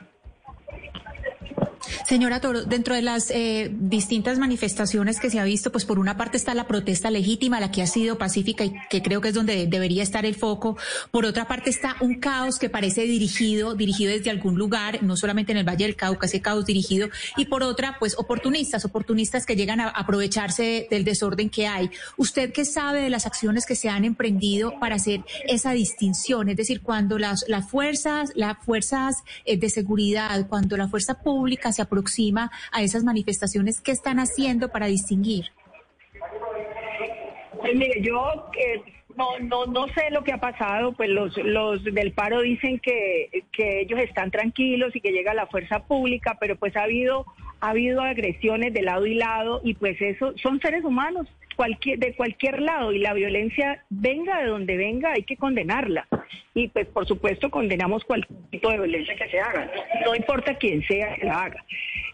Señora 2.08 2.42
Toro, 2.42 2.64
dentro 2.64 2.96
de 2.96 3.02
las 3.02 3.32
eh, 3.32 3.70
distintas 3.72 4.40
manifestaciones 4.40 5.20
que 5.20 5.30
se 5.30 5.40
ha 5.40 5.44
visto, 5.44 5.72
pues 5.72 5.86
por 5.86 6.00
una 6.00 6.18
parte 6.18 6.38
está 6.38 6.54
la 6.54 6.68
protesta 6.68 7.10
legítima, 7.10 7.60
la 7.60 7.72
que 7.72 7.82
ha 7.82 7.88
sido 7.88 8.18
pacífica 8.18 8.66
y 8.66 8.74
que 8.90 9.02
creo 9.02 9.22
que 9.22 9.30
es 9.30 9.34
donde 9.34 9.68
debería 9.68 10.04
estar 10.04 10.26
el 10.26 10.36
foco. 10.36 10.78
Por 11.12 11.26
otra 11.26 11.48
parte 11.48 11.70
está 11.70 11.96
un 12.02 12.16
caos 12.20 12.60
que 12.60 12.70
parece 12.70 13.04
dirigido, 13.04 13.76
dirigido 13.76 14.12
desde 14.12 14.30
algún 14.30 14.56
lugar, 14.56 15.04
no 15.04 15.16
solamente 15.16 15.52
en 15.52 15.60
el 15.60 15.68
Valle 15.68 15.86
del 15.86 15.96
Cauca, 15.96 16.26
ese 16.26 16.42
caos 16.42 16.66
dirigido. 16.66 17.10
Y 17.38 17.46
por 17.46 17.64
otra, 17.64 17.98
pues 18.00 18.18
oportunistas, 18.18 18.86
oportunistas 18.86 19.46
que 19.46 19.56
llegan 19.56 19.80
a 19.80 19.90
aprovecharse 19.90 20.88
del 20.90 21.04
desorden 21.04 21.50
que 21.50 21.68
hay. 21.68 21.90
¿Usted 22.18 22.52
qué 22.52 22.66
sabe 22.66 23.02
de 23.02 23.10
las 23.10 23.26
acciones 23.26 23.66
que 23.66 23.76
se 23.76 23.90
han 23.90 24.06
emprendido 24.06 24.80
para 24.80 24.96
hacer 24.96 25.22
esa 25.48 25.72
distinción? 25.72 26.50
Es 26.50 26.58
decir, 26.58 26.82
cuando 26.82 27.18
las, 27.18 27.46
las 27.48 27.70
fuerzas, 27.70 28.32
las 28.36 28.58
fuerzas 28.64 29.18
eh, 29.46 29.58
de 29.58 29.70
seguridad, 29.70 30.48
cuando 30.48 30.78
la 30.78 30.88
fuerza 30.88 31.16
pública 31.16 31.69
se 31.72 31.82
aproxima 31.82 32.52
a 32.72 32.82
esas 32.82 33.04
manifestaciones, 33.04 33.82
¿qué 33.82 33.92
están 33.92 34.20
haciendo 34.20 34.70
para 34.70 34.88
distinguir? 34.88 35.46
Pues 37.60 37.76
mire, 37.76 38.02
yo 38.02 38.50
eh, 38.58 38.82
no, 39.16 39.38
no, 39.40 39.66
no 39.66 39.88
sé 39.90 40.10
lo 40.12 40.24
que 40.24 40.32
ha 40.32 40.40
pasado, 40.40 40.94
pues 40.94 41.10
los, 41.10 41.36
los 41.38 41.84
del 41.84 42.14
paro 42.14 42.42
dicen 42.42 42.80
que, 42.80 43.44
que 43.52 43.82
ellos 43.82 44.00
están 44.00 44.32
tranquilos 44.32 44.96
y 44.96 45.02
que 45.02 45.12
llega 45.12 45.34
la 45.34 45.48
fuerza 45.48 45.86
pública, 45.86 46.38
pero 46.40 46.56
pues 46.56 46.76
ha 46.78 46.84
habido, 46.84 47.26
ha 47.62 47.70
habido 47.70 48.02
agresiones 48.02 48.74
de 48.74 48.82
lado 48.82 49.06
y 49.06 49.16
lado 49.16 49.62
y 49.64 49.74
pues 49.74 50.02
eso 50.02 50.34
son 50.38 50.60
seres 50.60 50.84
humanos 50.84 51.28
cualquier, 51.60 52.00
de 52.00 52.16
cualquier 52.16 52.62
lado 52.62 52.94
y 52.94 53.00
la 53.00 53.14
violencia 53.14 53.84
venga 53.90 54.40
de 54.40 54.48
donde 54.48 54.78
venga, 54.78 55.12
hay 55.12 55.24
que 55.24 55.36
condenarla. 55.36 56.08
Y 56.54 56.70
pues 56.70 56.88
por 56.88 57.06
supuesto 57.06 57.50
condenamos 57.50 58.06
cualquier 58.06 58.40
tipo 58.50 58.72
de 58.72 58.78
violencia 58.78 59.14
que 59.16 59.30
se 59.30 59.40
haga, 59.42 59.70
no 60.06 60.16
importa 60.16 60.56
quién 60.56 60.82
sea 60.88 61.16
que 61.16 61.26
la 61.26 61.44
haga. 61.44 61.66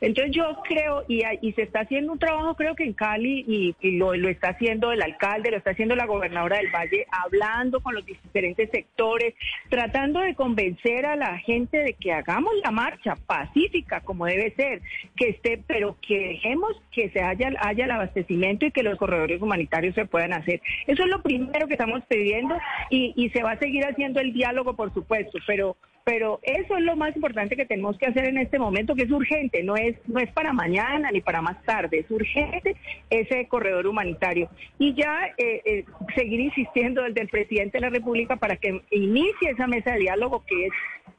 Entonces 0.01 0.35
yo 0.35 0.61
creo, 0.67 1.03
y, 1.07 1.21
y 1.41 1.53
se 1.53 1.63
está 1.63 1.81
haciendo 1.81 2.13
un 2.13 2.19
trabajo 2.19 2.55
creo 2.55 2.75
que 2.75 2.83
en 2.83 2.93
Cali, 2.93 3.45
y, 3.81 3.97
lo, 3.97 4.15
lo, 4.15 4.29
está 4.29 4.49
haciendo 4.49 4.91
el 4.91 5.01
alcalde, 5.01 5.51
lo 5.51 5.57
está 5.57 5.71
haciendo 5.71 5.95
la 5.95 6.05
gobernadora 6.05 6.57
del 6.57 6.71
Valle, 6.71 7.05
hablando 7.11 7.81
con 7.81 7.93
los 7.93 8.05
diferentes 8.05 8.69
sectores, 8.71 9.35
tratando 9.69 10.19
de 10.19 10.35
convencer 10.35 11.05
a 11.05 11.15
la 11.15 11.37
gente 11.37 11.77
de 11.77 11.93
que 11.93 12.11
hagamos 12.11 12.53
la 12.63 12.71
marcha 12.71 13.15
pacífica 13.27 14.01
como 14.01 14.25
debe 14.25 14.53
ser, 14.55 14.81
que 15.15 15.34
esté, 15.35 15.61
pero 15.65 15.97
que 16.01 16.17
dejemos 16.19 16.81
que 16.91 17.09
se 17.09 17.21
haya, 17.21 17.51
haya 17.59 17.85
el 17.85 17.91
abastecimiento 17.91 18.65
y 18.65 18.71
que 18.71 18.83
los 18.83 18.97
corredores 18.97 19.41
humanitarios 19.41 19.95
se 19.95 20.05
puedan 20.05 20.33
hacer. 20.33 20.61
Eso 20.87 21.03
es 21.03 21.09
lo 21.09 21.21
primero 21.21 21.67
que 21.67 21.73
estamos 21.73 22.03
pidiendo 22.07 22.57
y, 22.89 23.13
y 23.15 23.29
se 23.29 23.43
va 23.43 23.51
a 23.51 23.59
seguir 23.59 23.85
haciendo 23.85 24.19
el 24.19 24.33
diálogo, 24.33 24.75
por 24.75 24.93
supuesto, 24.93 25.37
pero 25.45 25.77
pero 26.05 26.39
eso 26.43 26.77
es 26.77 26.83
lo 26.83 26.95
más 26.95 27.15
importante 27.15 27.55
que 27.55 27.65
tenemos 27.65 27.97
que 27.97 28.05
hacer 28.05 28.25
en 28.25 28.37
este 28.37 28.59
momento, 28.59 28.93
que 28.93 29.03
es 29.03 29.11
urgente, 29.11 29.63
no 29.63 29.75
es, 29.75 29.95
no 30.07 30.19
es 30.19 30.31
para 30.33 30.53
mañana 30.53 31.09
ni 31.11 31.19
para 31.19 31.41
más 31.41 31.61
tarde, 31.63 31.97
es 31.97 32.11
urgente 32.11 32.75
ese 33.09 33.47
corredor 33.47 33.87
humanitario. 33.87 34.47
Y 34.77 34.93
ya 34.93 35.33
eh, 35.39 35.61
eh, 35.65 35.85
seguir 36.15 36.41
insistiendo 36.41 37.01
desde 37.01 37.21
el 37.21 37.27
presidente 37.27 37.79
de 37.79 37.81
la 37.81 37.89
República 37.89 38.35
para 38.35 38.55
que 38.55 38.81
inicie 38.91 39.49
esa 39.49 39.65
mesa 39.65 39.93
de 39.93 40.01
diálogo 40.01 40.43
que 40.45 40.67
es 40.67 40.73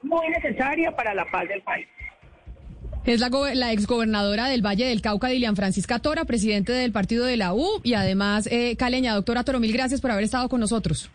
muy 0.04 0.28
necesaria 0.28 0.94
para 0.94 1.14
la 1.14 1.24
paz 1.24 1.48
del 1.48 1.62
país. 1.62 1.88
Es 3.07 3.20
la, 3.20 3.72
exgobernadora 3.72 4.48
del 4.48 4.66
Valle 4.66 4.86
del 4.86 5.00
Cauca, 5.00 5.28
Dilian 5.28 5.54
Francisca 5.54 6.00
Tora, 6.00 6.24
presidente 6.24 6.72
del 6.72 6.90
partido 6.90 7.24
de 7.24 7.36
la 7.36 7.54
U 7.54 7.80
y 7.84 7.94
además 7.94 8.48
eh, 8.50 8.74
caleña. 8.76 9.14
Doctora 9.14 9.44
Toro, 9.44 9.61
mil 9.61 9.72
gracias 9.72 10.00
por 10.00 10.11
haber 10.11 10.24
estado 10.24 10.48
con 10.48 10.59
nosotros. 10.59 11.09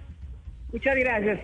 Muchas 0.71 0.95
gracias. 0.95 1.41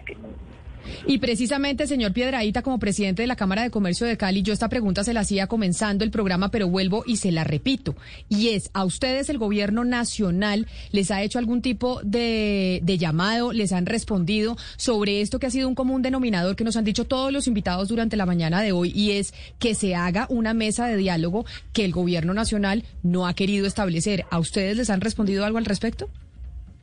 Y 1.06 1.20
precisamente, 1.20 1.88
señor 1.88 2.14
Piedraíta, 2.14 2.62
como 2.62 2.80
presidente 2.80 3.24
de 3.24 3.28
la 3.28 3.36
Cámara 3.36 3.64
de 3.64 3.70
Comercio 3.70 4.08
de 4.08 4.18
Cali, 4.18 4.42
yo 4.42 4.54
esta 4.54 4.70
pregunta 4.70 5.04
se 5.04 5.14
la 5.14 5.22
hacía 5.22 5.48
comenzando 5.48 6.04
el 6.04 6.12
programa, 6.12 6.50
pero 6.50 6.68
vuelvo 6.68 7.04
y 7.06 7.18
se 7.18 7.32
la 7.32 7.44
repito. 7.44 7.96
Y 8.30 8.50
es, 8.50 8.70
¿a 8.74 8.86
ustedes 8.86 9.30
el 9.30 9.38
gobierno 9.38 9.84
nacional 9.84 10.68
les 10.92 11.12
ha 11.12 11.22
hecho 11.22 11.40
algún 11.40 11.62
tipo 11.62 12.02
de, 12.04 12.80
de 12.84 12.98
llamado, 12.98 13.54
les 13.54 13.72
han 13.72 13.86
respondido 13.86 14.58
sobre 14.78 15.22
esto 15.22 15.40
que 15.40 15.48
ha 15.48 15.52
sido 15.52 15.68
un 15.68 15.76
común 15.76 16.02
denominador 16.02 16.56
que 16.56 16.64
nos 16.64 16.78
han 16.78 16.86
dicho 16.86 17.06
todos 17.06 17.32
los 17.32 17.48
invitados 17.48 17.88
durante 17.88 18.18
la 18.18 18.26
mañana 18.26 18.62
de 18.62 18.72
hoy, 18.72 18.92
y 18.96 19.12
es 19.12 19.34
que 19.60 19.76
se 19.76 19.96
haga 19.96 20.28
una 20.30 20.54
mesa 20.54 20.88
de 20.88 20.98
diálogo 20.98 21.46
que 21.74 21.86
el 21.86 21.92
gobierno 21.92 22.34
nacional 22.34 22.84
no 23.04 23.28
ha 23.28 23.34
querido 23.34 23.68
establecer? 23.68 24.26
¿A 24.30 24.40
ustedes 24.40 24.78
les 24.78 24.90
han 24.90 25.02
respondido 25.02 25.46
algo 25.46 25.58
al 25.58 25.66
respecto? 25.66 26.10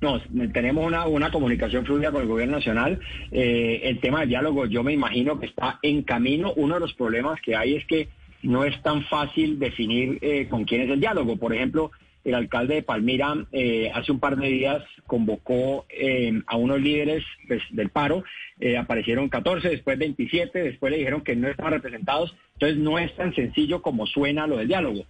No, 0.04 0.20
tenemos 0.52 0.86
una, 0.86 1.06
una 1.06 1.30
comunicación 1.30 1.86
fluida 1.86 2.12
con 2.12 2.20
el 2.20 2.28
gobierno 2.28 2.56
nacional. 2.56 3.00
Eh, 3.32 3.80
el 3.84 4.00
tema 4.00 4.20
del 4.20 4.28
diálogo 4.28 4.66
yo 4.66 4.82
me 4.82 4.92
imagino 4.92 5.40
que 5.40 5.46
está 5.46 5.78
en 5.80 6.02
camino. 6.02 6.52
Uno 6.56 6.74
de 6.74 6.80
los 6.80 6.92
problemas 6.92 7.40
que 7.40 7.56
hay 7.56 7.76
es 7.76 7.86
que 7.86 8.08
no 8.42 8.64
es 8.64 8.82
tan 8.82 9.02
fácil 9.04 9.58
definir 9.58 10.18
eh, 10.20 10.46
con 10.50 10.64
quién 10.64 10.82
es 10.82 10.90
el 10.90 11.00
diálogo. 11.00 11.38
Por 11.38 11.54
ejemplo, 11.54 11.90
el 12.24 12.34
alcalde 12.34 12.76
de 12.76 12.82
Palmira 12.82 13.34
eh, 13.52 13.90
hace 13.94 14.10
un 14.10 14.18
par 14.18 14.36
de 14.36 14.48
días 14.48 14.82
convocó 15.06 15.86
eh, 15.90 16.32
a 16.46 16.56
unos 16.56 16.80
líderes 16.80 17.22
pues, 17.46 17.62
del 17.70 17.90
paro, 17.90 18.24
eh, 18.58 18.78
aparecieron 18.78 19.28
14, 19.28 19.68
después 19.68 19.98
27, 19.98 20.62
después 20.62 20.90
le 20.90 20.98
dijeron 20.98 21.20
que 21.20 21.36
no 21.36 21.48
estaban 21.48 21.74
representados, 21.74 22.34
entonces 22.54 22.78
no 22.78 22.98
es 22.98 23.14
tan 23.16 23.34
sencillo 23.34 23.82
como 23.82 24.06
suena 24.06 24.46
lo 24.46 24.56
del 24.56 24.68
diálogo. 24.68 25.04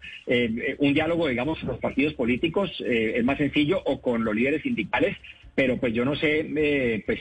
un 0.78 0.94
diálogo, 0.94 1.28
digamos, 1.28 1.58
con 1.60 1.68
los 1.68 1.78
partidos 1.78 2.14
políticos 2.14 2.70
es 2.84 3.22
más 3.24 3.38
sencillo 3.38 3.80
o 3.84 4.00
con 4.00 4.24
los 4.24 4.34
líderes 4.34 4.62
sindicales, 4.62 5.16
pero 5.54 5.76
pues 5.76 5.92
yo 5.92 6.04
no 6.04 6.16
sé 6.16 7.02
pues 7.06 7.20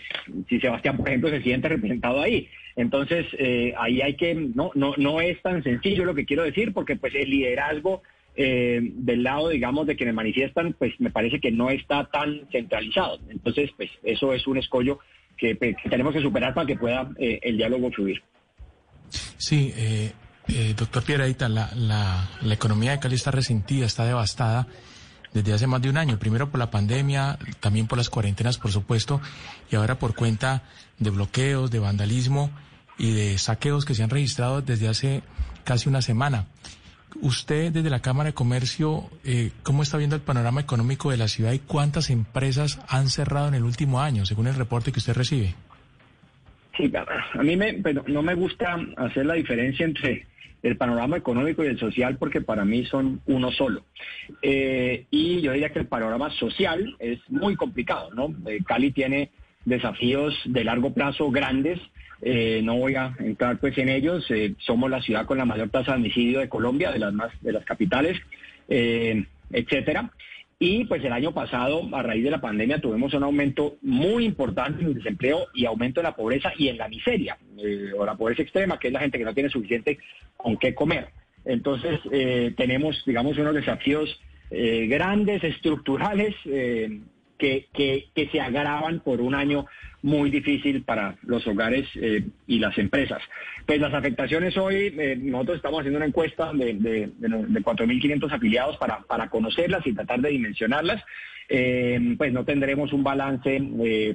si 0.49 0.59
Sebastián, 0.59 0.97
por 0.97 1.09
ejemplo, 1.09 1.29
se 1.29 1.41
siente 1.41 1.67
representado 1.67 2.21
ahí. 2.21 2.47
Entonces, 2.75 3.27
ahí 3.77 4.01
hay 4.01 4.15
que, 4.15 4.33
no, 4.33 4.71
no, 4.75 4.95
no 4.97 5.19
es 5.19 5.41
tan 5.41 5.61
sencillo 5.61 6.05
lo 6.05 6.15
que 6.15 6.25
quiero 6.25 6.43
decir, 6.43 6.73
porque 6.73 6.95
pues 6.95 7.13
el 7.15 7.29
liderazgo 7.29 8.01
eh, 8.35 8.79
del 8.81 9.23
lado, 9.23 9.49
digamos, 9.49 9.87
de 9.87 9.95
quienes 9.95 10.15
manifiestan, 10.15 10.73
pues 10.73 10.93
me 10.99 11.11
parece 11.11 11.39
que 11.39 11.51
no 11.51 11.69
está 11.69 12.05
tan 12.05 12.47
centralizado. 12.51 13.19
Entonces, 13.29 13.71
pues 13.77 13.91
eso 14.03 14.33
es 14.33 14.47
un 14.47 14.57
escollo 14.57 14.99
que, 15.37 15.55
tenemos 15.89 16.13
que 16.13 16.21
superar 16.21 16.53
para 16.53 16.67
que 16.67 16.75
pueda 16.75 17.09
eh, 17.17 17.39
el 17.43 17.57
diálogo 17.57 17.91
fluir. 17.91 18.21
Sí, 19.37 19.73
eh, 19.75 20.11
doctor 20.77 21.03
Pierreita, 21.03 21.49
la, 21.49 21.69
la, 21.75 22.29
la 22.41 22.53
economía 22.53 22.91
de 22.91 22.99
Cali 22.99 23.15
está 23.15 23.31
resentida, 23.31 23.85
está 23.85 24.05
devastada 24.05 24.67
desde 25.33 25.53
hace 25.53 25.67
más 25.67 25.81
de 25.81 25.89
un 25.89 25.97
año, 25.97 26.19
primero 26.19 26.49
por 26.49 26.59
la 26.59 26.69
pandemia, 26.69 27.37
también 27.59 27.87
por 27.87 27.97
las 27.97 28.09
cuarentenas, 28.09 28.57
por 28.57 28.71
supuesto, 28.71 29.19
y 29.71 29.75
ahora 29.75 29.97
por 29.97 30.15
cuenta 30.15 30.63
de 30.99 31.09
bloqueos, 31.09 31.71
de 31.71 31.79
vandalismo 31.79 32.51
y 32.97 33.11
de 33.11 33.37
saqueos 33.37 33.85
que 33.85 33.95
se 33.95 34.03
han 34.03 34.09
registrado 34.09 34.61
desde 34.61 34.87
hace 34.87 35.23
casi 35.63 35.89
una 35.89 36.01
semana. 36.01 36.47
Usted 37.21 37.71
desde 37.71 37.89
la 37.89 38.01
Cámara 38.01 38.29
de 38.29 38.33
Comercio, 38.33 39.09
eh, 39.23 39.51
¿cómo 39.63 39.83
está 39.83 39.97
viendo 39.97 40.15
el 40.15 40.21
panorama 40.21 40.61
económico 40.61 41.11
de 41.11 41.17
la 41.17 41.27
ciudad 41.27 41.53
y 41.53 41.59
cuántas 41.59 42.09
empresas 42.09 42.79
han 42.87 43.09
cerrado 43.09 43.47
en 43.47 43.53
el 43.53 43.63
último 43.63 44.01
año, 44.01 44.25
según 44.25 44.47
el 44.47 44.55
reporte 44.55 44.91
que 44.91 44.99
usted 44.99 45.13
recibe? 45.13 45.55
Sí, 46.77 46.91
a 46.95 47.43
mí 47.43 47.55
me, 47.55 47.73
no 48.07 48.23
me 48.23 48.33
gusta 48.33 48.77
hacer 48.97 49.25
la 49.25 49.35
diferencia 49.35 49.85
entre 49.85 50.25
el 50.63 50.77
panorama 50.77 51.17
económico 51.17 51.63
y 51.63 51.67
el 51.67 51.77
social 51.77 52.17
porque 52.17 52.41
para 52.41 52.65
mí 52.65 52.85
son 52.85 53.21
uno 53.27 53.51
solo. 53.51 53.83
Eh, 54.41 55.05
y 55.11 55.41
yo 55.41 55.51
diría 55.51 55.71
que 55.71 55.79
el 55.79 55.87
panorama 55.87 56.31
social 56.31 56.95
es 56.99 57.19
muy 57.29 57.55
complicado, 57.55 58.09
¿no? 58.13 58.33
Eh, 58.49 58.59
Cali 58.65 58.91
tiene 58.91 59.29
desafíos 59.65 60.33
de 60.45 60.63
largo 60.63 60.93
plazo 60.93 61.29
grandes 61.29 61.79
eh, 62.25 62.61
no 62.63 62.77
voy 62.77 62.95
a 62.95 63.13
entrar 63.19 63.57
pues 63.59 63.77
en 63.77 63.89
ellos. 63.89 64.25
Eh, 64.29 64.55
somos 64.59 64.89
la 64.89 65.01
ciudad 65.01 65.25
con 65.25 65.37
la 65.37 65.45
mayor 65.45 65.69
tasa 65.69 65.91
de 65.91 65.97
homicidio 65.97 66.39
de 66.39 66.49
Colombia, 66.49 66.91
de 66.91 66.99
las 66.99 67.13
más 67.13 67.31
de 67.41 67.51
las 67.51 67.65
capitales, 67.65 68.17
eh, 68.69 69.25
etcétera. 69.51 70.09
Y 70.59 70.85
pues 70.85 71.03
el 71.03 71.11
año 71.11 71.33
pasado, 71.33 71.81
a 71.91 72.01
raíz 72.01 72.23
de 72.23 72.31
la 72.31 72.39
pandemia, 72.39 72.79
tuvimos 72.79 73.13
un 73.13 73.23
aumento 73.23 73.75
muy 73.81 74.23
importante 74.23 74.81
en 74.81 74.89
el 74.89 74.93
desempleo 74.93 75.47
y 75.53 75.65
aumento 75.65 75.99
en 75.99 76.05
la 76.05 76.15
pobreza 76.15 76.53
y 76.57 76.69
en 76.69 76.77
la 76.77 76.87
miseria, 76.87 77.37
o 77.97 78.05
la 78.05 78.15
pobreza 78.15 78.43
extrema, 78.43 78.79
que 78.79 78.87
es 78.87 78.93
la 78.93 79.01
gente 79.01 79.17
que 79.17 79.25
no 79.25 79.33
tiene 79.33 79.49
suficiente 79.49 79.97
con 80.37 80.55
qué 80.55 80.73
comer. 80.73 81.09
Entonces, 81.43 81.99
tenemos, 82.55 83.03
digamos, 83.05 83.37
unos 83.37 83.55
desafíos 83.55 84.21
grandes, 84.49 85.43
estructurales, 85.43 86.33
que, 87.37 87.67
que, 87.73 88.07
que 88.13 88.27
se 88.29 88.39
agravan 88.39 88.99
por 88.99 89.21
un 89.21 89.35
año 89.35 89.65
muy 90.01 90.29
difícil 90.29 90.83
para 90.83 91.15
los 91.23 91.47
hogares 91.47 91.87
eh, 91.95 92.27
y 92.45 92.59
las 92.59 92.77
empresas. 92.77 93.21
Pues 93.65 93.79
las 93.79 93.93
afectaciones 93.93 94.57
hoy, 94.57 94.93
eh, 94.97 95.17
nosotros 95.19 95.57
estamos 95.57 95.79
haciendo 95.79 95.97
una 95.97 96.05
encuesta 96.05 96.51
de, 96.53 96.73
de, 96.73 97.09
de, 97.17 97.29
de 97.47 97.61
4.500 97.61 98.31
afiliados 98.31 98.77
para, 98.77 98.99
para 99.01 99.29
conocerlas 99.29 99.85
y 99.87 99.93
tratar 99.93 100.19
de 100.19 100.29
dimensionarlas. 100.29 101.01
Eh, 101.49 102.15
pues 102.17 102.31
no 102.33 102.45
tendremos 102.45 102.93
un 102.93 103.03
balance 103.03 103.61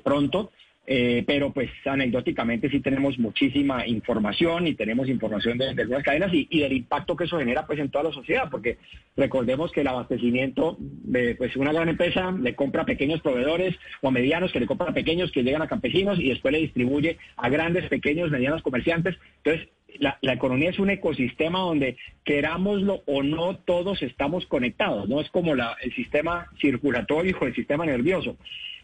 pronto, 0.05 0.51
eh, 0.91 1.23
pero 1.27 1.53
pues 1.53 1.71
anecdóticamente 1.85 2.71
sí 2.71 2.81
tenemos 2.81 3.19
muchísima 3.19 3.87
información 3.87 4.67
y 4.67 4.75
tenemos 4.75 5.07
información 5.11 5.59
de, 5.59 5.75
de 5.75 5.83
algunas 5.83 6.03
cadenas 6.03 6.33
y, 6.33 6.61
del 6.61 6.73
impacto 6.73 7.15
que 7.15 7.25
eso 7.25 7.39
genera 7.39 7.67
pues 7.67 7.79
en 7.79 7.91
toda 7.91 8.05
la 8.05 8.13
sociedad, 8.13 8.49
porque 8.51 8.79
recordemos 9.15 9.71
que 9.71 9.83
el 9.83 9.89
abastecimiento 9.89 10.79
de 10.81 11.35
pues 11.35 11.55
una 11.57 11.75
gran 11.75 11.91
empresa 11.91 12.33
le 12.33 12.55
compra 12.55 12.83
a 12.83 12.87
pequeños 12.87 13.21
proveedores 13.21 13.77
o 14.01 14.09
a 14.09 14.11
medianos 14.11 14.51
que 14.51 14.61
le 14.61 14.67
compra 14.67 14.89
a 14.89 14.95
pequeños 14.95 15.31
que 15.31 15.43
llegan 15.43 15.61
a 15.61 15.69
campesinos 15.69 16.19
y 16.19 16.31
después 16.31 16.53
le 16.53 16.61
distribuye 16.61 17.19
a 17.37 17.51
grandes, 17.51 17.87
pequeños, 17.91 18.31
medianos 18.31 18.63
comerciantes. 18.63 19.15
Entonces, 19.45 19.69
la, 19.99 20.19
economía 20.23 20.71
es 20.71 20.79
un 20.79 20.89
ecosistema 20.89 21.59
donde 21.59 21.99
querámoslo 22.25 23.03
o 23.05 23.23
no, 23.23 23.57
todos 23.59 24.03
estamos 24.03 24.47
conectados, 24.47 25.07
no 25.07 25.21
es 25.21 25.29
como 25.29 25.53
el 25.53 25.93
sistema 25.95 26.47
circulatorio 26.59 27.37
o 27.39 27.45
el 27.45 27.55
sistema 27.55 27.85
nervioso. 27.85 28.39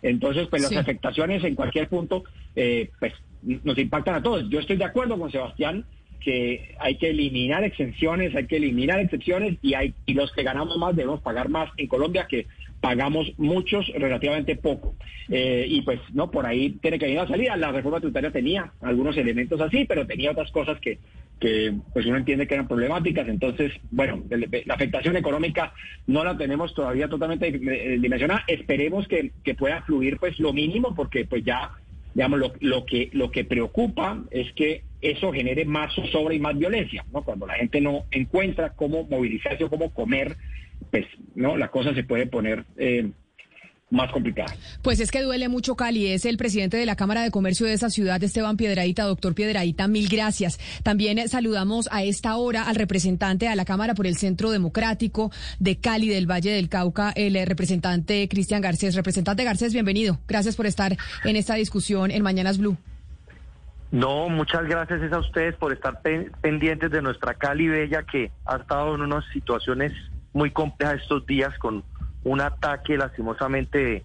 Entonces, 0.05 0.47
pues 0.49 0.61
las 0.61 0.77
afectaciones 0.77 1.43
en 1.45 1.55
cualquier 1.55 1.89
punto, 1.89 2.25
eh, 2.55 2.91
pues 3.01 3.15
nos 3.43 3.79
impactan 3.79 4.17
a 4.17 4.23
todos. 4.23 4.49
Yo 4.51 4.61
estoy 4.61 4.77
de 4.77 4.85
acuerdo 4.85 5.19
con 5.19 5.33
Sebastián 5.33 5.87
que 6.21 6.75
hay 6.79 6.97
que 6.97 7.11
eliminar 7.11 7.65
exenciones, 7.65 8.37
hay 8.37 8.47
que 8.47 8.57
eliminar 8.57 9.01
excepciones 9.01 9.57
y 9.63 9.73
hay 9.75 9.95
y 10.05 10.13
los 10.13 10.31
que 10.33 10.43
ganamos 10.43 10.77
más 10.77 10.95
debemos 10.95 11.21
pagar 11.23 11.49
más 11.49 11.71
en 11.79 11.87
Colombia 11.87 12.27
que 12.29 12.47
pagamos 12.83 13.33
muchos 13.39 13.89
relativamente 13.95 14.57
poco. 14.57 14.95
Eh, 15.31 15.65
y 15.69 15.81
pues 15.81 16.01
no, 16.13 16.31
por 16.31 16.45
ahí 16.45 16.73
tiene 16.83 16.99
que 16.99 17.07
venir 17.07 17.23
la 17.23 17.29
salida. 17.29 17.57
La 17.57 17.73
reforma 17.73 17.99
tributaria 17.99 18.31
tenía 18.31 18.73
algunos 18.83 19.17
elementos 19.17 19.59
así, 19.63 19.87
pero 19.87 20.07
tenía 20.07 20.33
otras 20.33 20.51
cosas 20.51 20.79
que, 20.81 20.99
que 21.45 21.75
pues 21.93 22.07
uno 22.07 22.17
entiende 22.17 22.47
que 22.47 22.55
eran 22.55 22.67
problemáticas. 22.67 23.29
Entonces, 23.29 23.71
bueno, 23.91 24.25
la 24.31 24.75
afectación 24.75 25.15
económica 25.15 25.75
no 26.07 26.25
la 26.25 26.39
tenemos 26.39 26.73
todavía 26.73 27.07
totalmente 27.07 27.49
eh, 27.49 27.99
dimensionada. 27.99 28.45
Esperemos 28.47 29.07
que, 29.07 29.31
que 29.45 29.55
pueda 29.55 29.83
fluir 29.83 30.17
pues 30.17 30.39
lo 30.39 30.55
mínimo, 30.55 30.95
porque 30.95 31.27
pues 31.27 31.45
ya, 31.45 31.73
digamos, 32.15 32.39
lo, 32.39 32.55
lo, 32.61 32.87
que, 32.87 33.11
lo 33.13 33.31
que 33.31 33.45
preocupa 33.45 34.25
es 34.31 34.55
que 34.55 34.85
eso 35.03 35.33
genere 35.35 35.67
más 35.67 35.95
zozobra 35.95 36.33
y 36.33 36.41
más 36.41 36.57
violencia, 36.57 37.05
¿no? 37.13 37.23
Cuando 37.23 37.47
la 37.47 37.57
gente 37.57 37.79
no 37.83 38.07
encuentra 38.11 38.71
cómo 38.71 39.05
movilizarse 39.05 39.65
o 39.65 39.69
cómo 39.69 39.93
comer, 39.93 40.37
pues, 40.91 41.05
¿no? 41.35 41.59
La 41.59 41.69
cosa 41.69 41.93
se 41.93 42.05
puede 42.05 42.27
poner... 42.27 42.65
Eh, 42.79 43.11
más 43.91 44.11
complicada. 44.11 44.55
Pues 44.83 45.01
es 45.01 45.11
que 45.11 45.23
duele 45.23 45.49
mucho 45.49 45.77
Cali, 45.77 46.09
es 46.09 46.25
el 46.25 46.37
presidente 46.37 46.77
de 46.77 46.87
la 46.87 46.97
Cámara 46.97 47.23
de 47.23 47.31
Comercio 47.31 47.67
de 47.67 47.73
esa 47.73 47.91
ciudad, 47.91 48.23
Esteban 48.23 48.57
Piedraíta. 48.57 49.05
Doctor 49.05 49.35
Piedraíta, 49.35 49.89
mil 49.89 50.09
gracias. 50.09 50.59
También 50.83 51.19
eh, 51.19 51.29
saludamos 51.29 51.89
a 51.93 52.03
esta 52.03 52.37
hora 52.37 52.63
al 52.65 52.75
representante 52.75 53.49
de 53.49 53.57
la 53.57 53.65
Cámara 53.65 53.95
por 53.95 54.07
el 54.07 54.17
Centro 54.17 54.51
Democrático 54.51 55.31
de 55.59 55.77
Cali, 55.77 56.09
del 56.09 56.31
Valle 56.31 56.51
del 56.51 56.69
Cauca, 56.69 57.13
el 57.15 57.37
eh, 57.37 57.45
representante 57.45 58.29
Cristian 58.29 58.63
Garcés. 58.63 58.95
Representante 58.95 59.45
Garcés, 59.45 59.73
bienvenido. 59.73 60.19
Gracias 60.27 60.57
por 60.57 60.67
estar 60.67 60.97
en 61.25 61.37
esta 61.37 61.55
discusión 61.55 62.11
en 62.11 62.23
Mañanas 62.23 62.59
Blue. 62.59 62.77
No, 63.91 64.29
muchas 64.29 64.65
gracias 64.65 65.13
a 65.13 65.19
ustedes 65.21 65.55
por 65.55 65.73
estar 65.73 66.03
pendientes 66.41 66.91
de 66.91 67.01
nuestra 67.01 67.35
Cali 67.35 67.69
Bella 67.69 68.03
que 68.03 68.33
ha 68.45 68.57
estado 68.57 68.97
en 68.97 69.03
unas 69.03 69.25
situaciones 69.33 69.93
muy 70.33 70.51
complejas 70.51 71.01
estos 71.01 71.25
días 71.27 71.57
con 71.59 71.85
un 72.25 72.41
ataque 72.41 72.97
lastimosamente 72.97 73.79
de 73.79 74.05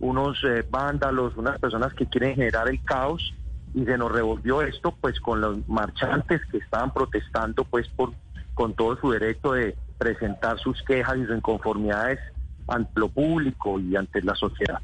unos 0.00 0.42
eh, 0.44 0.64
vándalos, 0.70 1.36
unas 1.36 1.58
personas 1.58 1.92
que 1.92 2.06
quieren 2.06 2.36
generar 2.36 2.68
el 2.68 2.82
caos 2.84 3.34
y 3.74 3.84
se 3.84 3.98
nos 3.98 4.10
revolvió 4.12 4.62
esto 4.62 4.94
pues 5.00 5.20
con 5.20 5.40
los 5.40 5.68
marchantes 5.68 6.40
que 6.50 6.58
estaban 6.58 6.92
protestando 6.92 7.64
pues 7.64 7.88
por 7.88 8.12
con 8.54 8.74
todo 8.74 8.96
su 8.96 9.10
derecho 9.10 9.52
de 9.52 9.76
presentar 9.98 10.58
sus 10.58 10.82
quejas 10.82 11.16
y 11.16 11.26
sus 11.26 11.36
inconformidades 11.36 12.18
ante 12.66 12.90
lo 12.98 13.08
público 13.08 13.78
y 13.78 13.94
ante 13.94 14.22
la 14.22 14.34
sociedad. 14.34 14.80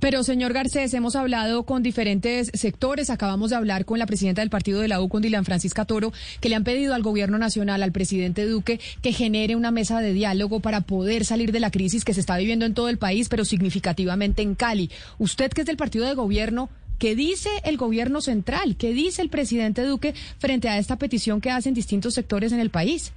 Pero, 0.00 0.22
señor 0.22 0.52
Garcés, 0.52 0.94
hemos 0.94 1.16
hablado 1.16 1.64
con 1.64 1.82
diferentes 1.82 2.50
sectores. 2.54 3.10
Acabamos 3.10 3.50
de 3.50 3.56
hablar 3.56 3.84
con 3.84 3.98
la 3.98 4.06
presidenta 4.06 4.42
del 4.42 4.50
partido 4.50 4.80
de 4.80 4.88
la 4.88 5.00
U, 5.00 5.08
con 5.08 5.22
Dilan 5.22 5.44
Francisca 5.44 5.84
Toro, 5.84 6.12
que 6.40 6.48
le 6.48 6.54
han 6.54 6.64
pedido 6.64 6.94
al 6.94 7.02
gobierno 7.02 7.38
nacional, 7.38 7.82
al 7.82 7.92
presidente 7.92 8.46
Duque, 8.46 8.80
que 9.02 9.12
genere 9.12 9.56
una 9.56 9.70
mesa 9.70 10.00
de 10.00 10.12
diálogo 10.12 10.60
para 10.60 10.82
poder 10.82 11.24
salir 11.24 11.52
de 11.52 11.60
la 11.60 11.70
crisis 11.70 12.04
que 12.04 12.14
se 12.14 12.20
está 12.20 12.36
viviendo 12.36 12.66
en 12.66 12.74
todo 12.74 12.88
el 12.88 12.98
país, 12.98 13.28
pero 13.28 13.44
significativamente 13.44 14.42
en 14.42 14.54
Cali. 14.54 14.90
Usted, 15.18 15.50
que 15.50 15.62
es 15.62 15.66
del 15.66 15.76
partido 15.76 16.06
de 16.06 16.14
gobierno, 16.14 16.68
¿Qué 16.96 17.16
dice 17.16 17.50
el 17.64 17.76
gobierno 17.76 18.20
central? 18.20 18.76
¿Qué 18.78 18.92
dice 18.92 19.20
el 19.20 19.28
presidente 19.28 19.82
Duque 19.82 20.14
frente 20.38 20.68
a 20.68 20.78
esta 20.78 20.96
petición 20.96 21.40
que 21.40 21.50
hacen 21.50 21.74
distintos 21.74 22.14
sectores 22.14 22.52
en 22.52 22.60
el 22.60 22.70
país? 22.70 23.12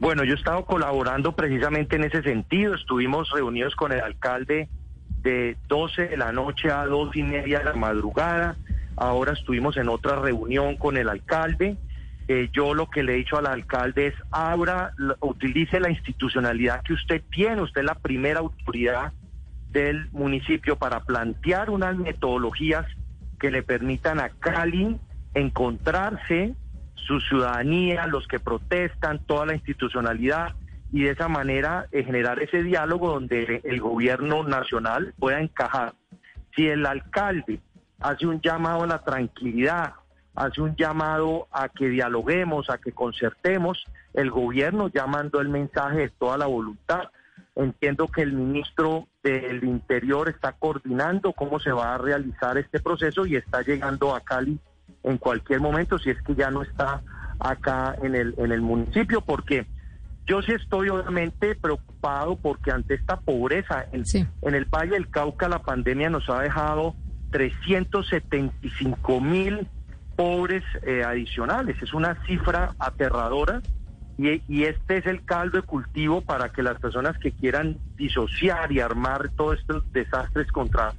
Bueno, 0.00 0.24
yo 0.24 0.32
he 0.32 0.36
estado 0.36 0.64
colaborando 0.64 1.36
precisamente 1.36 1.94
en 1.94 2.04
ese 2.04 2.22
sentido. 2.22 2.74
Estuvimos 2.74 3.30
reunidos 3.30 3.76
con 3.76 3.92
el 3.92 4.00
alcalde 4.00 4.68
de 5.22 5.56
12 5.68 6.08
de 6.08 6.16
la 6.16 6.32
noche 6.32 6.70
a 6.70 6.84
dos 6.86 7.14
y 7.14 7.22
media 7.22 7.58
de 7.58 7.64
la 7.66 7.74
madrugada. 7.74 8.56
Ahora 8.96 9.32
estuvimos 9.32 9.76
en 9.76 9.88
otra 9.88 10.16
reunión 10.16 10.76
con 10.76 10.96
el 10.96 11.08
alcalde. 11.08 11.76
Eh, 12.28 12.48
yo 12.52 12.74
lo 12.74 12.88
que 12.88 13.02
le 13.02 13.14
he 13.14 13.16
dicho 13.16 13.38
al 13.38 13.46
alcalde 13.46 14.08
es, 14.08 14.14
abra, 14.30 14.92
utilice 15.20 15.80
la 15.80 15.90
institucionalidad 15.90 16.82
que 16.82 16.92
usted 16.92 17.22
tiene. 17.30 17.62
Usted 17.62 17.80
es 17.80 17.86
la 17.86 17.94
primera 17.94 18.40
autoridad 18.40 19.12
del 19.70 20.10
municipio 20.12 20.76
para 20.76 21.00
plantear 21.00 21.70
unas 21.70 21.96
metodologías 21.96 22.86
que 23.38 23.50
le 23.50 23.62
permitan 23.62 24.20
a 24.20 24.28
Cali 24.28 24.98
encontrarse 25.34 26.54
su 26.94 27.20
ciudadanía, 27.20 28.06
los 28.06 28.26
que 28.28 28.38
protestan, 28.38 29.18
toda 29.26 29.46
la 29.46 29.54
institucionalidad 29.54 30.54
y 30.92 31.04
de 31.04 31.10
esa 31.10 31.28
manera 31.28 31.86
eh, 31.92 32.04
generar 32.04 32.42
ese 32.42 32.62
diálogo 32.62 33.10
donde 33.10 33.60
el 33.64 33.80
gobierno 33.80 34.42
nacional 34.42 35.14
pueda 35.18 35.40
encajar. 35.40 35.94
Si 36.54 36.66
el 36.66 36.84
alcalde 36.84 37.60
hace 38.00 38.26
un 38.26 38.40
llamado 38.40 38.82
a 38.82 38.86
la 38.86 38.98
tranquilidad, 39.02 39.94
hace 40.34 40.60
un 40.60 40.74
llamado 40.74 41.46
a 41.52 41.68
que 41.68 41.88
dialoguemos, 41.88 42.70
a 42.70 42.78
que 42.78 42.92
concertemos, 42.92 43.84
el 44.14 44.30
gobierno 44.30 44.88
ya 44.88 45.06
mandó 45.06 45.40
el 45.40 45.48
mensaje 45.48 45.98
de 45.98 46.08
toda 46.08 46.38
la 46.38 46.46
voluntad. 46.46 47.10
Entiendo 47.54 48.08
que 48.08 48.22
el 48.22 48.32
ministro 48.32 49.06
del 49.22 49.62
Interior 49.64 50.28
está 50.28 50.52
coordinando 50.52 51.32
cómo 51.32 51.60
se 51.60 51.72
va 51.72 51.94
a 51.94 51.98
realizar 51.98 52.58
este 52.58 52.80
proceso 52.80 53.26
y 53.26 53.36
está 53.36 53.62
llegando 53.62 54.14
a 54.14 54.20
Cali 54.20 54.58
en 55.02 55.18
cualquier 55.18 55.60
momento 55.60 55.98
si 55.98 56.10
es 56.10 56.20
que 56.22 56.34
ya 56.34 56.50
no 56.50 56.62
está 56.62 57.02
acá 57.38 57.96
en 58.02 58.14
el, 58.14 58.34
en 58.38 58.52
el 58.52 58.60
municipio, 58.60 59.20
porque 59.20 59.66
yo 60.30 60.40
sí 60.42 60.52
estoy 60.52 60.88
obviamente 60.90 61.56
preocupado 61.56 62.36
porque 62.36 62.70
ante 62.70 62.94
esta 62.94 63.18
pobreza 63.18 63.86
en, 63.90 64.04
en 64.14 64.54
el 64.54 64.64
Valle 64.64 64.92
del 64.92 65.10
Cauca 65.10 65.48
la 65.48 65.58
pandemia 65.58 66.08
nos 66.08 66.30
ha 66.30 66.40
dejado 66.42 66.94
375 67.32 69.20
mil 69.20 69.66
pobres 70.14 70.62
eh, 70.86 71.02
adicionales. 71.02 71.82
Es 71.82 71.92
una 71.94 72.16
cifra 72.26 72.76
aterradora 72.78 73.60
y, 74.18 74.40
y, 74.46 74.64
este 74.64 74.98
es 74.98 75.06
el 75.06 75.24
caldo 75.24 75.60
de 75.60 75.66
cultivo 75.66 76.20
para 76.20 76.50
que 76.50 76.62
las 76.62 76.78
personas 76.78 77.18
que 77.18 77.32
quieran 77.32 77.78
disociar 77.96 78.70
y 78.70 78.78
armar 78.78 79.30
todos 79.30 79.58
estos 79.58 79.92
desastres 79.92 80.52
contra 80.52 80.92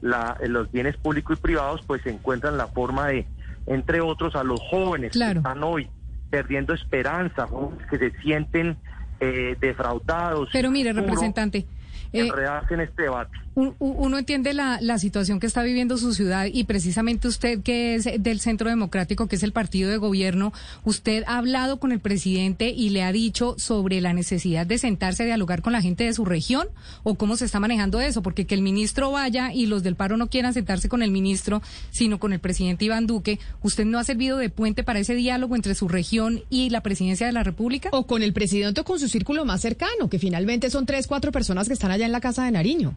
la, 0.00 0.38
los 0.46 0.72
bienes 0.72 0.96
públicos 0.96 1.38
y 1.38 1.42
privados, 1.42 1.82
pues 1.86 2.06
encuentran 2.06 2.56
la 2.56 2.68
forma 2.68 3.08
de 3.08 3.26
entre 3.66 4.00
otros 4.00 4.34
a 4.34 4.44
los 4.44 4.60
jóvenes 4.60 5.12
que 5.12 5.30
están 5.30 5.62
hoy 5.62 5.90
perdiendo 6.30 6.74
esperanza, 6.74 7.46
que 7.90 7.98
se 7.98 8.10
sienten 8.20 8.76
eh, 9.20 9.56
defraudados. 9.60 10.50
Pero 10.52 10.70
mire, 10.70 10.92
representante, 10.92 11.66
eh, 12.12 12.28
en 12.70 12.80
este 12.80 13.02
debate. 13.02 13.36
Uno 13.78 14.18
entiende 14.18 14.54
la, 14.54 14.78
la, 14.80 14.98
situación 14.98 15.40
que 15.40 15.46
está 15.46 15.62
viviendo 15.62 15.98
su 15.98 16.14
ciudad 16.14 16.46
y 16.52 16.64
precisamente 16.64 17.26
usted 17.26 17.60
que 17.62 17.96
es 17.96 18.08
del 18.18 18.40
Centro 18.40 18.70
Democrático, 18.70 19.26
que 19.26 19.36
es 19.36 19.42
el 19.42 19.52
partido 19.52 19.90
de 19.90 19.96
gobierno, 19.96 20.52
usted 20.84 21.24
ha 21.26 21.38
hablado 21.38 21.78
con 21.78 21.90
el 21.90 21.98
presidente 21.98 22.70
y 22.70 22.90
le 22.90 23.02
ha 23.02 23.12
dicho 23.12 23.56
sobre 23.58 24.00
la 24.00 24.12
necesidad 24.12 24.66
de 24.66 24.78
sentarse 24.78 25.24
a 25.24 25.26
dialogar 25.26 25.62
con 25.62 25.72
la 25.72 25.82
gente 25.82 26.04
de 26.04 26.12
su 26.12 26.24
región 26.24 26.68
o 27.02 27.16
cómo 27.16 27.36
se 27.36 27.46
está 27.46 27.58
manejando 27.58 28.00
eso, 28.00 28.22
porque 28.22 28.46
que 28.46 28.54
el 28.54 28.62
ministro 28.62 29.10
vaya 29.10 29.52
y 29.52 29.66
los 29.66 29.82
del 29.82 29.96
paro 29.96 30.16
no 30.16 30.28
quieran 30.28 30.54
sentarse 30.54 30.88
con 30.88 31.02
el 31.02 31.10
ministro, 31.10 31.62
sino 31.90 32.18
con 32.18 32.32
el 32.32 32.38
presidente 32.38 32.84
Iván 32.84 33.06
Duque, 33.06 33.40
¿usted 33.62 33.84
no 33.84 33.98
ha 33.98 34.04
servido 34.04 34.38
de 34.38 34.50
puente 34.50 34.84
para 34.84 35.00
ese 35.00 35.14
diálogo 35.14 35.56
entre 35.56 35.74
su 35.74 35.88
región 35.88 36.42
y 36.48 36.70
la 36.70 36.82
presidencia 36.82 37.26
de 37.26 37.32
la 37.32 37.42
República? 37.42 37.88
O 37.92 38.06
con 38.06 38.22
el 38.22 38.32
presidente 38.32 38.82
o 38.82 38.84
con 38.84 39.00
su 39.00 39.08
círculo 39.08 39.44
más 39.44 39.60
cercano, 39.60 40.08
que 40.08 40.18
finalmente 40.18 40.70
son 40.70 40.86
tres, 40.86 41.06
cuatro 41.06 41.32
personas 41.32 41.66
que 41.66 41.74
están 41.74 41.90
allá 41.90 42.06
en 42.06 42.12
la 42.12 42.20
Casa 42.20 42.44
de 42.44 42.52
Nariño. 42.52 42.96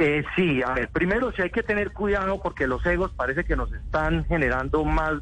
Eh, 0.00 0.22
sí, 0.36 0.62
a 0.62 0.74
ver, 0.74 0.88
primero 0.90 1.32
sí 1.32 1.42
hay 1.42 1.50
que 1.50 1.64
tener 1.64 1.92
cuidado 1.92 2.40
porque 2.40 2.68
los 2.68 2.86
egos 2.86 3.10
parece 3.16 3.42
que 3.42 3.56
nos 3.56 3.72
están 3.72 4.24
generando 4.26 4.84
más 4.84 5.14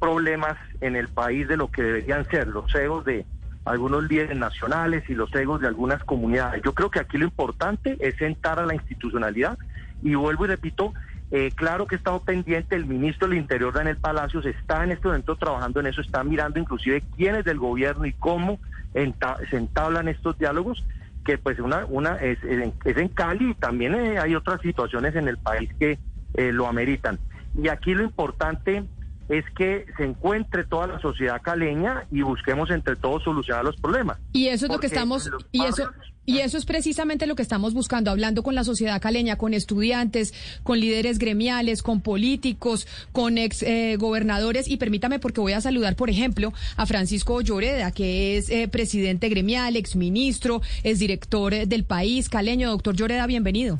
problemas 0.00 0.56
en 0.80 0.96
el 0.96 1.06
país 1.06 1.46
de 1.46 1.56
lo 1.56 1.70
que 1.70 1.84
deberían 1.84 2.28
ser, 2.28 2.48
los 2.48 2.74
egos 2.74 3.04
de 3.04 3.24
algunos 3.64 4.02
líderes 4.08 4.36
nacionales 4.36 5.08
y 5.08 5.14
los 5.14 5.32
egos 5.32 5.60
de 5.60 5.68
algunas 5.68 6.02
comunidades. 6.02 6.60
Yo 6.64 6.74
creo 6.74 6.90
que 6.90 6.98
aquí 6.98 7.18
lo 7.18 7.24
importante 7.24 7.96
es 8.00 8.16
sentar 8.16 8.58
a 8.58 8.66
la 8.66 8.74
institucionalidad 8.74 9.56
y 10.02 10.16
vuelvo 10.16 10.44
y 10.44 10.48
repito, 10.48 10.92
eh, 11.30 11.52
claro 11.54 11.86
que 11.86 11.94
he 11.94 11.98
estado 11.98 12.18
pendiente, 12.18 12.74
el 12.74 12.84
ministro 12.84 13.28
del 13.28 13.38
Interior, 13.38 13.72
Daniel 13.72 13.96
Palacios, 13.96 14.44
está 14.44 14.82
en 14.82 14.90
este 14.90 15.06
momento 15.06 15.36
trabajando 15.36 15.78
en 15.78 15.86
eso, 15.86 16.00
está 16.00 16.24
mirando 16.24 16.58
inclusive 16.58 17.04
quiénes 17.16 17.44
del 17.44 17.60
gobierno 17.60 18.04
y 18.04 18.12
cómo 18.12 18.58
se 18.92 19.56
entablan 19.56 20.08
estos 20.08 20.36
diálogos 20.36 20.82
que 21.26 21.36
pues 21.38 21.58
una, 21.58 21.84
una 21.86 22.14
es, 22.16 22.38
es, 22.44 22.96
en, 22.96 23.08
Cali 23.08 23.50
y 23.50 23.54
también 23.54 23.94
eh, 23.94 24.18
hay 24.18 24.36
otras 24.36 24.60
situaciones 24.60 25.16
en 25.16 25.26
el 25.26 25.36
país 25.36 25.68
que 25.78 25.98
eh, 26.34 26.52
lo 26.52 26.68
ameritan. 26.68 27.18
Y 27.60 27.68
aquí 27.68 27.94
lo 27.94 28.04
importante 28.04 28.84
es 29.28 29.44
que 29.56 29.86
se 29.96 30.04
encuentre 30.04 30.62
toda 30.64 30.86
la 30.86 31.00
sociedad 31.00 31.42
caleña 31.42 32.04
y 32.12 32.22
busquemos 32.22 32.70
entre 32.70 32.94
todos 32.94 33.24
solucionar 33.24 33.64
los 33.64 33.76
problemas. 33.76 34.18
Y 34.32 34.48
eso 34.48 34.66
es 34.66 34.72
lo 34.72 34.78
que 34.78 34.86
estamos 34.86 35.28
y 35.50 35.64
eso 35.64 35.90
y 36.26 36.40
eso 36.40 36.58
es 36.58 36.66
precisamente 36.66 37.26
lo 37.26 37.36
que 37.36 37.42
estamos 37.42 37.72
buscando, 37.72 38.10
hablando 38.10 38.42
con 38.42 38.56
la 38.56 38.64
sociedad 38.64 39.00
caleña, 39.00 39.36
con 39.36 39.54
estudiantes, 39.54 40.34
con 40.64 40.80
líderes 40.80 41.18
gremiales, 41.18 41.82
con 41.82 42.00
políticos, 42.00 42.88
con 43.12 43.38
ex 43.38 43.62
eh, 43.62 43.96
gobernadores. 43.96 44.68
Y 44.68 44.76
permítame, 44.76 45.20
porque 45.20 45.40
voy 45.40 45.52
a 45.52 45.60
saludar, 45.60 45.94
por 45.94 46.10
ejemplo, 46.10 46.52
a 46.76 46.84
Francisco 46.84 47.40
Lloreda, 47.40 47.92
que 47.92 48.36
es 48.36 48.50
eh, 48.50 48.66
presidente 48.66 49.28
gremial, 49.28 49.76
ex 49.76 49.94
ministro, 49.94 50.60
es 50.82 50.98
director 50.98 51.54
eh, 51.54 51.66
del 51.66 51.84
país 51.84 52.28
caleño. 52.28 52.70
Doctor 52.70 52.96
Lloreda, 52.96 53.26
bienvenido. 53.28 53.78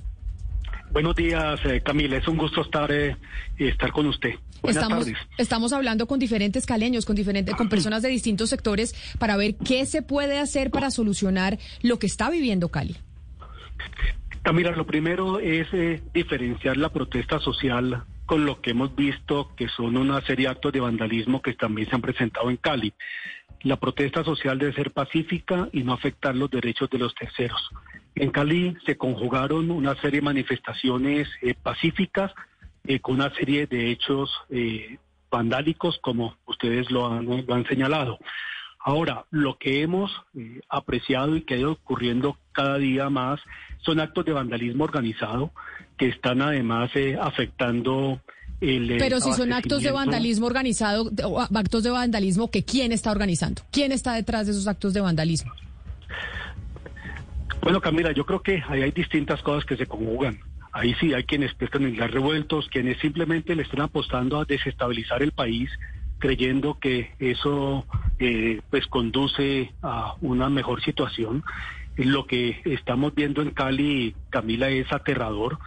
Buenos 0.92 1.16
días, 1.16 1.60
Camila. 1.84 2.16
Es 2.16 2.28
un 2.28 2.38
gusto 2.38 2.62
estar, 2.62 2.90
estar 3.58 3.92
con 3.92 4.06
usted 4.06 4.30
estamos, 4.68 5.06
estamos 5.38 5.72
hablando 5.72 6.06
con 6.06 6.18
diferentes 6.18 6.66
caleños, 6.66 7.04
con 7.04 7.16
diferentes, 7.16 7.54
con 7.54 7.68
personas 7.68 8.02
de 8.02 8.08
distintos 8.08 8.50
sectores 8.50 8.94
para 9.18 9.36
ver 9.36 9.56
qué 9.56 9.86
se 9.86 10.02
puede 10.02 10.38
hacer 10.38 10.70
para 10.70 10.90
solucionar 10.90 11.58
lo 11.82 11.98
que 11.98 12.06
está 12.06 12.30
viviendo 12.30 12.68
Cali. 12.68 12.96
Camila, 14.42 14.70
lo 14.70 14.86
primero 14.86 15.40
es 15.40 15.66
eh, 15.72 16.02
diferenciar 16.14 16.76
la 16.76 16.90
protesta 16.90 17.40
social 17.40 18.04
con 18.26 18.44
lo 18.44 18.60
que 18.60 18.70
hemos 18.70 18.94
visto 18.94 19.50
que 19.56 19.68
son 19.68 19.96
una 19.96 20.20
serie 20.20 20.46
de 20.46 20.52
actos 20.52 20.72
de 20.72 20.80
vandalismo 20.80 21.42
que 21.42 21.54
también 21.54 21.88
se 21.88 21.94
han 21.94 22.02
presentado 22.02 22.50
en 22.50 22.56
Cali. 22.56 22.92
La 23.62 23.76
protesta 23.76 24.22
social 24.22 24.58
debe 24.58 24.72
ser 24.74 24.92
pacífica 24.92 25.68
y 25.72 25.82
no 25.82 25.92
afectar 25.92 26.36
los 26.36 26.50
derechos 26.50 26.90
de 26.90 26.98
los 26.98 27.14
terceros. 27.14 27.70
En 28.14 28.30
Cali 28.30 28.76
se 28.86 28.96
conjugaron 28.96 29.70
una 29.70 29.94
serie 29.96 30.20
de 30.20 30.26
manifestaciones 30.26 31.28
eh, 31.42 31.54
pacíficas 31.60 32.32
eh, 32.86 33.00
con 33.00 33.16
una 33.16 33.34
serie 33.34 33.66
de 33.66 33.90
hechos 33.90 34.30
eh, 34.50 34.98
vandálicos, 35.30 35.98
como 36.00 36.36
ustedes 36.46 36.90
lo 36.90 37.06
han, 37.06 37.26
lo 37.46 37.54
han 37.54 37.66
señalado. 37.66 38.18
Ahora, 38.78 39.24
lo 39.30 39.58
que 39.58 39.82
hemos 39.82 40.12
eh, 40.36 40.60
apreciado 40.68 41.34
y 41.34 41.42
que 41.42 41.54
ha 41.54 41.58
ido 41.58 41.72
ocurriendo 41.72 42.38
cada 42.52 42.78
día 42.78 43.10
más 43.10 43.40
son 43.78 43.98
actos 43.98 44.24
de 44.24 44.32
vandalismo 44.32 44.84
organizado 44.84 45.50
que 45.96 46.08
están 46.08 46.40
además 46.40 46.90
eh, 46.94 47.18
afectando 47.20 48.20
el... 48.60 48.92
eh, 48.92 48.96
Pero 48.98 49.20
si 49.20 49.32
son 49.32 49.52
actos 49.52 49.82
de 49.82 49.90
vandalismo 49.90 50.46
organizado, 50.46 51.10
o 51.24 51.40
actos 51.40 51.82
de 51.82 51.90
vandalismo 51.90 52.50
que 52.50 52.64
quién 52.64 52.92
está 52.92 53.10
organizando, 53.10 53.62
quién 53.72 53.90
está 53.90 54.14
detrás 54.14 54.46
de 54.46 54.52
esos 54.52 54.68
actos 54.68 54.94
de 54.94 55.00
vandalismo. 55.00 55.52
Bueno, 57.62 57.80
Camila, 57.80 58.12
yo 58.12 58.24
creo 58.24 58.40
que 58.40 58.62
ahí 58.68 58.82
hay 58.82 58.92
distintas 58.92 59.42
cosas 59.42 59.64
que 59.64 59.76
se 59.76 59.86
conjugan. 59.86 60.38
Ahí 60.76 60.94
sí 61.00 61.14
hay 61.14 61.24
quienes 61.24 61.54
pescan 61.54 61.84
en 61.84 61.96
las 61.96 62.10
revueltos, 62.10 62.68
quienes 62.68 62.98
simplemente 62.98 63.56
le 63.56 63.62
están 63.62 63.80
apostando 63.80 64.38
a 64.38 64.44
desestabilizar 64.44 65.22
el 65.22 65.32
país, 65.32 65.70
creyendo 66.18 66.78
que 66.78 67.12
eso 67.18 67.86
eh, 68.18 68.60
pues 68.68 68.86
conduce 68.86 69.72
a 69.80 70.16
una 70.20 70.50
mejor 70.50 70.82
situación. 70.82 71.42
Lo 71.96 72.26
que 72.26 72.60
estamos 72.66 73.14
viendo 73.14 73.40
en 73.40 73.52
Cali, 73.52 74.14
Camila, 74.28 74.68
es 74.68 74.92
aterrador. 74.92 75.58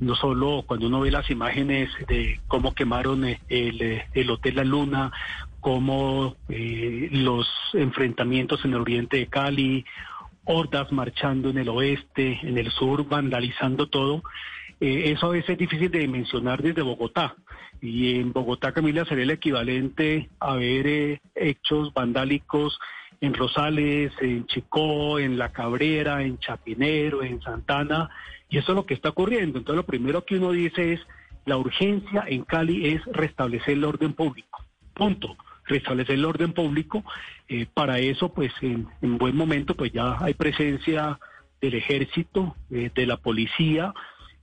No 0.00 0.14
solo 0.14 0.64
cuando 0.66 0.86
uno 0.86 1.00
ve 1.00 1.10
las 1.10 1.28
imágenes 1.28 1.90
de 2.08 2.40
cómo 2.48 2.74
quemaron 2.74 3.22
el, 3.26 3.38
eh, 3.82 4.06
el 4.14 4.30
Hotel 4.30 4.56
La 4.56 4.64
Luna, 4.64 5.12
cómo 5.60 6.36
eh, 6.48 7.10
los 7.12 7.46
enfrentamientos 7.74 8.64
en 8.64 8.72
el 8.72 8.80
oriente 8.80 9.18
de 9.18 9.26
Cali, 9.26 9.84
hordas 10.44 10.92
marchando 10.92 11.50
en 11.50 11.58
el 11.58 11.68
oeste, 11.68 12.38
en 12.42 12.58
el 12.58 12.70
sur, 12.70 13.06
vandalizando 13.08 13.88
todo. 13.88 14.22
Eh, 14.80 15.12
eso 15.12 15.26
a 15.26 15.30
veces 15.30 15.50
es 15.50 15.58
difícil 15.58 15.90
de 15.90 16.00
dimensionar 16.00 16.62
desde 16.62 16.82
Bogotá. 16.82 17.36
Y 17.80 18.16
en 18.18 18.32
Bogotá, 18.32 18.72
Camila, 18.72 19.04
sería 19.04 19.24
el 19.24 19.30
equivalente 19.30 20.28
a 20.40 20.54
ver 20.56 20.86
eh, 20.86 21.20
hechos 21.34 21.92
vandálicos 21.92 22.78
en 23.20 23.34
Rosales, 23.34 24.12
en 24.20 24.46
Chicó, 24.46 25.18
en 25.18 25.38
La 25.38 25.52
Cabrera, 25.52 26.22
en 26.22 26.38
Chapinero, 26.38 27.22
en 27.22 27.40
Santana. 27.40 28.10
Y 28.48 28.58
eso 28.58 28.72
es 28.72 28.76
lo 28.76 28.86
que 28.86 28.94
está 28.94 29.10
ocurriendo. 29.10 29.58
Entonces, 29.58 29.76
lo 29.76 29.86
primero 29.86 30.24
que 30.24 30.36
uno 30.36 30.52
dice 30.52 30.94
es, 30.94 31.00
la 31.46 31.56
urgencia 31.56 32.24
en 32.26 32.44
Cali 32.44 32.88
es 32.88 33.04
restablecer 33.06 33.74
el 33.74 33.84
orden 33.84 34.14
público. 34.14 34.64
Punto 34.94 35.36
restablecer 35.66 36.16
el 36.16 36.24
orden 36.24 36.52
público. 36.52 37.04
Eh, 37.48 37.66
para 37.72 37.98
eso, 37.98 38.32
pues 38.32 38.52
en, 38.62 38.88
en, 39.02 39.18
buen 39.18 39.36
momento, 39.36 39.74
pues 39.74 39.92
ya 39.92 40.16
hay 40.20 40.34
presencia 40.34 41.18
del 41.60 41.74
ejército, 41.74 42.56
eh, 42.70 42.90
de 42.94 43.06
la 43.06 43.16
policía. 43.16 43.92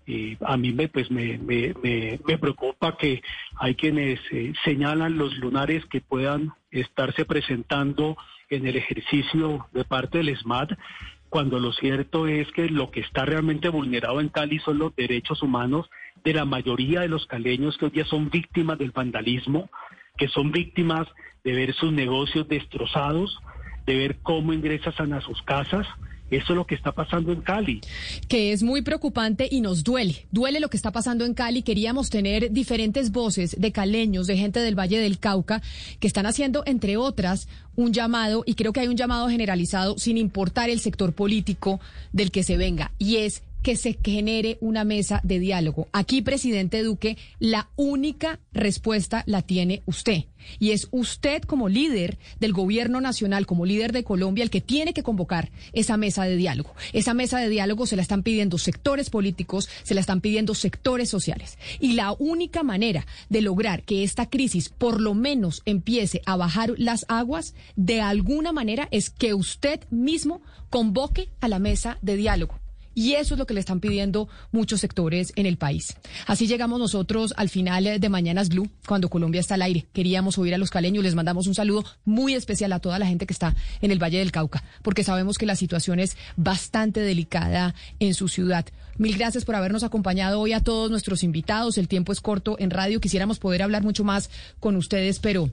Eh, 0.08 0.38
a 0.45 0.58
mí 0.58 0.74
me, 0.74 0.88
pues 0.88 1.10
me, 1.12 1.38
me, 1.38 1.74
me, 1.82 2.20
me 2.26 2.38
preocupa 2.38 2.97
que 2.97 3.22
hay 3.56 3.76
quienes 3.76 4.20
eh, 4.32 4.54
señalan 4.64 5.18
los 5.18 5.36
lunares 5.38 5.86
que 5.86 6.02
puedan 6.02 6.54
estarse 6.72 7.26
presentando 7.26 8.18
en 8.49 8.68
el 8.68 8.76
ejercicio 8.76 9.68
de 9.72 9.84
parte 9.86 10.18
del 10.18 10.36
SMAT, 10.38 10.72
cuando 11.30 11.60
lo 11.60 11.72
cierto 11.72 12.28
es 12.28 12.52
que 12.52 12.68
lo 12.70 12.91
que 12.91 12.99
está 12.99 13.24
realmente 13.24 13.70
vulnerado 13.70 14.20
en 14.20 14.30
Cali 14.30 14.60
son 14.60 14.80
los 14.80 14.93
derechos 14.95 15.41
humanos 15.41 15.89
de 16.26 16.34
la 16.34 16.43
mayoría 16.43 17.02
de 17.02 17.08
los 17.08 17.26
caleños 17.26 17.78
que 17.78 17.86
hoy 17.86 17.91
día 17.91 18.06
son 18.06 18.30
víctimas 18.30 18.78
del 18.78 18.91
vandalismo, 18.91 19.70
que 20.18 20.28
son 20.28 20.51
víctimas 20.51 21.07
de 21.43 21.53
ver 21.53 21.74
sus 21.74 21.91
negocios 21.91 22.47
destrozados, 22.47 23.39
de 23.86 23.95
ver 23.95 24.20
cómo 24.22 24.53
ingresan 24.53 25.14
a 25.14 25.22
sus 25.22 25.41
casas. 25.43 25.88
Eso 26.30 26.53
es 26.53 26.55
lo 26.55 26.66
que 26.66 26.76
está 26.76 26.93
pasando 26.93 27.34
en 27.34 27.41
Cali. 27.41 27.82
Que 28.30 28.53
es 28.53 28.64
muy 28.64 28.84
preocupante 28.84 29.49
y 29.51 29.59
nos 29.59 29.84
duele. 29.84 30.28
Duele 30.32 30.62
lo 30.62 30.70
que 30.70 30.78
está 30.78 30.93
pasando 30.93 31.26
en 31.26 31.34
Cali. 31.34 31.62
Queríamos 31.62 32.09
tener 32.09 32.51
diferentes 32.51 33.12
voces 33.12 33.59
de 33.59 33.74
caleños, 33.74 34.28
de 34.28 34.38
gente 34.38 34.62
del 34.62 34.80
Valle 34.80 34.99
del 34.99 35.20
Cauca, 35.20 35.62
que 35.99 36.07
están 36.07 36.26
haciendo, 36.26 36.64
entre 36.66 36.95
otras, 36.95 37.49
un 37.76 37.91
llamado, 37.91 38.43
y 38.45 38.53
creo 38.53 38.72
que 38.72 38.80
hay 38.80 38.88
un 38.88 38.95
llamado 38.95 39.28
generalizado, 39.28 39.97
sin 39.97 40.18
importar 40.18 40.70
el 40.70 40.80
sector 40.80 41.12
político 41.12 41.82
del 42.14 42.32
que 42.32 42.43
se 42.43 42.55
venga, 42.55 42.93
y 42.97 43.18
es 43.18 43.43
que 43.62 43.76
se 43.76 43.97
genere 44.03 44.57
una 44.62 44.84
mesa 44.84 45.22
de 45.24 45.39
diálogo. 45.39 45.88
Aquí, 45.91 46.22
presidente 46.22 46.84
Duque, 46.84 47.18
la 47.39 47.70
única 47.76 48.39
respuesta 48.53 49.24
la 49.26 49.41
tiene 49.41 49.84
usted. 49.86 50.26
Y 50.59 50.72
es 50.72 50.88
usted 50.91 51.43
como 51.43 51.70
líder 51.70 52.18
del 52.39 52.53
gobierno 52.53 52.99
nacional, 53.01 53.45
como 53.45 53.66
líder 53.66 53.91
de 53.91 54.03
Colombia, 54.03 54.43
el 54.43 54.49
que 54.49 54.62
tiene 54.62 54.93
que 54.93 55.03
convocar 55.03 55.51
esa 55.74 55.97
mesa 55.97 56.24
de 56.24 56.36
diálogo. 56.36 56.74
Esa 56.93 57.14
mesa 57.14 57.39
de 57.39 57.49
diálogo 57.49 57.86
se 57.86 57.95
la 57.95 58.01
están 58.01 58.24
pidiendo 58.24 58.57
sectores 58.57 59.09
políticos, 59.09 59.70
se 59.84 59.93
la 59.93 60.01
están 60.01 60.22
pidiendo 60.22 60.55
sectores 60.55 61.09
sociales. 61.09 61.57
Y 61.80 61.93
la 61.93 62.14
única 62.14 62.64
manera 62.64 63.05
de 63.30 63.41
lograr 63.41 63.84
que 63.84 64.03
esta 64.03 64.30
crisis 64.30 64.70
por 64.70 64.99
lo 64.99 65.14
menos 65.14 65.62
empiece 65.66 66.22
a 66.26 66.36
bajar 66.36 66.74
las 66.78 67.05
aguas, 67.07 67.53
de 67.76 68.01
alguna 68.01 68.51
manera, 68.51 68.88
es 68.91 69.09
que 69.09 69.34
usted 69.34 69.82
mismo 69.89 70.41
convoque 70.70 71.30
a 71.39 71.47
la 71.47 71.59
mesa 71.59 71.97
de 72.01 72.16
diálogo. 72.16 72.61
Y 73.02 73.16
eso 73.16 73.34
es 73.34 73.39
lo 73.39 73.47
que 73.47 73.56
le 73.56 73.60
están 73.60 73.80
pidiendo 73.80 74.30
muchos 74.52 74.80
sectores 74.80 75.34
en 75.36 75.47
el 75.47 75.58
país. 75.58 75.97
Así 76.28 76.45
llegamos 76.45 76.78
nosotros 76.78 77.34
al 77.36 77.49
final 77.49 77.99
de 77.99 78.10
Mañanas 78.10 78.49
Blue, 78.49 78.70
cuando 78.86 79.10
Colombia 79.10 79.41
está 79.41 79.56
al 79.56 79.64
aire. 79.64 79.88
Queríamos 79.91 80.38
oír 80.38 80.54
a 80.54 80.60
los 80.60 80.70
caleños, 80.70 81.04
les 81.04 81.16
mandamos 81.16 81.47
un 81.47 81.56
saludo 81.56 81.84
muy 82.06 82.36
especial 82.36 82.72
a 82.74 82.80
toda 82.80 82.99
la 82.99 83.08
gente 83.08 83.26
que 83.26 83.34
está 83.34 83.56
en 83.82 83.89
el 83.89 83.97
Valle 83.97 84.20
del 84.20 84.32
Cauca, 84.32 84.64
porque 84.84 85.04
sabemos 85.04 85.39
que 85.39 85.47
la 85.47 85.56
situación 85.56 85.99
es 85.99 86.16
bastante 86.36 86.99
delicada 86.99 87.74
en 87.99 88.14
su 88.14 88.28
ciudad. 88.28 88.68
Mil 88.99 89.18
gracias 89.18 89.45
por 89.45 89.56
habernos 89.56 89.82
acompañado 89.82 90.39
hoy 90.39 90.54
a 90.54 90.64
todos 90.64 90.91
nuestros 90.91 91.24
invitados. 91.24 91.80
El 91.80 91.88
tiempo 91.88 92.12
es 92.12 92.22
corto 92.22 92.56
en 92.60 92.70
radio. 92.70 93.02
Quisiéramos 93.02 93.39
poder 93.39 93.64
hablar 93.64 93.82
mucho 93.82 94.04
más 94.04 94.30
con 94.60 94.76
ustedes, 94.76 95.18
pero 95.18 95.49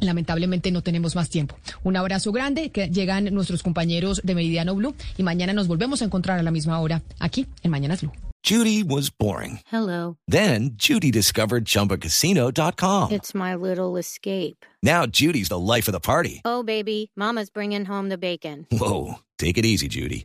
Lamentablemente 0.00 0.70
no 0.70 0.82
tenemos 0.82 1.14
más 1.14 1.30
tiempo. 1.30 1.56
Un 1.84 1.96
abrazo 1.96 2.32
grande, 2.32 2.70
que 2.70 2.88
llegan 2.88 3.32
nuestros 3.32 3.62
compañeros 3.62 4.20
de 4.24 4.34
Meridiano 4.34 4.74
Blue 4.74 4.94
y 5.16 5.22
mañana 5.22 5.52
nos 5.52 5.68
volvemos 5.68 6.02
a 6.02 6.06
encontrar 6.06 6.38
a 6.38 6.42
la 6.42 6.50
misma 6.50 6.80
hora 6.80 7.02
aquí 7.18 7.46
en 7.62 7.70
Mañanas 7.70 8.00
Blue. 8.02 8.12
Judy 8.42 8.82
was 8.82 9.10
boring. 9.10 9.60
Hello. 9.70 10.16
Then 10.26 10.70
Judy 10.74 11.10
discovered 11.10 11.66
ChumbaCasino.com. 11.66 13.12
It's 13.12 13.34
my 13.34 13.54
little 13.54 13.98
escape. 13.98 14.64
Now 14.82 15.04
Judy's 15.04 15.50
the 15.50 15.58
life 15.58 15.88
of 15.88 15.92
the 15.92 16.00
party. 16.00 16.40
Oh, 16.44 16.62
baby, 16.62 17.10
Mama's 17.16 17.50
bringing 17.50 17.84
home 17.84 18.08
the 18.08 18.16
bacon. 18.16 18.66
Whoa, 18.72 19.16
take 19.38 19.58
it 19.58 19.66
easy, 19.66 19.88
Judy. 19.88 20.24